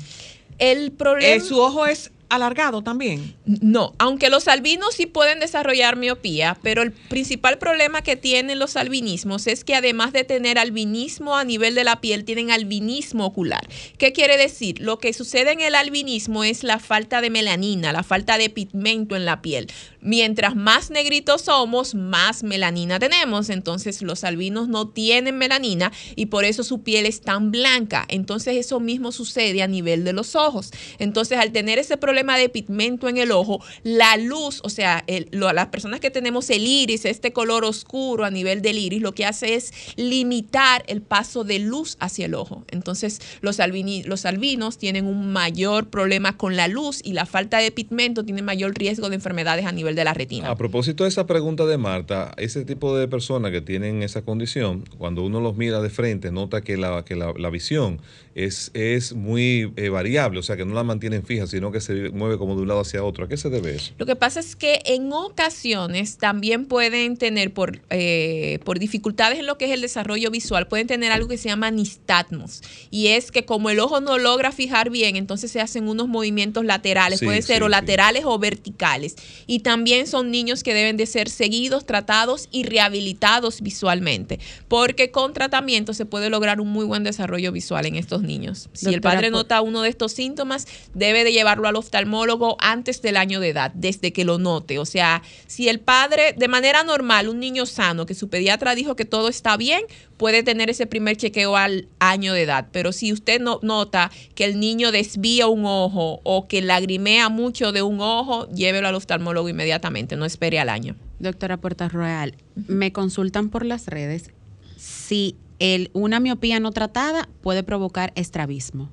El 0.58 0.92
problema... 0.92 1.34
Eh, 1.34 1.40
su 1.40 1.58
ojo 1.60 1.86
es 1.86 2.10
alargado 2.28 2.82
también. 2.82 3.34
No, 3.46 3.94
aunque 3.98 4.30
los 4.30 4.48
albinos 4.48 4.94
sí 4.94 5.06
pueden 5.06 5.40
desarrollar 5.40 5.96
miopía, 5.96 6.58
pero 6.62 6.82
el 6.82 6.92
principal 6.92 7.58
problema 7.58 8.02
que 8.02 8.16
tienen 8.16 8.58
los 8.58 8.76
albinismos 8.76 9.46
es 9.46 9.64
que 9.64 9.74
además 9.74 10.12
de 10.12 10.24
tener 10.24 10.58
albinismo 10.58 11.36
a 11.36 11.44
nivel 11.44 11.74
de 11.74 11.84
la 11.84 12.00
piel, 12.00 12.24
tienen 12.24 12.50
albinismo 12.50 13.26
ocular. 13.26 13.66
¿Qué 13.98 14.12
quiere 14.12 14.36
decir? 14.36 14.80
Lo 14.80 14.98
que 14.98 15.12
sucede 15.12 15.52
en 15.52 15.60
el 15.60 15.74
albinismo 15.74 16.44
es 16.44 16.64
la 16.64 16.78
falta 16.78 17.20
de 17.20 17.30
melanina, 17.30 17.92
la 17.92 18.02
falta 18.02 18.38
de 18.38 18.50
pigmento 18.50 19.16
en 19.16 19.24
la 19.24 19.42
piel. 19.42 19.68
Mientras 20.00 20.56
más 20.56 20.90
negritos 20.90 21.42
somos, 21.42 21.94
más 21.94 22.42
melanina 22.42 22.98
tenemos. 22.98 23.50
Entonces 23.50 24.02
los 24.02 24.24
albinos 24.24 24.68
no 24.68 24.88
tienen 24.88 25.38
melanina 25.38 25.92
y 26.16 26.26
por 26.26 26.44
eso 26.44 26.62
su 26.62 26.82
piel 26.82 27.06
es 27.06 27.20
tan 27.20 27.50
blanca. 27.50 28.04
Entonces 28.08 28.56
eso 28.56 28.80
mismo 28.80 29.12
sucede 29.12 29.62
a 29.62 29.66
nivel 29.66 30.04
de 30.04 30.12
los 30.12 30.36
ojos. 30.36 30.70
Entonces 30.98 31.38
al 31.38 31.52
tener 31.52 31.78
ese 31.78 31.96
problema 31.96 32.38
de 32.38 32.48
pigmento 32.48 33.08
en 33.08 33.18
el 33.18 33.32
ojo, 33.32 33.62
la 33.82 34.16
luz, 34.16 34.60
o 34.62 34.68
sea, 34.70 35.04
las 35.30 35.66
personas 35.68 36.00
que 36.00 36.10
tenemos 36.10 36.48
el 36.50 36.66
iris, 36.66 37.04
este 37.04 37.32
color 37.32 37.64
oscuro 37.64 38.24
a 38.24 38.30
nivel 38.30 38.62
del 38.62 38.78
iris, 38.78 39.02
lo 39.02 39.14
que 39.14 39.26
hace 39.26 39.54
es 39.54 39.72
limitar 39.96 40.84
el 40.86 41.02
paso 41.02 41.44
de 41.44 41.58
luz 41.58 41.96
hacia 42.00 42.26
el 42.26 42.34
ojo. 42.34 42.64
Entonces 42.70 43.20
los 43.40 43.60
albinos 43.60 44.78
tienen 44.78 45.06
un 45.06 45.32
mayor 45.32 45.88
problema 45.88 46.36
con 46.36 46.56
la 46.56 46.68
luz 46.68 47.00
y 47.04 47.12
la 47.12 47.26
falta 47.26 47.58
de 47.58 47.70
pigmento 47.70 48.24
tiene 48.24 48.42
mayor 48.42 48.74
riesgo 48.74 49.08
de 49.08 49.16
enfermedades 49.16 49.66
a 49.66 49.72
nivel 49.72 49.87
de 49.94 50.04
la 50.04 50.14
retina. 50.14 50.50
A 50.50 50.56
propósito 50.56 51.04
de 51.04 51.08
esa 51.10 51.26
pregunta 51.26 51.66
de 51.66 51.78
Marta, 51.78 52.32
ese 52.36 52.64
tipo 52.64 52.96
de 52.96 53.08
personas 53.08 53.50
que 53.52 53.60
tienen 53.60 54.02
esa 54.02 54.22
condición, 54.22 54.84
cuando 54.98 55.22
uno 55.22 55.40
los 55.40 55.56
mira 55.56 55.80
de 55.80 55.90
frente, 55.90 56.30
nota 56.32 56.60
que 56.62 56.76
la, 56.76 57.04
que 57.04 57.16
la, 57.16 57.32
la 57.36 57.50
visión 57.50 58.00
es, 58.34 58.70
es 58.74 59.14
muy 59.14 59.72
eh, 59.76 59.88
variable, 59.88 60.38
o 60.38 60.42
sea, 60.42 60.56
que 60.56 60.64
no 60.64 60.74
la 60.74 60.84
mantienen 60.84 61.24
fija, 61.24 61.46
sino 61.46 61.72
que 61.72 61.80
se 61.80 62.10
mueve 62.10 62.38
como 62.38 62.54
de 62.54 62.62
un 62.62 62.68
lado 62.68 62.80
hacia 62.80 63.02
otro. 63.02 63.24
¿A 63.24 63.28
qué 63.28 63.36
se 63.36 63.50
debe 63.50 63.74
eso? 63.74 63.92
Lo 63.98 64.06
que 64.06 64.14
pasa 64.14 64.38
es 64.38 64.54
que 64.54 64.80
en 64.84 65.12
ocasiones 65.12 66.18
también 66.18 66.66
pueden 66.66 67.16
tener, 67.16 67.52
por, 67.52 67.80
eh, 67.90 68.60
por 68.64 68.78
dificultades 68.78 69.38
en 69.40 69.46
lo 69.46 69.58
que 69.58 69.64
es 69.64 69.70
el 69.72 69.80
desarrollo 69.80 70.30
visual, 70.30 70.68
pueden 70.68 70.86
tener 70.86 71.10
algo 71.10 71.26
que 71.28 71.36
se 71.36 71.48
llama 71.48 71.70
nistagmus. 71.70 72.62
Y 72.90 73.08
es 73.08 73.32
que 73.32 73.44
como 73.44 73.70
el 73.70 73.80
ojo 73.80 74.00
no 74.00 74.18
logra 74.18 74.52
fijar 74.52 74.90
bien, 74.90 75.16
entonces 75.16 75.50
se 75.50 75.60
hacen 75.60 75.88
unos 75.88 76.06
movimientos 76.06 76.64
laterales, 76.64 77.18
Sí, 77.18 77.24
pueden 77.24 77.42
ser 77.42 77.56
sí, 77.58 77.62
o 77.62 77.66
sí. 77.66 77.70
laterales 77.72 78.22
o 78.24 78.38
verticales. 78.38 79.16
Y 79.46 79.60
también 79.60 79.77
también 79.78 80.08
son 80.08 80.32
niños 80.32 80.64
que 80.64 80.74
deben 80.74 80.96
de 80.96 81.06
ser 81.06 81.30
seguidos, 81.30 81.86
tratados 81.86 82.48
y 82.50 82.64
rehabilitados 82.64 83.60
visualmente, 83.60 84.40
porque 84.66 85.12
con 85.12 85.32
tratamiento 85.32 85.94
se 85.94 86.04
puede 86.04 86.30
lograr 86.30 86.60
un 86.60 86.66
muy 86.66 86.84
buen 86.84 87.04
desarrollo 87.04 87.52
visual 87.52 87.86
en 87.86 87.94
estos 87.94 88.22
niños. 88.22 88.68
Si 88.72 88.92
el 88.92 89.00
padre 89.00 89.30
nota 89.30 89.60
uno 89.60 89.82
de 89.82 89.88
estos 89.88 90.10
síntomas, 90.10 90.66
debe 90.94 91.22
de 91.22 91.30
llevarlo 91.30 91.68
al 91.68 91.76
oftalmólogo 91.76 92.56
antes 92.58 93.02
del 93.02 93.16
año 93.16 93.38
de 93.38 93.50
edad, 93.50 93.70
desde 93.72 94.12
que 94.12 94.24
lo 94.24 94.38
note. 94.38 94.80
O 94.80 94.84
sea, 94.84 95.22
si 95.46 95.68
el 95.68 95.78
padre, 95.78 96.34
de 96.36 96.48
manera 96.48 96.82
normal, 96.82 97.28
un 97.28 97.38
niño 97.38 97.64
sano, 97.64 98.04
que 98.04 98.16
su 98.16 98.28
pediatra 98.28 98.74
dijo 98.74 98.96
que 98.96 99.04
todo 99.04 99.28
está 99.28 99.56
bien, 99.56 99.82
puede 100.18 100.42
tener 100.42 100.68
ese 100.68 100.86
primer 100.86 101.16
chequeo 101.16 101.56
al 101.56 101.88
año 101.98 102.34
de 102.34 102.42
edad. 102.42 102.68
Pero 102.70 102.92
si 102.92 103.12
usted 103.12 103.40
no, 103.40 103.60
nota 103.62 104.10
que 104.34 104.44
el 104.44 104.60
niño 104.60 104.92
desvía 104.92 105.46
un 105.46 105.64
ojo 105.64 106.20
o 106.24 106.46
que 106.46 106.60
lagrimea 106.60 107.30
mucho 107.30 107.72
de 107.72 107.80
un 107.80 108.00
ojo, 108.00 108.46
llévelo 108.50 108.88
al 108.88 108.94
oftalmólogo 108.94 109.48
inmediatamente, 109.48 110.16
no 110.16 110.26
espere 110.26 110.58
al 110.58 110.68
año. 110.68 110.96
Doctora 111.20 111.56
Puerta 111.56 111.88
Royal, 111.88 112.36
me 112.54 112.92
consultan 112.92 113.48
por 113.48 113.64
las 113.64 113.86
redes 113.86 114.30
si 114.76 115.36
el, 115.58 115.90
una 115.92 116.20
miopía 116.20 116.60
no 116.60 116.72
tratada 116.72 117.28
puede 117.40 117.62
provocar 117.62 118.12
estrabismo. 118.14 118.90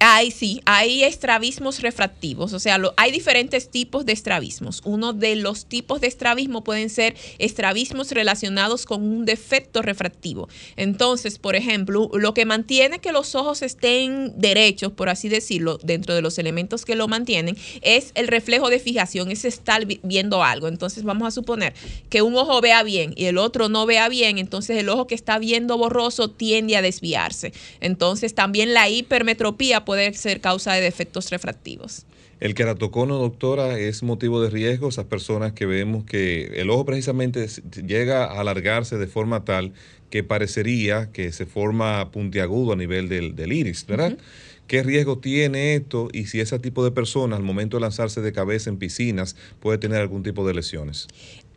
Hay, 0.00 0.30
sí, 0.30 0.60
hay 0.64 1.02
estrabismos 1.02 1.80
refractivos, 1.82 2.52
o 2.52 2.60
sea, 2.60 2.78
lo- 2.78 2.94
hay 2.96 3.10
diferentes 3.10 3.68
tipos 3.68 4.06
de 4.06 4.12
estrabismos. 4.12 4.80
Uno 4.84 5.12
de 5.12 5.34
los 5.34 5.66
tipos 5.66 6.00
de 6.00 6.06
estrabismo 6.06 6.62
pueden 6.62 6.88
ser 6.88 7.16
estrabismos 7.40 8.12
relacionados 8.12 8.86
con 8.86 9.02
un 9.02 9.24
defecto 9.24 9.82
refractivo. 9.82 10.48
Entonces, 10.76 11.40
por 11.40 11.56
ejemplo, 11.56 12.10
lo 12.14 12.32
que 12.32 12.44
mantiene 12.44 13.00
que 13.00 13.10
los 13.10 13.34
ojos 13.34 13.60
estén 13.62 14.38
derechos, 14.40 14.92
por 14.92 15.08
así 15.08 15.28
decirlo, 15.28 15.78
dentro 15.82 16.14
de 16.14 16.22
los 16.22 16.38
elementos 16.38 16.84
que 16.84 16.94
lo 16.94 17.08
mantienen, 17.08 17.56
es 17.82 18.12
el 18.14 18.28
reflejo 18.28 18.70
de 18.70 18.78
fijación, 18.78 19.32
es 19.32 19.44
estar 19.44 19.84
vi- 19.84 19.98
viendo 20.04 20.44
algo. 20.44 20.68
Entonces, 20.68 21.02
vamos 21.02 21.26
a 21.26 21.32
suponer 21.32 21.74
que 22.08 22.22
un 22.22 22.36
ojo 22.36 22.60
vea 22.60 22.84
bien 22.84 23.14
y 23.16 23.24
el 23.24 23.36
otro 23.36 23.68
no 23.68 23.84
vea 23.84 24.08
bien, 24.08 24.38
entonces 24.38 24.78
el 24.78 24.90
ojo 24.90 25.08
que 25.08 25.16
está 25.16 25.40
viendo 25.40 25.76
borroso 25.76 26.30
tiende 26.30 26.76
a 26.76 26.82
desviarse. 26.82 27.52
Entonces, 27.80 28.32
también 28.36 28.74
la 28.74 28.88
hipermetropía 28.88 29.84
puede 29.88 30.12
ser 30.12 30.42
causa 30.42 30.74
de 30.74 30.82
defectos 30.82 31.30
refractivos. 31.30 32.04
El 32.40 32.54
queratocono, 32.54 33.16
doctora, 33.16 33.78
es 33.78 34.02
motivo 34.02 34.42
de 34.42 34.50
riesgo. 34.50 34.90
Esas 34.90 35.06
personas 35.06 35.54
que 35.54 35.64
vemos 35.64 36.04
que 36.04 36.60
el 36.60 36.68
ojo 36.68 36.84
precisamente 36.84 37.46
llega 37.86 38.26
a 38.26 38.40
alargarse 38.40 38.98
de 38.98 39.06
forma 39.06 39.46
tal 39.46 39.72
que 40.10 40.22
parecería 40.22 41.10
que 41.10 41.32
se 41.32 41.46
forma 41.46 42.10
puntiagudo 42.10 42.74
a 42.74 42.76
nivel 42.76 43.08
del, 43.08 43.34
del 43.34 43.50
iris, 43.50 43.86
¿verdad? 43.86 44.18
¿Qué 44.66 44.82
riesgo 44.82 45.20
tiene 45.20 45.74
esto? 45.74 46.10
Y 46.12 46.26
si 46.26 46.40
ese 46.40 46.58
tipo 46.58 46.84
de 46.84 46.90
personas 46.90 47.38
al 47.38 47.44
momento 47.46 47.78
de 47.78 47.80
lanzarse 47.80 48.20
de 48.20 48.34
cabeza 48.34 48.68
en 48.68 48.76
piscinas 48.76 49.36
puede 49.58 49.78
tener 49.78 50.02
algún 50.02 50.22
tipo 50.22 50.46
de 50.46 50.52
lesiones. 50.52 51.08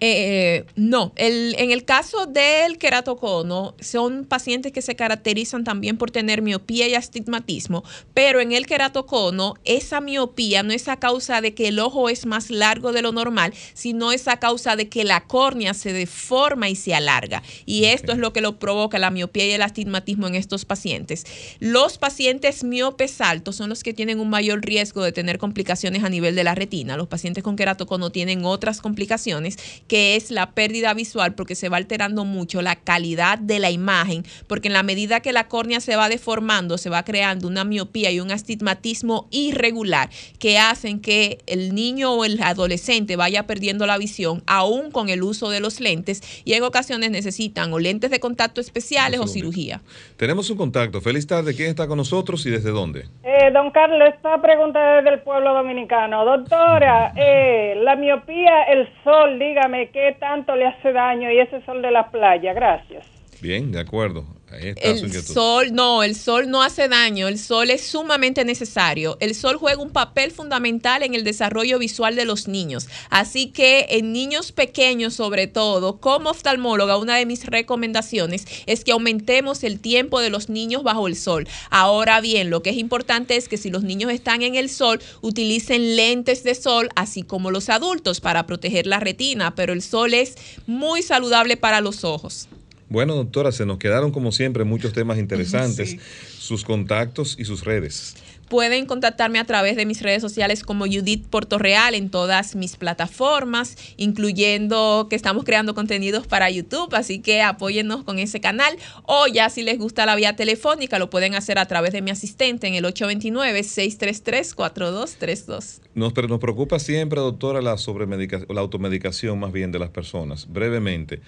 Eh, 0.03 0.65
no, 0.75 1.13
el- 1.15 1.53
en 1.59 1.69
el 1.69 1.85
caso 1.85 2.25
del 2.25 2.79
queratocono, 2.79 3.75
son 3.79 4.25
pacientes 4.25 4.71
que 4.71 4.81
se 4.81 4.95
caracterizan 4.95 5.63
también 5.63 5.97
por 5.99 6.09
tener 6.09 6.41
miopía 6.41 6.87
y 6.87 6.95
astigmatismo, 6.95 7.83
pero 8.15 8.41
en 8.41 8.51
el 8.51 8.65
queratocono, 8.65 9.53
esa 9.63 10.01
miopía 10.01 10.63
no 10.63 10.73
es 10.73 10.87
a 10.87 10.97
causa 10.97 11.39
de 11.39 11.53
que 11.53 11.67
el 11.67 11.77
ojo 11.77 12.09
es 12.09 12.25
más 12.25 12.49
largo 12.49 12.93
de 12.93 13.03
lo 13.03 13.11
normal, 13.11 13.53
sino 13.75 14.11
es 14.11 14.27
a 14.27 14.37
causa 14.37 14.75
de 14.75 14.89
que 14.89 15.03
la 15.03 15.27
córnea 15.27 15.75
se 15.75 15.93
deforma 15.93 16.67
y 16.67 16.75
se 16.75 16.95
alarga. 16.95 17.43
Y 17.67 17.85
esto 17.85 18.11
es 18.11 18.17
lo 18.17 18.33
que 18.33 18.41
lo 18.41 18.57
provoca 18.57 18.97
la 18.97 19.11
miopía 19.11 19.45
y 19.45 19.51
el 19.51 19.61
astigmatismo 19.61 20.25
en 20.25 20.33
estos 20.33 20.65
pacientes. 20.65 21.25
Los 21.59 21.99
pacientes 21.99 22.63
miopes 22.63 23.21
altos 23.21 23.55
son 23.57 23.69
los 23.69 23.83
que 23.83 23.93
tienen 23.93 24.19
un 24.19 24.31
mayor 24.31 24.61
riesgo 24.65 25.03
de 25.03 25.11
tener 25.11 25.37
complicaciones 25.37 26.03
a 26.03 26.09
nivel 26.09 26.33
de 26.33 26.43
la 26.43 26.55
retina. 26.55 26.97
Los 26.97 27.07
pacientes 27.07 27.43
con 27.43 27.55
queratocono 27.55 28.11
tienen 28.11 28.45
otras 28.45 28.81
complicaciones 28.81 29.59
que 29.91 30.15
es 30.15 30.31
la 30.31 30.51
pérdida 30.51 30.93
visual 30.93 31.35
porque 31.35 31.53
se 31.53 31.67
va 31.67 31.75
alterando 31.75 32.23
mucho 32.23 32.61
la 32.61 32.77
calidad 32.77 33.37
de 33.37 33.59
la 33.59 33.71
imagen, 33.71 34.23
porque 34.47 34.69
en 34.69 34.73
la 34.73 34.83
medida 34.83 35.19
que 35.19 35.33
la 35.33 35.49
córnea 35.49 35.81
se 35.81 35.97
va 35.97 36.07
deformando, 36.07 36.77
se 36.77 36.89
va 36.89 37.03
creando 37.03 37.49
una 37.49 37.65
miopía 37.65 38.09
y 38.09 38.21
un 38.21 38.31
astigmatismo 38.31 39.27
irregular 39.31 40.09
que 40.39 40.57
hacen 40.59 41.01
que 41.01 41.39
el 41.45 41.75
niño 41.75 42.13
o 42.13 42.23
el 42.23 42.41
adolescente 42.41 43.17
vaya 43.17 43.45
perdiendo 43.47 43.85
la 43.85 43.97
visión 43.97 44.43
aún 44.47 44.91
con 44.91 45.09
el 45.09 45.23
uso 45.23 45.49
de 45.49 45.59
los 45.59 45.81
lentes 45.81 46.21
y 46.45 46.53
en 46.53 46.63
ocasiones 46.63 47.11
necesitan 47.11 47.73
o 47.73 47.79
lentes 47.79 48.11
de 48.11 48.21
contacto 48.21 48.61
especiales 48.61 49.19
o 49.19 49.27
cirugía. 49.27 49.81
Tenemos 50.15 50.49
un 50.49 50.55
contacto. 50.55 51.01
Feliz 51.01 51.27
tarde. 51.27 51.53
¿Quién 51.53 51.67
está 51.67 51.85
con 51.89 51.97
nosotros 51.97 52.45
y 52.45 52.49
desde 52.49 52.69
dónde? 52.69 53.07
Eh, 53.23 53.51
don 53.51 53.71
Carlos, 53.71 54.07
esta 54.15 54.41
pregunta 54.41 54.99
es 54.99 55.03
del 55.03 55.19
pueblo 55.19 55.53
dominicano. 55.53 56.23
Doctora, 56.23 57.11
eh, 57.17 57.75
la 57.83 57.97
miopía, 57.97 58.63
el 58.69 58.87
sol, 59.03 59.37
dígame, 59.37 59.80
¿qué 59.89 60.15
tanto 60.19 60.55
le 60.55 60.67
hace 60.67 60.91
daño? 60.91 61.31
Y 61.31 61.39
ese 61.39 61.61
sol 61.65 61.81
de 61.81 61.91
la 61.91 62.11
playa, 62.11 62.53
gracias. 62.53 63.05
Bien, 63.41 63.71
de 63.71 63.79
acuerdo. 63.79 64.25
El 64.59 65.23
sol, 65.23 65.73
no, 65.73 66.03
el 66.03 66.15
sol 66.15 66.49
no 66.49 66.61
hace 66.61 66.87
daño, 66.87 67.27
el 67.27 67.39
sol 67.39 67.69
es 67.69 67.85
sumamente 67.85 68.43
necesario. 68.43 69.17
El 69.19 69.35
sol 69.35 69.57
juega 69.57 69.81
un 69.81 69.91
papel 69.91 70.31
fundamental 70.31 71.03
en 71.03 71.15
el 71.15 71.23
desarrollo 71.23 71.79
visual 71.79 72.15
de 72.15 72.25
los 72.25 72.47
niños. 72.47 72.87
Así 73.09 73.47
que 73.47 73.87
en 73.89 74.11
niños 74.11 74.51
pequeños 74.51 75.13
sobre 75.13 75.47
todo, 75.47 75.99
como 75.99 76.29
oftalmóloga, 76.29 76.97
una 76.97 77.15
de 77.15 77.25
mis 77.25 77.45
recomendaciones 77.45 78.45
es 78.65 78.83
que 78.83 78.91
aumentemos 78.91 79.63
el 79.63 79.79
tiempo 79.79 80.19
de 80.19 80.29
los 80.29 80.49
niños 80.49 80.83
bajo 80.83 81.07
el 81.07 81.15
sol. 81.15 81.47
Ahora 81.69 82.19
bien, 82.21 82.49
lo 82.49 82.61
que 82.61 82.71
es 82.71 82.77
importante 82.77 83.37
es 83.37 83.47
que 83.47 83.57
si 83.57 83.69
los 83.69 83.83
niños 83.83 84.11
están 84.11 84.41
en 84.41 84.55
el 84.55 84.69
sol, 84.69 85.01
utilicen 85.21 85.95
lentes 85.95 86.43
de 86.43 86.55
sol, 86.55 86.89
así 86.95 87.23
como 87.23 87.51
los 87.51 87.69
adultos, 87.69 88.19
para 88.19 88.45
proteger 88.45 88.87
la 88.87 88.99
retina, 88.99 89.55
pero 89.55 89.73
el 89.73 89.81
sol 89.81 90.13
es 90.13 90.35
muy 90.67 91.01
saludable 91.01 91.57
para 91.57 91.81
los 91.81 92.03
ojos. 92.03 92.47
Bueno, 92.91 93.15
doctora, 93.15 93.53
se 93.53 93.65
nos 93.65 93.77
quedaron 93.77 94.11
como 94.11 94.33
siempre 94.33 94.65
muchos 94.65 94.91
temas 94.91 95.17
interesantes, 95.17 95.95
sus 96.37 96.65
contactos 96.65 97.37
y 97.39 97.45
sus 97.45 97.63
redes. 97.63 98.15
Pueden 98.49 98.85
contactarme 98.85 99.39
a 99.39 99.45
través 99.45 99.77
de 99.77 99.85
mis 99.85 100.01
redes 100.01 100.21
sociales 100.21 100.61
como 100.63 100.83
Judith 100.85 101.25
Portorreal 101.29 101.95
en 101.95 102.09
todas 102.09 102.53
mis 102.53 102.75
plataformas, 102.75 103.77
incluyendo 103.95 105.07
que 105.09 105.15
estamos 105.15 105.45
creando 105.45 105.73
contenidos 105.73 106.27
para 106.27 106.49
YouTube, 106.49 106.93
así 106.93 107.19
que 107.21 107.41
apóyennos 107.41 108.03
con 108.03 108.19
ese 108.19 108.41
canal. 108.41 108.75
O 109.03 109.25
ya 109.27 109.49
si 109.49 109.63
les 109.63 109.77
gusta 109.79 110.05
la 110.05 110.17
vía 110.17 110.35
telefónica, 110.35 110.99
lo 110.99 111.09
pueden 111.09 111.33
hacer 111.35 111.59
a 111.59 111.65
través 111.65 111.93
de 111.93 112.01
mi 112.01 112.11
asistente 112.11 112.67
en 112.67 112.73
el 112.75 112.83
829-633-4232. 112.83 115.79
Nos, 115.95 116.13
nos 116.13 116.39
preocupa 116.39 116.77
siempre, 116.79 117.21
doctora, 117.21 117.61
la, 117.61 117.75
sobremedica- 117.77 118.45
la 118.53 118.59
automedicación 118.61 119.39
más 119.39 119.53
bien 119.53 119.71
de 119.71 119.79
las 119.79 119.89
personas. 119.91 120.51
Brevemente, 120.51 121.21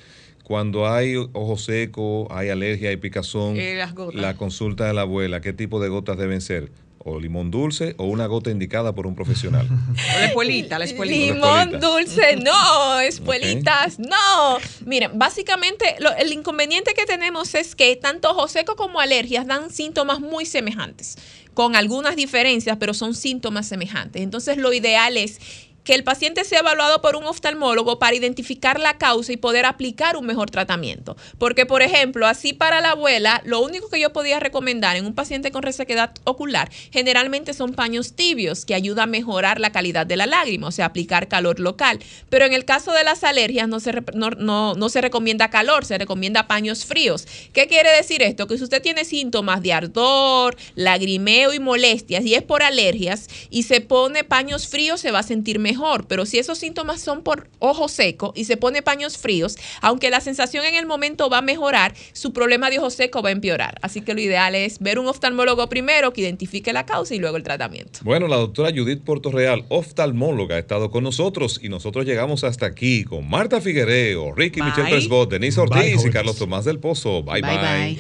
cuando 0.43 0.87
hay 0.91 1.15
ojo 1.15 1.57
seco, 1.57 2.27
hay 2.31 2.49
alergia, 2.49 2.89
hay 2.89 2.97
picazón, 2.97 3.57
Eh, 3.57 3.75
las 3.75 3.95
gotas. 3.95 4.19
la 4.21 4.35
consulta 4.35 4.85
de 4.85 4.93
la 4.93 5.01
abuela, 5.01 5.41
¿qué 5.41 5.53
tipo 5.53 5.79
de 5.79 5.89
gotas 5.89 6.17
deben 6.17 6.41
ser? 6.41 6.71
¿O 7.05 7.19
limón 7.19 7.51
dulce 7.51 7.95
o 7.97 8.05
una 8.05 8.27
gota 8.27 8.49
indicada 8.49 8.93
por 8.95 9.07
un 9.07 9.13
profesional? 9.15 9.67
O 10.15 10.19
la 10.19 10.25
espuelita, 10.27 10.79
la 10.79 10.85
espuelita. 10.85 11.33
Limón 11.33 11.79
dulce, 11.81 12.37
no, 12.37 12.99
espuelitas, 13.01 13.99
no. 13.99 14.57
Miren, 14.85 15.11
básicamente 15.19 15.95
lo- 15.99 16.15
el 16.15 16.31
inconveniente 16.31 16.93
que 16.93 17.05
tenemos 17.05 17.55
es 17.55 17.75
que 17.75 17.95
tanto 17.97 18.29
ojo 18.31 18.47
seco 18.47 18.75
como 18.77 18.99
alergias 19.01 19.45
dan 19.47 19.69
síntomas 19.69 20.21
muy 20.21 20.45
semejantes, 20.45 21.17
con 21.53 21.75
algunas 21.75 22.15
diferencias, 22.15 22.77
pero 22.79 22.93
son 22.93 23.15
síntomas 23.15 23.67
semejantes. 23.67 24.21
Entonces 24.21 24.57
lo 24.57 24.71
ideal 24.71 25.17
es 25.17 25.39
que 25.84 25.95
el 25.95 26.03
paciente 26.03 26.43
sea 26.45 26.59
evaluado 26.59 27.01
por 27.01 27.15
un 27.15 27.25
oftalmólogo 27.25 27.99
para 27.99 28.15
identificar 28.15 28.79
la 28.79 28.97
causa 28.97 29.34
y 29.34 29.38
poder 29.38 29.65
aplicar 29.65 30.15
un 30.17 30.25
mejor 30.25 30.49
tratamiento. 30.49 31.17
Porque, 31.38 31.65
por 31.65 31.81
ejemplo, 31.81 32.25
así 32.25 32.53
para 32.53 32.79
la 32.81 32.91
abuela, 32.91 33.41
lo 33.45 33.59
único 33.61 33.89
que 33.89 33.99
yo 33.99 34.13
podía 34.13 34.39
recomendar 34.39 34.95
en 34.95 35.05
un 35.05 35.13
paciente 35.13 35.51
con 35.51 35.63
resequedad 35.63 36.11
ocular 36.23 36.71
generalmente 36.91 37.53
son 37.53 37.73
paños 37.73 38.13
tibios 38.13 38.65
que 38.65 38.75
ayudan 38.75 39.03
a 39.03 39.07
mejorar 39.07 39.59
la 39.59 39.71
calidad 39.71 40.05
de 40.05 40.15
la 40.15 40.25
lágrima, 40.25 40.67
o 40.67 40.71
sea, 40.71 40.86
aplicar 40.86 41.27
calor 41.27 41.59
local. 41.59 41.99
Pero 42.29 42.45
en 42.45 42.53
el 42.53 42.63
caso 42.63 42.93
de 42.93 43.03
las 43.03 43.23
alergias 43.23 43.67
no 43.67 43.79
se, 43.79 43.91
no, 44.13 44.29
no- 44.31 44.75
no 44.75 44.89
se 44.89 45.01
recomienda 45.01 45.49
calor, 45.49 45.84
se 45.86 45.97
recomienda 45.97 46.47
paños 46.47 46.86
fríos. 46.86 47.27
¿Qué 47.53 47.67
quiere 47.67 47.89
decir 47.91 48.21
esto? 48.21 48.47
Que 48.47 48.57
si 48.57 48.63
usted 48.63 48.81
tiene 48.81 49.03
síntomas 49.03 49.61
de 49.61 49.73
ardor, 49.73 50.55
lagrimeo 50.75 51.53
y 51.53 51.59
molestias 51.59 52.23
y 52.25 52.36
es 52.36 52.43
por 52.43 52.63
alergias 52.63 53.27
y 53.49 53.63
se 53.63 53.81
pone 53.81 54.23
paños 54.23 54.67
fríos, 54.67 55.01
se 55.01 55.11
va 55.11 55.19
a 55.19 55.23
sentir 55.23 55.59
mejor. 55.59 55.72
Pero 56.07 56.26
si 56.26 56.39
esos 56.39 56.57
síntomas 56.57 57.01
son 57.01 57.24
por 57.24 57.49
ojo 57.59 57.88
seco 57.88 58.34
y 58.36 58.45
se 58.45 58.57
pone 58.57 58.82
paños 58.82 59.17
fríos, 59.17 59.57
aunque 59.82 60.09
la 60.09 60.21
sensación 60.21 60.65
en 60.65 60.76
el 60.76 60.86
momento 60.86 61.30
va 61.30 61.39
a 61.39 61.41
mejorar, 61.41 61.93
su 62.13 62.34
problema 62.34 62.69
de 62.69 62.80
ojo 62.80 62.89
seco 62.89 63.21
va 63.21 63.30
a 63.30 63.32
empeorar. 63.32 63.78
Así 63.82 64.01
que 64.01 64.13
lo 64.13 64.21
ideal 64.21 64.55
es 64.55 64.80
ver 64.80 64.99
un 64.99 65.07
oftalmólogo 65.07 65.67
primero 65.69 66.13
que 66.13 66.21
identifique 66.21 66.74
la 66.74 66.86
causa 66.86 67.15
y 67.15 67.19
luego 67.19 67.38
el 67.38 67.43
tratamiento. 67.43 67.99
Bueno, 68.03 68.28
la 68.28 68.38
doctora 68.38 68.71
Judith 68.76 69.03
Portorreal, 69.03 69.65
oftalmóloga, 69.69 70.55
ha 70.55 70.59
estado 70.59 70.91
con 70.91 71.03
nosotros 71.03 71.59
y 71.61 71.69
nosotros 71.69 72.05
llegamos 72.05 72.43
hasta 72.43 72.65
aquí 72.65 73.03
con 73.03 73.30
Marta 73.30 73.61
Figuereo, 73.61 74.34
Ricky 74.34 74.59
Bye. 74.59 74.69
Michelle 74.69 74.89
Presbot, 74.89 75.30
Denise 75.30 75.59
Ortiz 75.59 75.97
Bye, 75.97 76.09
y. 76.09 76.11
Carlos 76.11 76.38
Tomás 76.38 76.65
del 76.65 76.80
Pozo. 76.80 77.24
bye. 77.24 77.41
Bye, 77.41 77.57
bye. 77.57 77.59
bye. 77.59 77.99